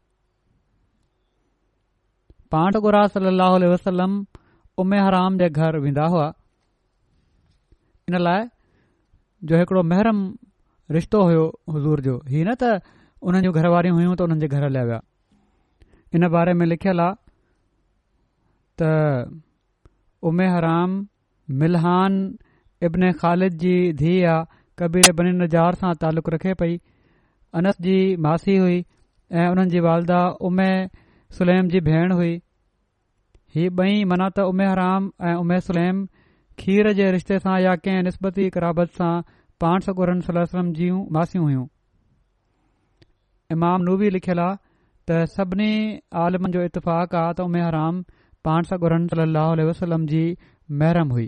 पांडग 2.55 2.87
घुरा 2.89 3.01
सलाहु 3.17 3.69
वसलम 3.73 4.15
उमे 4.83 4.99
हराम 5.07 5.37
जे 5.43 5.49
घर 5.49 5.77
वेंदा 5.85 6.05
हुआ 6.15 6.27
इन 8.09 8.17
लाइ 8.21 8.47
जो 9.51 9.59
हिकिड़ो 9.61 9.83
महरम 9.93 10.23
रिश्तो 10.97 11.21
हुयो 11.29 11.45
हज़ूर 11.75 12.01
जो 12.09 12.17
हीअं 12.29 12.45
न 12.49 12.55
त 12.63 12.73
हुननि 13.29 13.43
जी 13.47 13.53
घरवारियूं 13.61 13.95
हुइयूं 13.99 14.15
त 14.15 14.27
हुननि 14.27 14.45
जे 14.47 14.47
घर 14.57 14.63
हलिया 14.69 14.83
विया 14.91 14.99
इन 16.19 16.27
बारे 16.37 16.57
में 16.61 16.65
लिखियलु 16.73 17.07
आहे 17.07 17.15
त 18.81 20.43
हराम 20.57 20.99
मिलहान 21.63 22.21
इब्न 22.87 23.11
ख़ालिद 23.21 23.53
जी 23.63 23.75
धीअ 23.93 24.19
जा 24.25 24.37
कबीर 24.79 25.09
نجار 25.37 25.73
سان 25.79 25.91
सां 25.91 25.99
तालुक़ु 26.03 26.31
रखे 26.35 26.53
पई 26.61 26.75
अनस 27.61 27.77
जी 27.85 27.95
मासी 28.25 28.55
हुई 28.65 28.77
ऐं 28.79 29.47
उन्हनि 29.55 29.69
जी 29.73 29.79
वालदा 29.87 30.19
उम 30.49 30.61
सलेम 31.39 31.67
जी 31.73 31.79
भेण 31.89 32.11
हुई 32.19 32.35
ही 33.55 33.65
ॿई 33.79 34.05
मना 34.11 34.27
त 34.37 34.45
उमेह 34.51 34.71
राम 34.79 35.09
ऐं 35.31 35.33
उमे 35.41 35.57
सलैम 35.67 35.99
खीर 36.63 36.89
जे 36.99 37.09
रिश्ते 37.15 37.39
सां 37.45 37.55
या 37.65 37.73
कंहिं 37.87 38.13
سان 38.17 38.39
क़राबत 38.57 38.93
सां 38.99 39.13
पाणसोरन 39.63 40.21
सलाह 40.29 40.43
वसलम 40.47 40.69
जूं 40.79 40.99
मासियूं 41.17 41.43
हुयूं 41.47 41.65
इमाम 43.57 43.89
नूबी 43.89 44.13
लिखियल 44.17 44.43
आहे 44.45 44.59
त 45.11 45.35
सभिनी 45.35 45.71
आलमनि 46.27 46.57
जो 46.57 46.63
इतफ़ाक़ 46.69 47.17
आहे 47.23 47.33
त 47.39 47.47
उमेराम 47.51 47.99
पाण 48.49 48.71
सागरन 48.71 49.09
सली 49.15 49.67
वसलम 49.73 50.05
जी 50.13 50.23
महरम 50.83 51.13
हुई 51.17 51.27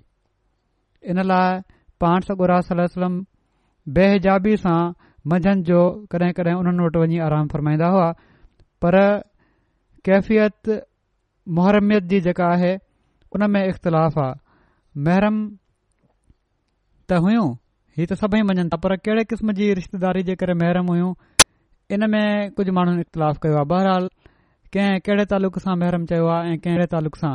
इन 1.10 1.20
लाइ 1.32 1.60
पाण 2.02 2.22
सगुर 2.28 2.52
सलम 2.72 3.14
बेऐजाबी 3.96 4.54
सां 4.64 4.80
मंझंदि 5.32 5.64
जो 5.72 5.80
कॾहिं 6.14 6.32
कॾहिं 6.40 6.54
उन्हनि 6.62 6.84
वटि 6.86 7.00
वञी 7.04 7.18
आराम 7.28 7.48
फ़रमाईंदा 7.54 7.88
हुआ 7.94 8.10
पर 8.84 8.96
कैफ़ियत 10.08 10.70
मुहरमियत 11.58 12.04
जी 12.14 12.20
जेका 12.28 12.46
आहे 12.56 12.74
उन 13.36 13.50
में 13.56 13.62
इख़्तिलाफ़ 13.66 14.20
आहे 14.20 14.40
महरम 15.08 15.38
त 17.10 17.20
हुयूं 17.26 17.50
हीअ 17.98 18.08
त 18.14 18.18
सभई 18.24 18.42
मंझंदि 18.52 18.70
था 18.74 18.78
पर 18.88 18.96
कहिड़े 19.06 19.24
क़िस्म 19.34 19.54
जी 19.62 19.74
रिश्तेदारी 19.82 20.24
जे 20.32 20.36
करे 20.42 20.54
महरम 20.64 20.92
हुयूं 20.94 21.12
इन 21.98 22.02
में 22.16 22.24
कुझु 22.58 22.72
माण्हुनि 22.80 23.02
इख़्तिलाफ़ 23.08 23.38
कयो 23.46 23.58
आहे 23.62 23.66
बहरहाल 23.74 24.10
कंहिं 24.74 25.00
कहिड़े 25.10 25.26
तालुक़ 25.36 25.60
सां 25.68 25.76
महरम 25.86 26.06
चयो 26.14 26.28
आहे 26.38 26.54
ऐं 26.56 26.60
कहिड़े 26.68 26.86
तालुक़ु 26.96 27.22
सां 27.26 27.34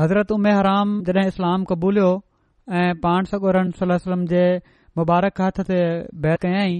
हज़रत 0.00 0.32
उमे 0.34 0.52
हराम 0.52 0.94
जड॒हिं 1.06 1.26
इस्लाम 1.32 1.64
क़बूलियो 1.70 2.06
ऐं 2.78 2.94
पाणसम 3.02 4.24
जे 4.32 4.40
मुबारक 5.00 5.40
हथ 5.44 5.60
ते 5.68 5.76
बह 6.24 6.34
कयाई 6.44 6.78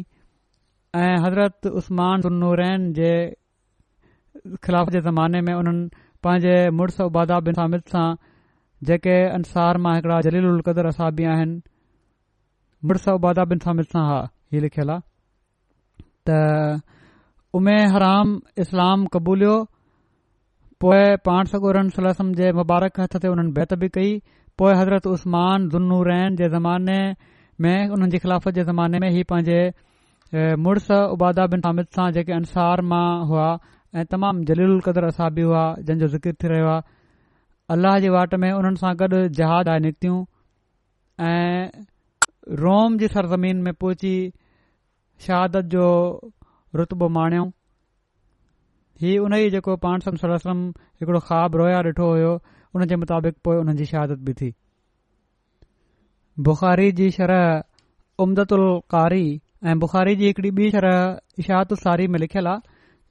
ऐं 1.03 1.13
हज़रत 1.27 1.69
उस्मानूरैन 1.81 2.89
जे 2.97 3.13
ख़िलाफ़ 4.67 4.91
जे 4.95 5.01
ज़माने 5.07 5.41
में 5.49 5.53
हुननि 5.53 5.89
पंहिंजे 6.27 6.57
मुड़ुस 6.81 7.01
उबादा 7.07 7.39
बिन 7.49 7.55
सामिद 7.61 7.83
सां 7.95 8.07
जेके 8.91 9.17
अंसार 9.39 9.79
मां 9.87 9.95
हिकड़ा 9.97 10.21
जलीक़दर 10.29 10.87
असाब 10.93 11.21
आहिनि 11.35 11.59
मुड़ुस 12.89 13.09
उबादा 13.15 13.45
बिन 13.53 13.59
सामिद 13.67 13.87
सां 13.95 14.05
हा 14.11 14.19
हीउ 14.55 14.67
लिखियलु 14.67 14.97
आहे 14.97 16.05
त 16.31 16.83
उमे 17.61 17.77
हराम 17.97 18.35
इस्लाम 18.67 19.07
क़बूलियो 19.19 19.57
पोइ 20.85 21.05
पाण 21.27 21.49
सगोरन 21.51 21.89
सलसम 21.97 22.31
जे 22.39 22.49
मुबारक 22.57 22.99
हथ 23.03 23.15
ते 23.21 23.29
हुननि 23.33 23.53
बैती 23.59 23.87
कई 23.93 24.09
पोइ 24.61 24.73
हज़रत 24.79 25.07
उस्मान 25.15 25.69
ज़नूरैन 25.75 26.35
जे 26.41 26.49
ज़माने 26.55 26.97
में 27.67 27.89
उन्हनि 27.97 28.11
जे 28.15 28.19
ख़िलाफ़त 28.25 28.53
जे 28.59 28.65
ज़माने 28.71 28.99
में 29.05 29.09
ई 29.13 29.23
पंहिंजे 29.31 30.57
मुड़ुस 30.67 30.91
उबादा 31.15 31.47
बिन 31.55 31.63
हामिद 31.67 31.87
सां 31.99 32.11
जेके 32.19 32.37
अंसार 32.41 32.83
मां 32.93 33.07
हुआ 33.33 33.47
ऐं 33.97 34.05
तमामु 34.17 34.45
जलील 34.53 34.75
उल 34.75 34.85
क़दुरु 34.91 35.09
असा 35.15 35.29
बि 35.39 35.49
हुआ 35.49 35.65
जंहिंजो 35.87 36.09
ज़िकिर 36.19 36.37
थी 36.45 36.53
रहियो 36.55 36.69
आहे 36.75 36.85
अलाह 37.79 37.99
जे 38.07 38.13
वाटि 38.19 38.43
में 38.45 38.51
हुननि 38.53 38.83
सां 38.85 38.93
गॾु 39.05 39.25
जहाज़ 39.41 39.73
आहे 39.77 39.85
निकितियूं 39.89 40.21
ऐं 41.33 41.65
रोम 42.67 43.01
जी 43.05 43.09
सरज़मीन 43.17 43.67
में 43.69 43.73
पहुची 43.81 44.15
शहादत 45.29 45.77
जो 45.77 45.87
रुतबो 46.83 47.09
माणियूं 47.19 47.49
हीअ 49.03 49.23
उन 49.25 49.35
ई 49.37 49.49
जेको 49.55 49.75
सम 50.05 50.17
सलाह 50.23 50.45
हिकड़ो 50.49 51.19
ख़्वाबु 51.29 51.61
रोया 51.61 51.79
ॾिठो 51.87 52.07
हुयो 52.11 52.33
उन 52.77 52.85
जे 52.93 52.97
मुताबिक़ 53.05 53.39
पोइ 53.45 53.57
उन 53.63 53.75
जी 53.81 53.87
शहादत 53.93 54.19
बि 54.29 54.33
थी 54.41 54.51
बुख़ारी 56.49 56.91
जी 57.01 57.11
शरह 57.17 57.45
उम्दतु 58.25 58.59
कारी 58.95 59.25
ऐं 59.73 59.79
बुख़ारी 59.85 60.15
जी 60.23 60.27
हिकड़ी 60.33 60.51
ॿी 60.61 60.71
शरह 60.77 61.67
सारी 61.83 62.07
में 62.15 62.19
लिखियलु 62.27 62.51
आहे 62.55 62.63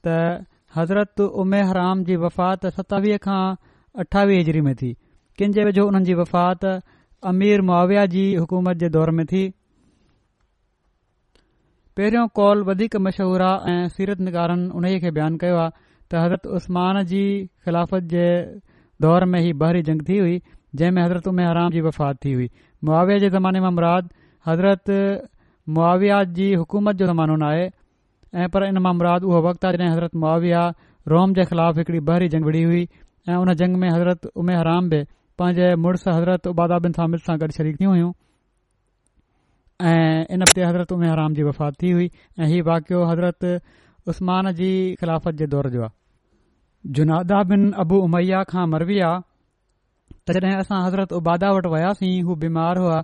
त 0.07 0.45
हज़रत 0.77 1.21
उमे 1.43 1.61
हराम 1.71 2.03
जी 2.09 2.15
वफ़ात 2.25 2.65
सतावीह 2.77 3.17
खां 3.27 3.41
अठावीह 4.03 4.37
हिजरी 4.37 4.61
में 4.67 4.73
थी 4.75 4.93
किन 5.37 5.51
जे 5.57 5.63
वेझो 5.69 5.85
उन्हनि 5.87 6.05
जी 6.05 6.13
वफ़ात 6.19 6.65
अमीर 7.31 7.61
मुआविया 7.71 8.05
जी 8.15 8.23
हुकूमत 8.43 8.77
जे 8.85 8.89
दौर 8.95 9.11
में 9.19 9.25
थी 9.33 9.43
पहिरियों 11.97 12.27
कॉल 12.37 12.63
वधीक 12.67 12.95
मशहूरु 13.07 13.45
आहे 13.47 13.71
ऐं 13.79 13.87
सीरत 13.95 14.21
निगारनि 14.27 14.63
उन 14.77 14.85
ई 14.91 14.99
खे 15.01 15.09
बयानु 15.17 15.37
कयो 15.41 15.57
आहे 15.63 15.69
त 15.73 16.21
हज़रत 16.21 16.47
उस्मान 16.59 16.99
जी 17.11 17.19
ख़िलाफ़त 17.65 18.07
जे 18.13 18.23
दौर 19.05 19.25
में 19.33 19.39
ही 19.47 19.51
बहरी 19.63 19.81
जंग 19.89 20.01
थी 20.07 20.17
हुई 20.21 20.39
जंहिं 20.81 20.91
में 20.97 21.01
हज़रत 21.03 21.27
उमे 21.31 21.43
हराम 21.49 21.71
जी 21.75 21.81
वफ़ात 21.87 22.19
थी 22.25 22.33
हुई 22.39 22.47
मुआविया 22.89 23.17
जे 23.25 23.29
ज़माने 23.35 23.59
में 23.65 23.69
मुराद 23.77 24.09
हज़रत 24.47 24.93
मुआविया 25.77 26.23
जी 26.39 26.47
हुकूमत 26.63 26.95
जो 27.03 27.11
ज़मानो 27.11 27.35
न 27.43 27.51
आहे 27.51 27.69
ऐं 28.45 28.49
पर 28.57 28.65
इन 28.71 28.77
मां 28.87 28.93
मुमराद 28.93 29.29
उहो 29.29 29.41
वक़्तु 29.49 29.67
आहे 29.67 29.77
जॾहिं 29.77 29.91
हज़रत 29.93 30.15
मुआविया 30.25 30.63
रोम 31.15 31.33
जे 31.39 31.45
ख़िलाफ़ 31.51 31.77
हिकड़ी 31.83 31.99
बहरी 32.09 32.27
जंग 32.37 32.49
विड़ी 32.51 32.63
हुई 32.71 32.83
ऐं 33.29 33.37
उन 33.45 33.53
जंग 33.61 33.77
में 33.85 33.89
हज़रत 33.89 34.25
उमे 34.45 34.55
हराम 34.63 34.89
बि 34.95 35.03
पंहिंजे 35.43 35.73
मुड़ुसु 35.85 36.11
हज़रत 36.17 36.47
उबादा 36.55 36.79
बिन 36.87 37.01
सामिर 37.01 37.25
सां 37.29 37.37
गॾु 37.45 37.51
शरीक़ 37.61 37.79
थी 37.83 37.91
हुयूं 37.93 38.11
ऐं 39.81 40.25
इन 40.33 40.43
ते 40.55 40.61
हज़रत 40.63 40.91
उमे 40.91 41.07
हराम 41.09 41.33
जी 41.33 41.43
वफ़ात 41.43 41.75
थी 41.81 41.91
हुई 41.91 42.09
ऐं 42.39 42.47
हीअ 42.47 42.63
वाकियो 42.65 43.03
हज़रत 43.09 43.45
उस्मान 44.09 44.51
जी 44.61 44.69
ख़िलाफ़त 44.99 45.33
जे 45.37 45.45
दौर 45.53 45.69
जो 45.73 45.81
आहे 45.83 46.91
जुनादा 46.97 47.43
बिन 47.51 47.71
अबू 47.83 47.99
उमैया 48.05 48.43
खां 48.51 48.65
मरवी 48.73 48.99
आहे 49.09 49.21
तॾहिं 50.29 50.53
असां 50.57 50.81
हज़रत 50.85 51.13
उबादा 51.19 51.51
वटि 51.57 51.69
वियासीं 51.73 52.13
हू 52.27 52.35
बीमार 52.43 52.77
हुआ 52.83 52.99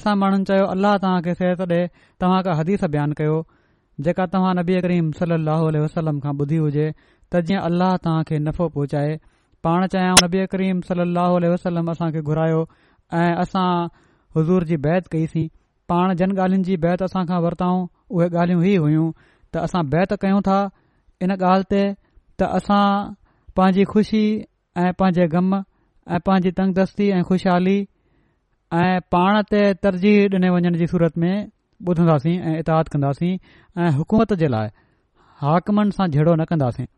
असां 0.00 0.14
माण्हुनि 0.22 0.44
चयो 0.50 0.64
अलाह 0.74 0.96
तव्हांखे 1.04 1.34
सेठ 1.40 1.60
ॾे 1.70 1.80
तव्हां 2.20 2.42
खां 2.48 2.56
हदीस 2.58 2.84
बयानु 2.96 3.14
कयो 3.20 3.36
जेका 4.08 4.26
तव्हां 4.34 4.52
नबी 4.58 4.80
करीम 4.88 5.10
सलाहु 5.20 5.66
उल 5.70 5.76
वसलम 5.84 6.20
खां 6.26 6.34
ॿुधी 6.42 6.56
हुजे 6.64 6.86
त 7.32 7.42
जीअं 7.48 7.62
अलाह 7.70 7.96
तव्हांखे 8.08 8.38
नफ़ो 8.50 8.68
पहुचाए 8.76 9.14
पाण 9.68 9.86
चाहियां 9.96 10.14
नबी 10.24 10.44
करीम 10.56 10.80
सलाहु 10.90 11.40
आल 11.40 11.44
वसलम 11.54 11.90
असांखे 11.94 12.20
घुरायो 12.32 12.60
ऐं 13.22 13.32
असां 13.46 13.70
हज़ूर 14.36 14.64
जी 14.68 14.76
बैत 14.88 15.06
कईसीं 15.16 15.48
पाण 15.90 16.12
जन 16.18 16.32
ॻाल्हियुनि 16.38 16.64
जी 16.66 16.74
बैत 16.82 17.02
असांखां 17.04 17.38
वरिताऊं 17.44 17.78
उहे 18.16 18.26
ॻाल्हियूं 18.40 18.60
ई 18.64 18.74
हुइयूं 18.82 19.06
त 19.54 19.62
असां 19.68 19.82
बैत 19.94 20.12
कयूं 20.24 20.40
था 20.48 20.58
इन 21.26 21.34
ॻाल्हि 21.36 21.66
ते 21.72 21.80
त 22.40 22.50
असां 22.58 22.84
पंहिंजी 23.58 23.84
खु़शी 23.92 24.22
ऐं 24.82 24.92
पंहिंजे 25.02 25.26
ग़म 25.34 25.48
ऐं 26.14 26.20
पंहिंजी 26.28 26.50
तंगदस्ती 26.60 27.06
ऐं 27.16 27.22
ख़ुशहाली 27.30 27.78
ऐं 28.82 28.96
पाण 29.16 29.32
ते 29.54 29.62
तरजीह 29.88 30.16
ॾिने 30.36 30.48
वञण 30.58 30.78
जी 30.84 30.88
सूरत 30.94 31.18
में 31.24 31.34
ॿुधंदासीं 31.88 32.36
ऐं 32.52 32.54
इतिहादु 32.62 32.88
कंदासीं 32.94 33.32
ऐं 33.82 33.90
हुकूमत 33.98 34.34
जे 34.44 34.48
लाइ 34.56 34.68
हाकमन 35.42 35.90
सां 35.98 36.06
झेड़ो 36.14 36.30
न 36.38 36.42
कंदासीं 36.52 36.88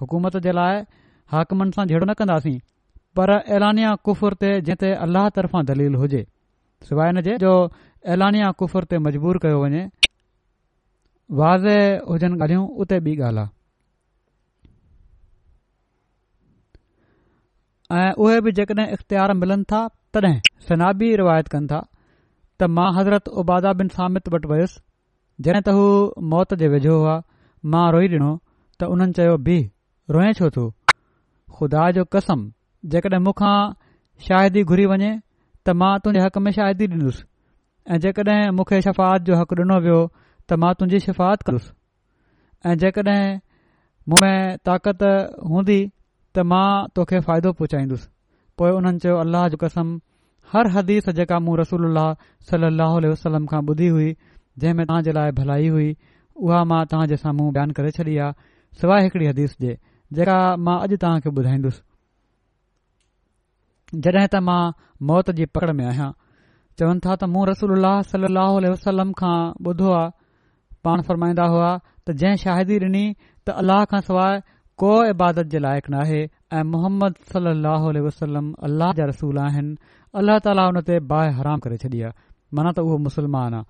हुकूमत 0.00 0.34
जे 0.46 0.52
लाइ 0.60 0.80
हाकमनि 1.36 1.72
सां 1.80 1.86
झेड़ो 1.90 2.04
न 2.06 2.12
कंदासीं 2.22 2.56
पर 3.18 3.34
ऐलानिया 3.58 3.90
कुफुर 4.08 4.38
ते 4.42 4.50
जिते 4.72 4.92
अलाह 5.04 5.28
दलील 5.72 5.94
हुजे 6.02 6.22
सुभाइ 6.88 7.22
जे 7.28 7.36
जो 7.42 7.52
ऐलानिया 8.06 8.50
कुफर 8.58 8.84
ते 8.90 8.98
मजबूर 9.04 9.38
कयो 9.44 9.62
वञे 9.62 9.80
वाज़े 11.38 11.76
हुजनि 12.08 12.36
ॻाल्हियूं 12.42 12.66
उते 12.84 12.98
ॿी 13.06 13.14
ॻाल्हि 13.28 13.42
आहे 13.42 13.56
ऐं 18.08 18.12
उहे 18.24 18.40
बि 18.46 18.52
जेकॾहिं 18.58 18.88
इख़्तियार 18.96 19.32
मिलनि 19.40 19.64
था 19.72 19.80
तॾहिं 20.14 20.34
सनाबी 20.68 21.14
रिवायत 21.22 21.48
कनि 21.54 21.66
था 21.72 21.80
त 22.60 22.68
मां 22.76 22.86
हज़रत 22.98 23.28
उबादा 23.42 23.72
बिन 23.82 23.88
सामित 23.98 24.28
वटि 24.34 24.48
वयुसि 24.52 24.80
जॾहिं 25.48 25.62
त 25.68 25.74
हू 25.78 25.84
मौत 26.34 26.54
जे 26.62 26.68
वेझो 26.78 26.96
हुआ 26.98 27.16
मां 27.74 27.86
रोई 27.98 28.08
ॾिनो 28.16 28.30
त 28.78 28.90
उन्हनि 28.96 29.12
चयो 29.20 29.36
बि 29.48 29.58
रोए 30.16 30.32
छो 30.40 30.50
थो 30.58 30.68
खु़दा 31.56 31.90
जो 31.98 32.04
कसम 32.16 32.50
जेकॾहिं 32.94 33.22
मूंखां 33.24 33.56
शाहिदी 34.30 34.64
घुरी 34.70 34.86
वञे 34.94 35.10
त 35.66 35.76
मां 35.82 35.92
तुंहिंजे 36.06 36.24
हक़ 36.26 36.38
में 36.46 36.52
शाहिदी 36.60 36.88
ॾींदुसि 36.94 37.27
ऐं 37.94 37.98
जेकॾहिं 38.04 38.50
मूंखे 38.56 38.80
शफ़ात 38.86 39.22
जो 39.26 39.36
हक़ 39.40 39.52
ॾिनो 39.64 39.76
वियो 39.84 40.00
त 40.48 40.52
मां 40.62 40.72
तुंहिंजी 40.80 40.98
शिफ़ात 41.04 41.38
कदुसि 41.48 41.70
ऐं 42.68 42.74
जेकॾहिं 42.82 43.22
मूं 44.08 44.18
ताक़त 44.68 45.00
हूंदी 45.52 45.78
त 46.34 46.36
मां 46.50 46.66
तोखे 46.98 47.18
फ़ाइदो 47.28 47.50
पहुचाईंदुसि 47.60 48.08
पोएं 48.60 48.72
हुननि 48.76 48.98
चयो 49.06 49.16
अलाह 49.22 49.44
जी 49.48 49.56
कसम 49.64 49.88
हर 50.52 50.64
हदीस 50.76 51.04
जेका 51.20 51.36
मूं 51.46 51.54
रसूल 51.62 51.82
सली 52.50 53.08
वसलम 53.14 53.44
खां 53.54 53.62
ॿुधी 53.72 53.88
हुई 53.96 54.10
जंहिं 54.58 54.74
में 54.80 54.84
तव्हां 54.86 55.02
जे 55.08 55.12
लाइ 55.20 55.30
भलाई 55.40 55.68
हुई 55.78 55.88
उहा 56.44 56.60
मां 56.74 56.82
तव्हांजे 56.94 57.16
साम्हूं 57.26 57.48
बयानु 57.58 57.76
करे 57.82 57.96
छॾी 58.02 58.16
आहे 58.28 58.80
सवाइ 58.82 59.08
हिकड़ी 59.08 59.30
हदीस 59.32 59.56
ॾे 59.58 59.60
जेका 60.20 60.38
मां 60.68 60.78
अॼु 60.84 60.98
तव्हां 61.08 61.24
खे 61.28 61.32
ॿुधाईंदुसि 61.40 64.00
जॾहिं 64.08 64.28
त 64.32 64.46
मां 64.52 64.60
मौत 65.12 65.26
जी 65.40 65.44
पकड़ 65.56 65.72
में 65.80 65.84
आहियां 65.92 66.10
चवनि 66.78 67.00
था 67.04 67.14
त 67.20 67.24
मूं 67.32 67.42
रसूल 67.50 67.70
अलाह 67.78 67.96
सलाह 68.10 68.50
वसलम 68.72 69.10
खां 69.20 69.38
ॿुधो 69.70 69.88
आहे 70.00 70.10
पाण 70.86 70.98
फ़रमाईंदा 71.06 71.46
हुआ 71.52 71.70
त 71.80 72.08
जंहिं 72.20 72.40
शाहिदी 72.42 72.76
ॾिनी 72.86 73.04
त 73.46 73.48
अलाह 73.62 73.80
खां 73.92 74.00
सवाइ 74.08 74.34
को 74.82 74.90
इबादत 75.14 75.46
जे 75.54 75.58
लाइक़ु 75.66 75.90
नाहे 75.94 76.20
ऐं 76.58 76.62
मोहम्मद 76.74 77.18
सल 77.32 77.48
वसलम 78.06 78.46
अलाह 78.68 78.90
जा 78.98 79.04
रसूल 79.12 79.40
आहिनि 79.46 79.72
अल्लाह 80.18 80.38
ताला 80.46 80.64
हुन 80.68 80.78
ते 80.90 80.96
बाहि 81.10 81.30
हराम 81.40 81.58
करे 81.64 81.76
छॾी 81.86 82.02
आहे 82.02 82.12
माना 82.58 82.70
त 82.78 82.86
उहो 82.90 82.96
मुसलमान 83.08 83.58
आहे 83.58 83.66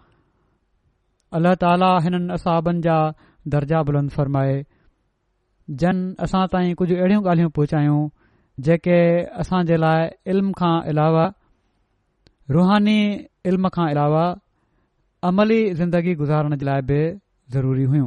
अलाह 1.39 1.55
ताला 1.65 1.91
हिन 2.05 2.17
असाबनि 2.37 2.85
जा 2.89 2.99
दर्जा 3.57 3.79
बुलंद 3.89 4.11
फ़रमाए 4.19 4.55
जन 5.81 5.97
असां 6.29 6.45
ताईं 6.53 6.75
कुझु 6.83 6.95
अहिड़ियूं 7.01 7.23
ॻाल्हियूं 7.31 7.51
पहुचायूं 7.57 8.01
जेके 8.69 8.99
असां 9.45 9.65
जे 9.73 9.77
लाइ 9.89 10.01
इल्म 10.35 10.53
खां 10.61 10.77
अलावा 10.93 11.25
रुहानी 12.55 12.93
इल्म 13.49 13.69
खां 13.73 13.87
अलावा 13.95 14.21
अमली 15.31 15.57
ज़िंदगी 15.81 16.15
गुज़ारण 16.21 16.55
जे 16.61 16.65
लाइ 16.67 16.83
बि 16.91 17.01
ज़रूरी 17.55 17.83
हुयूं 17.93 18.07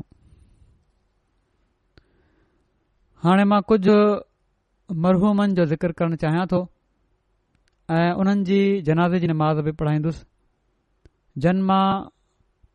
हाणे 3.25 3.43
मां 3.51 3.61
कुझु 3.71 3.97
मरहूमनि 5.05 5.53
जो 5.61 5.65
ज़िक्र 5.73 5.91
करणु 6.01 6.15
चाहियां 6.25 6.45
थो 6.53 6.61
ऐं 7.99 8.09
उन्हनि 8.23 8.43
जी 8.49 8.59
जनाज़े 8.89 9.19
जी 9.19 9.27
नमाज़ 9.35 9.59
बि 9.67 9.71
पढ़ाईंदुसि 9.83 11.41
जन 11.45 11.61
मां 11.71 11.83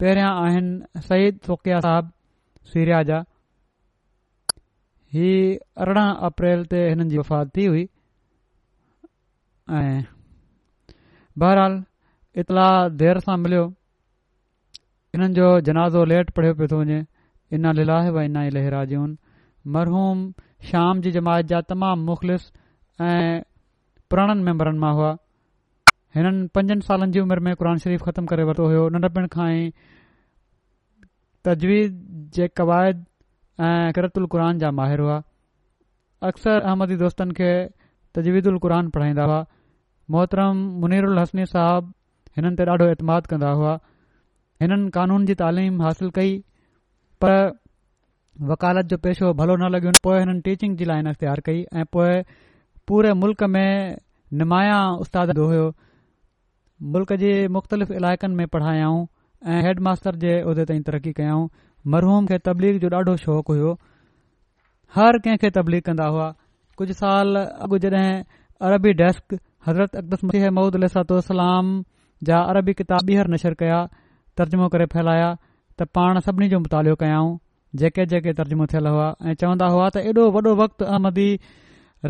पहिरियां 0.04 0.30
आहिनि 0.46 1.02
सईद 1.10 1.40
फोकिया 1.48 1.80
साहब 1.90 2.12
सीरिया 2.74 3.02
जा 3.10 3.22
ही 5.16 5.28
अरिड़हं 5.86 6.14
अप्रैल 6.30 6.64
ते 6.74 6.86
हिननि 6.88 7.10
जी 7.14 7.22
वफ़ात 7.26 7.56
थी 7.58 7.66
हुई 7.72 7.86
ऐं 9.80 10.15
बहरहाल 11.42 11.74
इतलाउ 12.42 12.88
देरि 13.02 13.22
सां 13.26 13.36
मिलियो 13.44 13.64
इन्हनि 15.16 15.34
जो 15.38 15.48
जनाज़ो 15.68 16.04
लेट 16.12 16.30
पढ़ियो 16.38 16.54
पियो 16.60 16.68
थो 16.72 16.78
वञे 16.82 17.00
इना 17.58 17.72
लीलाह 17.80 18.08
इना 18.22 18.44
ई 18.46 18.50
लहरा 18.56 18.82
मरहूम 19.76 20.22
शाम 20.70 21.00
जी 21.06 21.12
जमायत 21.18 21.46
जा 21.52 21.60
तमामु 21.72 22.04
मुख़लिस 22.10 22.48
ऐं 23.08 23.42
पुराणनि 24.10 24.42
मेंबरनि 24.48 24.82
मां 24.84 24.92
हुआ 25.00 25.10
हिननि 26.18 26.46
पंजनि 26.58 26.86
सालनि 26.88 27.16
जी 27.16 27.20
उमिरि 27.26 27.44
में 27.48 27.54
क़ुर 27.60 27.70
शरीफ़ 27.84 28.04
ख़तमु 28.10 28.32
करे 28.32 28.44
वरितो 28.50 28.66
हुयो 28.72 28.84
नंढपण 28.96 29.26
खां 29.36 29.48
ई 29.56 29.64
तजवीज़ 31.48 31.98
जे 32.38 32.48
क़वायद 32.60 33.04
ऐं 33.68 33.92
करतुल 33.98 34.22
उल 34.22 34.28
क़ुर 34.36 34.46
जा 34.64 34.70
माहिर 34.80 35.00
हुआ 35.06 35.20
अक्सर 36.30 36.60
अहमदी 36.62 36.96
दोस्तनि 37.04 37.34
खे 37.40 37.50
तजवीदुल 38.18 38.52
अलक़रान 38.58 38.90
पढ़ाईंदा 38.96 39.24
हुआ 39.30 39.44
मोहतरम 40.14 40.56
मुनीरुल 40.82 41.18
हसनी 41.20 41.44
साहिब 41.52 41.88
हिननि 42.38 42.56
ते 42.58 42.64
ॾाढो 42.72 42.86
एतमाद 42.96 43.26
कंदा 43.30 43.50
हुआ 43.60 43.72
हिननि 44.62 44.90
कानून 44.96 45.24
जी 45.30 45.34
तालीम 45.42 45.80
हासिल 45.82 46.10
कई 46.18 46.36
पर 47.24 47.34
वकालत 48.50 48.86
जो 48.92 48.96
पेशो 49.06 49.32
भलो 49.40 49.56
न 49.56 49.70
लॻियो 49.74 49.92
पोएं 50.06 50.18
हिननि 50.20 50.40
टीचिंग 50.48 50.76
जी 50.76 50.84
लाइन 50.90 51.08
इख़्तियार 51.10 51.40
कई 51.48 51.64
ऐं 51.80 51.84
पोए 51.96 52.12
पूरे 52.88 53.12
मुल्क़ 53.24 53.44
में 53.56 53.96
निमाया 54.42 54.78
उस्तादु 55.06 55.32
ॾिठो 55.34 55.46
हुयो 55.54 55.66
मुल्क 56.94 57.12
जे 57.24 57.32
मुख़्तलिफ़ 57.56 57.92
इलाइक़नि 58.00 58.34
में 58.42 58.46
पढ़ायाऊं 58.54 59.04
ऐं 59.50 59.60
हेड 59.66 59.80
मास्टर 59.88 60.16
जे 60.26 60.32
उहिदे 60.42 60.64
ताईं 60.70 60.82
तरक़ी 60.90 61.12
कयाऊं 61.18 61.48
मरहूम 61.94 62.26
खे 62.30 62.38
तबलीख 62.50 62.80
जो 62.82 62.88
ॾाढो 62.96 63.16
शौक़ु 63.26 63.54
हुयो 63.54 63.72
हर 64.96 65.18
कंहिं 65.26 65.36
खे 65.46 65.80
कंदा 65.90 66.06
हुआ 66.16 66.32
कुझु 66.78 66.92
साल 67.02 67.36
अॻ 67.44 67.78
जड॒ 67.86 68.04
अरबी 68.68 68.92
डेस्क 69.02 69.38
हज़रत 69.68 69.96
अक़दस 69.96 70.24
मसीह 70.24 70.50
मूद 70.58 70.74
अलसलाम 70.76 71.72
जा 72.28 72.40
अरबी 72.52 72.72
किताब 72.80 73.10
ॿीहर 73.12 73.28
नशर 73.32 73.54
कया 73.62 73.78
तर्जुमो 74.40 74.68
करे 74.74 74.84
फैलाया 74.94 75.30
त 75.78 75.88
पाण 75.98 76.20
सभिनी 76.26 76.48
जो 76.52 76.58
मुतालो 76.66 76.94
कयाऊं 77.02 77.32
जेके 77.82 78.06
जेके 78.12 78.32
तर्जुमो 78.40 78.66
थियल 78.72 78.86
हुआ 78.92 79.08
ऐं 79.30 79.34
चवंदा 79.42 79.66
हुआ 79.76 79.88
त 79.96 80.04
एॾो 80.10 80.24
वॾो 80.36 80.52
वक़्तु 80.62 80.84
अहमदी 80.94 81.24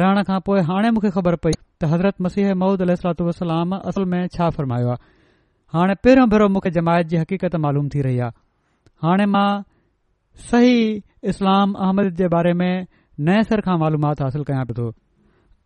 रहण 0.03 0.23
खां 0.31 0.39
पोइ 0.49 0.65
हाणे 0.73 0.91
मूंखे 0.97 1.11
ख़बर 1.17 1.37
पई 1.47 1.55
त 1.57 1.91
हज़रत 1.95 2.21
मसीह 2.27 2.53
महुूद 2.65 2.85
सलातलाम 2.91 3.73
असल 3.81 4.05
में 4.13 4.21
छा 4.37 4.51
फ़र्मायो 4.59 4.93
आहे 4.97 5.05
हाणे 5.77 5.95
पहिरियों 6.05 6.29
भेरो 6.35 6.49
मूंखे 6.57 6.75
जमायत 6.79 7.13
जी 7.15 7.17
हक़ीक़त 7.25 7.57
मालूम 7.69 7.89
थी 7.97 8.07
रही 8.09 8.19
आहे 8.29 8.39
हाणे 9.07 9.27
मां 9.39 9.49
सही 10.53 10.77
इस्लाम 11.35 11.75
अहमद 11.89 12.15
जे 12.23 12.29
बारे 12.39 12.55
में 12.63 12.73
नए 13.31 13.43
सिर 13.51 13.67
खां 13.71 13.81
मालूमात 13.87 14.23
हासिल 14.29 14.49
कयां 14.53 14.65
पियो 14.73 14.85
थो 14.85 14.93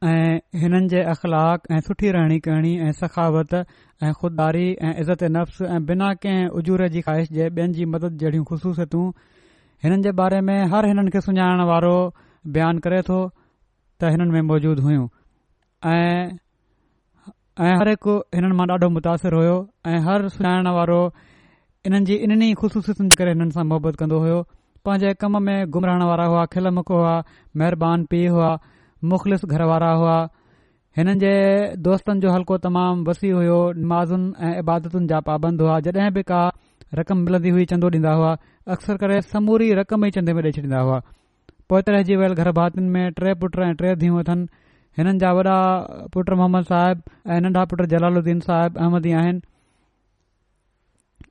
ऐ 0.09 0.12
हिननि 0.61 0.88
जे 0.88 1.01
अख़लाक 1.12 1.62
ऐं 1.70 1.80
सुठी 1.86 2.11
रहणी 2.12 2.38
कहणी 2.44 2.68
ऐ 2.80 2.92
सखावत 3.01 3.55
ऐ 4.03 4.12
ख़ुददारी 4.20 4.68
ऐं 4.86 4.92
इज़त 5.03 5.22
नफ़्स 5.32 5.61
ऐं 5.68 5.80
बिना 5.90 6.09
कंहिं 6.22 6.46
उजूर 6.61 6.86
जी 6.94 7.01
ख़्वाहिश 7.07 7.28
जे 7.38 7.48
ॿियनि 7.48 7.72
जी 7.78 7.84
मदद 7.94 8.16
जहिड़ियूं 8.22 8.44
ख़ुशूसियतू 8.51 9.01
हिननि 9.84 10.03
जे 10.07 10.12
बारे 10.22 10.40
में 10.48 10.57
हर 10.74 10.86
हिननि 10.92 11.11
खे 11.16 11.20
सुञाणण 11.26 11.61
वारो 11.68 11.92
बयानु 12.57 12.80
करे 12.88 13.03
थो 13.11 13.20
त 14.01 14.12
हिननि 14.16 14.30
में 14.36 14.48
मौजूद 14.53 14.80
हुइयूं 14.88 15.07
ऐं 15.92 16.32
हर 17.76 17.88
हिकु 17.92 18.14
हिननि 18.40 18.55
मां 18.64 18.70
ॾाढो 18.72 18.88
मुतासिर 18.98 19.34
होयो 19.40 19.55
ऐं 19.92 20.01
हर 20.11 20.28
सुञाणण 20.40 20.72
वारो 20.80 21.01
हिननि 21.84 22.05
जी 22.14 22.20
इन्हनि 22.24 22.53
ख़ुशूसियतुनि 22.64 23.09
जे 23.16 23.20
करे 23.22 23.32
हिननि 23.38 23.53
सां 23.61 23.64
मुहिबत 23.76 23.96
कंदो 24.07 24.42
पंहिंजे 24.86 25.14
कम 25.22 25.40
में 25.46 25.57
घुमरहण 25.70 26.03
वारा 26.14 26.24
हुआ 26.34 26.44
खिल 26.53 26.66
हुआ 26.82 27.16
महिरबानी 27.57 28.05
पी 28.12 28.24
हुआ 28.38 28.57
मुख़लिस 29.12 29.44
घर 29.44 29.62
वारा 29.68 29.90
हुआ 30.01 30.16
हिननि 30.96 31.14
जे 31.22 31.32
दोस्तनि 31.84 32.20
जो 32.20 32.30
हल्को 32.32 32.57
तमामु 32.66 33.05
वसी 33.11 33.28
हुयो 33.36 33.57
नमाज़ुनि 33.82 34.32
ऐं 34.46 34.59
इबादतुनि 34.61 35.07
जा 35.12 35.20
पाबंद 35.28 35.61
हुआ 35.62 35.78
जॾहिं 35.86 36.11
बि 36.14 36.22
का 36.30 36.40
रक़म 37.01 37.18
मिलंदी 37.26 37.48
हुई 37.57 37.64
चंदो 37.72 37.90
ॾींदा 37.96 38.12
हुआ 38.20 38.32
अक्सर 38.76 38.96
करे 39.03 39.20
समूरी 39.32 39.72
रक़म 39.80 40.05
ई 40.07 40.11
चंदे 40.16 40.32
में 40.38 40.42
ॾेई 40.42 40.53
छॾींदा 40.57 40.80
हुआ 40.88 41.01
पोइते 41.68 41.92
रहिजी 41.92 42.16
वियल 42.22 42.34
घर 42.42 42.53
भातियुनि 42.59 42.90
में 42.96 43.12
टे 43.20 43.34
पुट 43.44 43.59
ऐं 43.68 43.74
टे 43.82 43.94
धीअ 44.03 44.18
अथनि 44.24 44.46
हिननि 44.98 45.18
जा 45.24 45.32
वॾा 45.40 45.57
पुटु 46.16 46.36
मोहम्मद 46.42 46.64
साहिब 46.72 47.03
ऐं 47.36 47.40
नंढा 47.46 47.64
पुटु 47.72 47.86
जलालुद्दीन 47.94 48.40
साहिब 48.48 48.78
अहमदी 48.80 49.12
आहिनि 49.22 49.40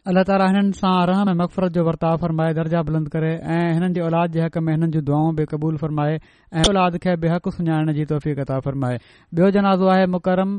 अल्ला 0.09 0.21
ताली 0.27 0.45
हिननि 0.49 0.73
सां 0.75 0.99
रह 1.07 1.17
में 1.29 1.33
मक़फ़रत 1.39 1.71
जो 1.77 1.81
वर्ताव 1.85 2.15
फरमाए 2.21 2.53
दर्जा 2.59 2.79
बुलंद 2.85 3.07
करे 3.15 3.29
ऐं 3.55 3.73
हिननि 3.77 3.93
जे 3.97 4.01
औलाद 4.09 4.31
जे 4.35 4.39
हक़ 4.43 4.57
में 4.67 4.71
हिननि 4.73 4.87
जूं 4.93 5.01
दुआऊं 5.07 5.33
बि 5.39 5.43
क़बूल 5.51 5.75
फ़रमाए 5.81 6.13
ऐं 6.61 6.63
औलाद 6.69 6.97
खे 7.03 7.15
बि 7.25 7.27
हक़ु 7.33 7.49
सुञाणण 7.57 7.93
जी 7.97 8.05
तोफ़ी 8.11 8.33
कता 8.39 8.59
फरमाए 8.67 8.95
बियो 9.39 9.49
जनाज़ो 9.57 9.91
आहे 9.93 10.05
मुकरम 10.13 10.55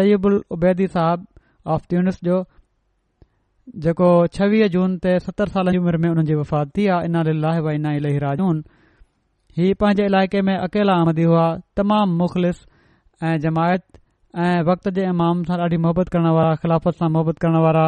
तयब 0.00 0.26
उल 0.30 0.36
उबैदी 0.56 0.86
साहब 0.94 1.24
ऑफ 1.74 1.88
ट्यून 1.92 2.10
जो 2.28 2.36
जेको 3.86 4.10
छवीह 4.38 4.68
जून 4.76 4.96
ते 5.06 5.14
सतरि 5.26 5.50
साल 5.56 5.70
जी 5.76 5.80
उमिरि 5.84 5.98
में 6.04 6.08
हुननि 6.08 6.24
जी 6.30 6.36
वफ़ात 6.42 6.70
थी 6.76 6.86
आहे 6.98 8.12
राजून 8.26 8.60
ही 9.58 9.72
पंहिंजे 9.82 10.06
इलाइक़े 10.12 10.42
में 10.50 10.56
अकेला 10.58 10.94
आमदी 11.02 11.24
हुआ 11.32 11.48
तमामु 11.80 12.14
मुख़लिस 12.22 12.62
ऐं 13.30 13.34
जमायत 13.48 13.84
ऐं 14.46 14.54
वक़्त 14.70 14.88
जे 15.00 15.08
इमाम 15.16 15.42
सां 15.50 15.58
ॾाढी 15.66 15.76
मोहबत 15.88 16.08
करण 16.16 16.30
वारा 16.38 16.54
ख़िलाफ़त 16.66 16.96
सां 17.02 17.08
मुहबत 17.16 17.38
करण 17.46 17.56
वारा 17.66 17.86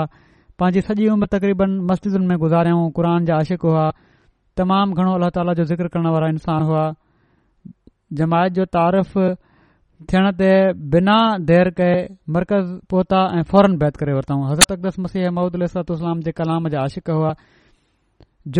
पंहिंजी 0.60 0.80
सॼी 0.86 1.04
उमिरि 1.10 1.32
तक़रीबन 1.32 1.70
मस्जिदुनि 1.90 2.26
में 2.30 2.38
गुज़ारियऊं 2.40 2.90
क़ुर 2.96 3.06
जा 3.28 3.36
आशिक़ 3.42 3.62
हुआ 3.66 3.84
तमामु 4.60 4.92
घणो 5.00 5.12
अलाह 5.18 5.30
ताला 5.36 5.52
जो 5.60 5.64
ज़िक्र 5.72 5.88
करण 5.94 6.06
वारा 6.14 6.28
इंसान 6.36 6.62
हुआ 6.70 6.82
जमायत 8.20 8.52
जो 8.58 8.64
तारीफ़ 8.76 9.14
थियण 10.12 10.30
ते 10.40 10.50
बिना 10.96 11.16
देर 11.52 11.70
कए 11.80 11.96
मर्कज़ 12.36 12.68
पहुता 12.92 13.20
ऐं 13.38 13.42
फौरन 13.54 13.78
बैत 13.84 13.96
करे 14.04 14.12
वरितऊं 14.18 14.44
हज़रत 14.50 14.72
अकदस 14.76 15.00
मसीह 15.06 15.30
महूदलातलाम 15.38 16.20
जे 16.28 16.32
कलाम 16.42 16.68
जा 16.76 16.84
आशिक़ 16.90 17.10
हुआ 17.16 17.32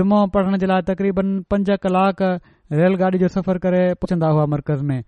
जुमो 0.00 0.20
पढ़ण 0.36 0.58
जे 0.64 0.72
लाइ 0.72 0.82
तक़रीबन 0.94 1.38
पंज 1.52 1.76
कलाक 1.84 2.22
रेलगाॾी 2.80 3.22
जो 3.26 3.34
सफ़र 3.36 3.64
करे 3.68 3.84
पहुचंदा 4.00 4.32
हुआ 4.36 4.46
मर्कज़ 4.56 4.82
में 4.92 4.98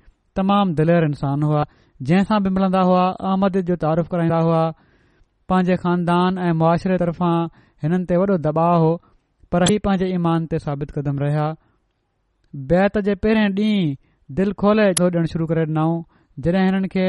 तमामु 0.41 0.77
दिलेर 0.83 1.11
इंसान 1.13 1.43
हुआ 1.51 1.65
जंहिंसां 2.11 2.43
बि 2.47 2.55
मिलंदा 2.59 2.85
हुआ 2.93 3.05
आमद 3.33 3.61
जो 3.73 3.77
तारीफ़ 3.89 4.13
कराईंदा 4.15 4.43
हुआ 4.49 4.63
पंहिंजे 5.53 5.75
ख़ानदान 5.81 6.39
ऐं 6.49 6.53
मुआशरे 6.59 6.95
तरफ़ां 7.01 7.35
हिननि 7.85 8.07
ते 8.11 8.19
वॾो 8.21 8.37
दबाव 8.45 8.77
हो 8.85 8.93
पर 9.55 9.65
इहा 9.73 9.83
पंहिंजे 9.89 10.07
ईमान 10.19 10.47
ते 10.53 10.61
साबित 10.67 10.95
क़दमु 10.99 11.23
रहिया 11.25 11.49
बैत 12.71 12.97
जे 13.09 13.15
पहिरें 13.25 13.43
ॾींहुं 13.43 13.91
दिलि 14.39 14.57
खोले 14.63 14.87
छो 15.01 15.09
ॾियणु 15.17 15.33
शुरू 15.33 15.49
करे 15.51 15.65
ॾिनऊं 15.73 15.99
जॾहिं 16.47 16.63
हिननि 16.69 16.91
खे 16.95 17.05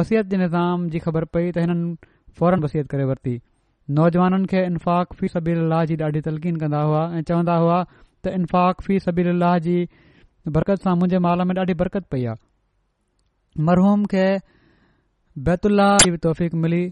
वसियत 0.00 0.30
जे 0.32 0.38
निज़ाम 0.44 0.88
जी 0.96 1.02
ख़बर 1.08 1.26
पई 1.38 1.44
त 1.58 1.64
हिननि 1.66 1.90
फौरन 2.40 2.64
वसियत 2.68 2.90
करे 2.94 3.08
वरिती 3.12 3.34
नौजवाननि 4.00 4.50
खे 4.54 4.64
इनफ़ाक़ 4.70 5.14
फी 5.20 5.32
सबी 5.36 5.56
अलाह 5.66 5.84
जी 5.92 5.98
ॾाढी 6.08 6.24
तलक़ीन 6.30 6.62
कंदा 6.64 6.82
हुआ 6.88 7.04
ऐं 7.12 7.22
चवंदा 7.32 7.58
हुआ 7.66 7.78
त 7.92 8.36
इनफ़ाक़ 8.40 8.84
फी 8.90 8.98
सबी 9.10 9.28
अलाह 9.36 9.58
जी 9.70 9.76
बरकत 10.58 10.88
सां 10.90 10.96
मुंहिंजे 11.04 11.22
माल 11.28 11.46
में 11.52 11.56
ॾाढी 11.60 11.78
बरकत 11.84 12.08
पई 12.16 12.28
आहे 12.34 13.64
मरहूम 13.70 14.08
खे 14.16 14.26
बैतुल्लाह 15.46 15.96
जी 16.08 16.16
बि 16.18 16.24
तौफ़ 16.28 16.46
मिली 16.66 16.82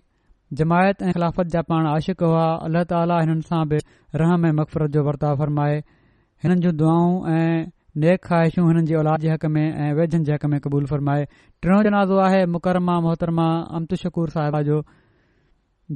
जमायत 0.58 1.02
ऐं 1.02 1.12
ख़िलाफ़त 1.16 1.46
जा 1.52 1.60
पाण 1.68 1.86
आशिक 1.96 2.20
हुआ 2.28 2.44
अलाह 2.68 2.82
ताली 2.92 3.16
हिननि 3.24 3.42
सां 3.50 3.60
बि 3.68 3.76
रहम 4.22 4.44
ऐं 4.46 4.52
मक़फ़रत 4.60 4.90
जो 4.94 5.00
वर्ताव 5.06 5.36
फ़रमाए 5.42 5.76
हिननि 6.44 6.60
जूं 6.64 6.72
दुआऊं 6.80 7.14
ऐं 7.34 7.66
नेक 8.04 8.20
ख़्वाहिशूं 8.26 8.64
हिननि 8.68 8.82
जी 8.90 8.94
औलाद 9.00 9.20
जे 9.24 9.30
हक़ 9.32 9.46
में 9.54 9.62
ऐं 9.64 9.90
वेझनि 10.00 10.24
जे 10.28 10.32
हक़ 10.36 10.46
में 10.54 10.58
क़बूल 10.64 10.84
फ़रमाए 10.92 11.24
टियों 11.62 11.82
जनाज़ो 11.88 12.16
आहे 12.26 12.44
मुकरमा 12.56 12.96
मोहतरमा 13.06 13.48
अमत 13.78 13.94
शकूर 14.04 14.34
साहिबा 14.36 14.62
जो 14.68 14.82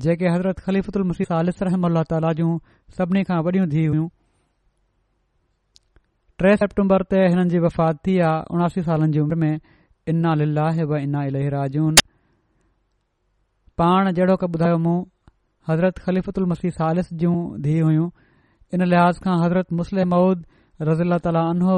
जेके 0.07 0.29
हज़रत 0.35 0.61
ख़लीफ़ल 0.69 1.03
मुशीफ़ा 1.13 1.39
आलम 1.39 1.87
अल 1.93 2.03
तालूं 2.15 2.59
सभिनी 2.97 3.25
खां 3.33 3.43
वॾियूं 3.51 3.69
थी 3.77 3.85
हुयूं 3.85 4.09
टे 6.41 6.57
सेप्टेम्बर 6.65 7.03
ते 7.13 7.21
हिननि 7.29 7.49
जी 7.53 7.59
वफ़ात 7.69 8.03
थी 8.07 8.19
आहे 8.31 8.43
उनासी 8.57 8.83
सालनि 8.91 9.13
जी 9.13 9.21
उमिरि 9.27 9.41
में 9.47 9.55
इन्ना 10.13 10.35
लिल्ला 10.41 10.69
हना 10.81 11.25
इलेहरा 11.33 11.67
जून 11.77 11.95
पाण 13.81 14.11
जहिड़ो 14.17 14.37
क 14.41 14.45
ॿुधायो 14.57 14.77
मूं 14.85 14.99
हज़रत 15.69 15.97
ख़लीफ़ुत 16.05 16.37
उलमसी 16.39 16.69
ख़ालिस 16.77 17.09
जूं 17.23 17.35
धीअ 17.65 17.83
हुयूं 17.85 18.09
इन 18.75 18.81
लिहाज़ 18.93 19.17
खां 19.25 19.35
हज़रत 19.43 19.69
मुस्लिम 19.81 20.09
माउद 20.13 20.39
रज़ 20.89 21.03
तालो 21.27 21.75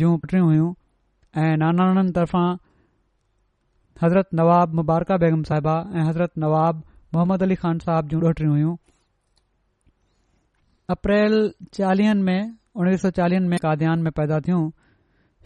जूं 0.00 0.12
पुटियूं 0.22 0.44
हुइयूं 0.48 0.68
ऐं 1.42 1.56
नानाणनि 1.64 2.12
तरफ़ां 2.18 2.46
हज़रत 4.04 4.28
नवाब 4.40 4.68
मुबारका 4.80 5.16
बेगम 5.24 5.42
साहिबा 5.50 5.76
ऐं 5.96 6.06
हज़रत 6.08 6.32
नवाब 6.46 6.82
मोहम्मद 7.14 7.40
अली 7.42 7.60
ख़ान 7.66 7.84
साहिब 7.84 8.06
जूं 8.14 8.20
ॾह 8.24 8.32
टियूं 8.40 8.72
अप्रैल 10.96 11.34
चालीहनि 11.80 12.22
में 12.30 12.42
उणिवीह 12.80 12.98
सौ 13.04 13.10
चालीहनि 13.20 13.48
में 13.52 13.58
काद्यान 13.66 13.98
में 14.08 14.12
पैदा 14.22 14.40
थियूं 14.48 14.64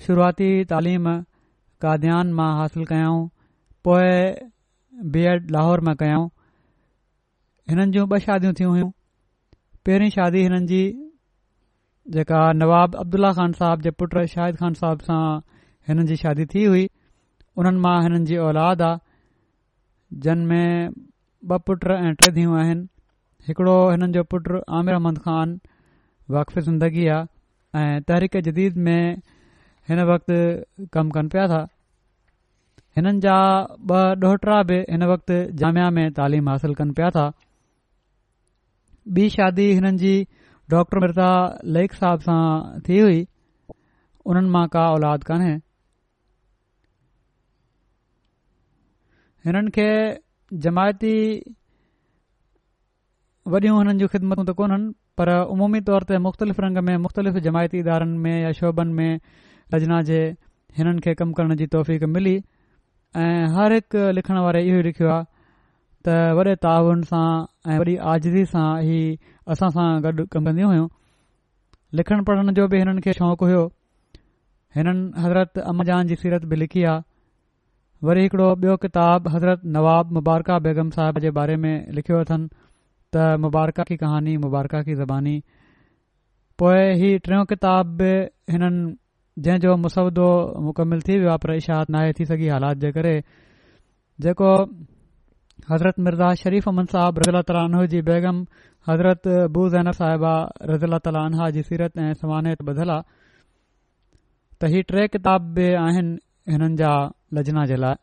शुरुआती 0.06 0.48
तइलीम 0.76 1.06
काद्यान 1.86 2.32
मां 2.40 2.50
हासिलु 2.62 2.84
कयाऊं 2.94 3.20
पोए 3.84 4.12
बी 5.12 5.22
एड 5.28 5.50
लाहौर 5.50 5.80
मां 5.88 5.94
कयाऊं 6.00 6.26
हिननि 7.70 7.92
जूं 7.92 8.04
ॿ 8.08 8.18
शादियूं 8.24 8.52
थी 8.58 8.64
हुयूं 8.70 8.90
पहिरीं 9.86 10.08
शादी 10.16 10.42
हिननि 10.46 10.66
जी 10.72 10.80
जेका 12.16 12.40
नवाब 12.62 12.96
अब्दुला 13.02 13.30
ख़ान 13.38 13.52
साहिब 13.60 13.82
जे 13.86 13.90
पुटु 14.02 14.26
शाहिद 14.34 14.56
ख़ान 14.62 14.74
साहिब 14.80 15.00
सां 15.08 15.22
हिननि 15.88 16.04
जी 16.10 16.16
शादी 16.24 16.46
थी 16.54 16.64
हुई 16.64 16.84
हुननि 17.60 17.78
मां 17.86 17.94
हिननि 18.06 18.24
जी 18.32 18.36
औलाद 18.48 18.82
आहे 18.90 20.20
जिन 20.26 20.44
में 20.52 20.68
ॿ 21.52 21.58
पुट 21.68 21.84
ऐं 21.92 22.14
टे 22.22 22.30
धीअ 22.38 22.52
आहिनि 22.64 23.48
हिकिड़ो 23.48 23.76
हिननि 23.90 24.12
जो 24.18 24.24
पुटु 24.34 24.60
आमिर 24.80 24.94
अहमद 24.94 25.18
खान 25.28 25.58
वाक़फ़ 26.36 26.60
ज़िंदगी 26.68 27.06
आहे 27.14 27.82
ऐं 27.82 28.00
तहरीक़ 28.10 28.38
जदीद 28.50 28.76
में 28.88 29.00
हिन 29.90 30.04
वक़्ति 30.12 30.40
कमु 30.96 31.10
कनि 31.18 31.28
पिया 31.36 31.46
था 31.54 31.66
हिननि 32.96 33.20
जा 33.24 33.34
ब 33.88 34.00
ॾोहिटरा 34.24 34.56
बि 34.70 34.76
हिन 34.92 35.02
वक़्तु 35.10 35.34
जामिया 35.60 35.88
में 35.98 36.10
तालीम 36.16 36.48
हासिल 36.50 36.74
कनि 36.80 36.92
पिया 36.98 37.08
था 37.16 37.22
ॿी 39.18 39.28
शादी 39.36 39.64
हिननि 39.76 39.96
जी 40.02 40.10
डॉक्टर 40.74 40.98
मिर्ज़ा 41.04 41.28
लेख 41.76 41.94
साहब 42.00 42.20
सां 42.28 42.44
थी 42.88 42.98
हुई 42.98 43.22
उन्हनि 44.32 44.50
मां 44.58 44.66
का 44.76 44.82
औलाद 44.98 45.24
कान्हे 45.30 45.54
हिननि 49.46 49.70
खे 49.78 49.88
जमायती 50.68 51.14
वॾियूं 53.52 53.76
हुननि 53.80 53.98
जूं 54.02 54.08
ख़िदमतू 54.18 54.44
त 54.50 54.56
कोन्हनि 54.62 54.92
पर 55.18 55.34
उमूमी 55.56 55.80
तौर 55.92 56.04
ते 56.12 56.18
मुख़्तलिफ़ 56.30 56.60
रंग 56.68 56.78
में 56.90 56.96
मुख़्तलिफ़ 57.08 57.38
जमायती 57.50 57.78
इदारनि 57.86 58.18
में 58.26 58.34
या 58.42 58.52
शोभनि 58.62 58.92
में 58.98 59.20
रजना 59.74 60.02
जे 60.10 60.20
हिननि 60.78 61.00
खे 61.08 61.14
कमु 61.22 61.32
करण 61.40 61.56
जी 61.60 61.66
तौफ़ीक़ 61.76 62.04
मिली 62.16 62.40
हर 63.54 63.72
हिकु 63.72 64.02
लिखण 64.16 64.36
वारे 64.42 64.60
इहो 64.68 64.78
ई 64.78 64.82
लिखियो 64.84 65.08
आहे 65.14 65.24
त 66.06 66.12
वॾे 66.36 66.54
ताउन 66.66 67.02
सां 67.10 67.24
ऐं 67.72 67.76
वॾी 67.80 67.96
आज़दी 68.12 68.44
सां 68.52 68.68
हीअ 68.84 69.50
असां 69.54 69.68
सां 69.74 69.88
गॾु 70.06 70.24
कमु 70.34 70.44
कंदियूं 70.46 70.68
हुयूं 70.72 70.86
लिखणु 72.00 72.24
पढ़ण 72.30 72.54
जो 72.60 72.66
बि 72.74 72.78
हिननि 72.82 73.04
खे 73.08 73.12
शौक़ु 73.18 73.46
हुयो 73.50 73.60
हिननि 74.78 75.04
हज़रत 75.24 75.58
अमजान 75.58 75.86
जान 75.92 76.08
जी 76.12 76.16
सीरत 76.22 76.48
बि 76.52 76.56
लिखी 76.62 76.84
आहे 76.94 78.06
वरी 78.08 78.22
हिकिड़ो 78.26 78.48
ॿियो 78.64 78.76
किताबु 78.86 79.34
हज़रत 79.36 79.68
नवाब 79.76 80.16
मुबारका 80.18 80.58
बेगम 80.68 80.90
साहिब 80.96 81.18
जे 81.26 81.30
बारे 81.40 81.56
में 81.66 81.74
लिखियो 81.98 82.24
अथनि 82.28 82.48
त 83.12 83.28
मुबारका 83.44 83.84
की 83.92 83.96
कहानी 84.06 84.36
मुबारक 84.48 84.74
की 84.88 84.94
ज़बानी 85.04 85.36
पोए 86.58 86.82
ही 87.04 87.16
टियों 87.28 87.44
किताब 87.54 87.94
बि 88.00 88.10
हिननि 88.56 88.80
जंहिंजो 89.38 89.76
मुसौदो 89.82 90.28
मुकमिल 90.64 91.00
थी 91.06 91.16
वियो 91.18 91.28
आहे 91.28 91.38
पर 91.42 91.54
इशा 91.56 91.76
नाहे 91.90 92.12
थी 92.12 92.24
सघी 92.28 92.48
हालात 92.52 92.76
जे 92.84 92.90
करे 92.92 93.14
जेको 94.20 94.48
हज़रत 95.72 95.98
मिर्ज़ा 96.04 96.28
शरीफ़ 96.42 96.68
अहमद 96.68 96.86
साहब 96.92 97.18
रज़िल 97.18 97.40
तालान 97.48 97.86
जी 97.94 98.00
बैगम 98.08 98.44
हज़रत 98.88 99.22
बू 99.56 99.68
ज़ैनर 99.72 99.92
साहिबा 100.00 100.32
रज़िल 100.68 100.98
ताली 101.08 101.18
आनह 101.24 101.50
जी 101.56 101.62
सीरत 101.68 101.98
ऐं 101.98 102.12
समानियत 102.20 102.62
ॿधलु 102.68 102.92
आहे 102.92 103.02
त 104.60 104.70
ही 104.76 104.82
टे 104.92 105.06
किताब 105.16 105.48
बि 105.56 105.68
आहिनि 105.84 106.52
हिननि 106.52 106.76
जा 106.82 106.92
लजना 107.34 107.64
जे 107.72 107.76
लाइ 107.76 107.96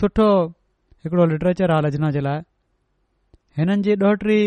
सुठो 0.00 0.28
हिकिड़ो 1.04 1.24
लिटरेचर 1.34 1.70
आहे 1.70 1.86
लजना 1.86 2.10
जे 2.18 2.20
लाइ 2.28 2.40
हिननि 3.62 3.82
जी 3.86 3.96
ॾोहिटी 4.08 4.40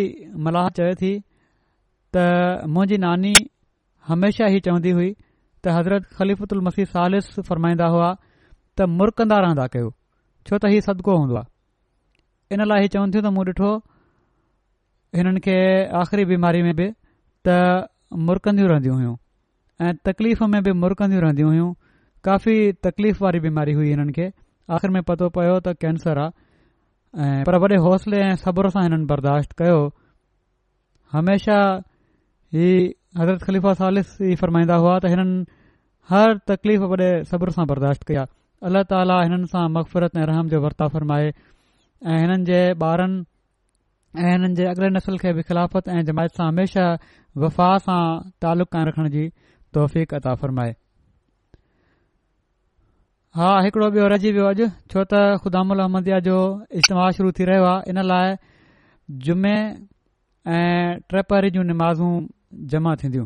मलाह 0.44 0.68
चवे 0.80 0.94
थी 1.02 1.16
त 2.16 2.28
मुंहिंजी 2.74 2.98
नानी 3.08 3.34
हमेशा 4.08 4.46
ही 4.54 4.60
चवंदी 4.68 4.90
हुई 4.98 5.10
त 5.64 5.74
हज़रत 5.78 6.04
ख़लीफ़ुतु 6.20 6.56
मसीह 6.68 6.86
सालिस 6.94 7.26
फरमाईंदा 7.50 7.88
हुआ 7.96 8.10
त 8.80 8.90
मुर 9.00 9.10
रहंदा 9.20 9.66
कयो 9.76 9.90
छो 10.48 10.54
त 10.60 10.64
हीउ 10.74 10.82
सदिको 10.88 11.14
हूंदो 11.20 11.44
इन 12.56 12.60
लाइ 12.72 12.80
ही 12.84 12.88
चवनि 12.96 13.10
थियूं 13.14 13.24
त 13.24 13.30
मूं 13.36 13.44
ॾिठो 13.52 13.70
हिननि 15.18 15.40
खे 15.46 15.58
आख़िरी 16.02 16.24
बीमारी 16.32 16.62
में 16.68 16.76
बि 16.80 16.88
त 17.48 17.58
मुरकंदियूं 18.30 18.70
रहंदियूं 18.72 18.96
हुयूं 19.00 19.16
ऐं 19.86 19.94
तकलीफ़ 20.10 20.42
में 20.56 20.62
बि 20.68 20.72
मुरकंदियूं 20.84 21.22
रहंदियूं 21.24 21.50
हुयूं 21.54 21.72
काफ़ी 22.28 22.56
तकलीफ़ 22.88 23.18
वारी 23.24 23.40
बीमारी 23.48 23.74
हुई 23.80 23.88
हिननि 23.96 24.12
खे 24.20 24.28
आख़िर 24.78 24.90
में 24.98 25.02
पतो 25.12 25.26
पियो 25.38 25.56
त 25.68 25.78
कैंसर 25.86 26.16
आहे 26.26 26.32
ऐं 27.26 27.44
पर 27.50 27.54
वॾे 27.64 27.78
हौसले 27.88 28.18
ऐं 28.28 28.36
सब्र 28.44 28.74
सां 28.76 28.84
हिननि 28.90 29.06
बर्दाश्त 29.12 29.52
कयो 29.64 29.80
हमेशा 31.18 31.58
हीउ 32.56 32.90
हज़रत 33.18 33.40
ख़लीफ़ा 33.44 33.74
सालिस 33.74 34.08
सालिसी 34.08 34.36
फरमाईंदा 34.42 34.76
हुआ 34.82 34.98
त 35.04 35.10
हिननि 35.12 35.38
हर 36.10 36.34
तकलीफ़ 36.50 36.82
वॾे 36.92 37.10
सब्र 37.30 37.50
सां 37.56 37.64
बर्दाश्त 37.70 38.04
कया 38.10 38.26
अलाह 38.70 38.84
ताला 38.92 39.16
हिननि 39.26 39.48
सां 39.54 39.64
मक़फ़रत 39.78 40.18
ऐं 40.22 40.26
रहम 40.30 40.50
जो 40.54 40.60
वर्ता 40.66 40.88
फ़रमाए 40.96 41.30
ऐं 42.10 42.18
हिननि 42.24 42.46
जे 42.50 42.60
ॿारनि 42.88 43.18
ऐ 44.26 44.34
हिननि 44.34 44.58
जे 44.60 44.66
अॻिले 44.74 44.90
नसल 44.98 45.18
खे 45.24 45.32
वखिलाफ़त 45.38 45.90
ऐं 45.98 46.02
जमायत 46.10 46.38
सां 46.42 46.48
हमेशा 46.52 46.84
वफ़ा 47.46 47.72
सां 47.88 48.04
तालुक़ 48.46 48.70
काइ 48.78 48.90
रखण 48.92 49.10
जी 49.18 49.26
तौफ़ 49.80 49.98
अता 50.22 50.36
फ़रमाए 50.44 50.76
हा 53.42 53.50
हिकड़ो 53.66 53.90
बि 53.98 54.06
रची 54.16 54.32
वियो 54.38 54.46
अॼु 54.54 54.66
छो 54.94 55.04
त 55.16 55.24
ख़ुदाम 55.48 55.66
अलमदिया 55.80 56.20
जो 56.30 56.38
इश्तेमा 56.84 57.10
शुरू 57.18 57.32
थी 57.40 57.44
रहियो 57.52 57.66
आहे 57.74 57.90
इन 57.98 58.04
लाइ 58.14 58.36
जुमे 59.28 59.58
ऐं 60.62 61.04
ट्रपारी 61.10 61.50
जूं 61.58 61.64
नमाज़ू 61.74 62.08
जमा 62.74 62.96
थींदियूं 63.04 63.26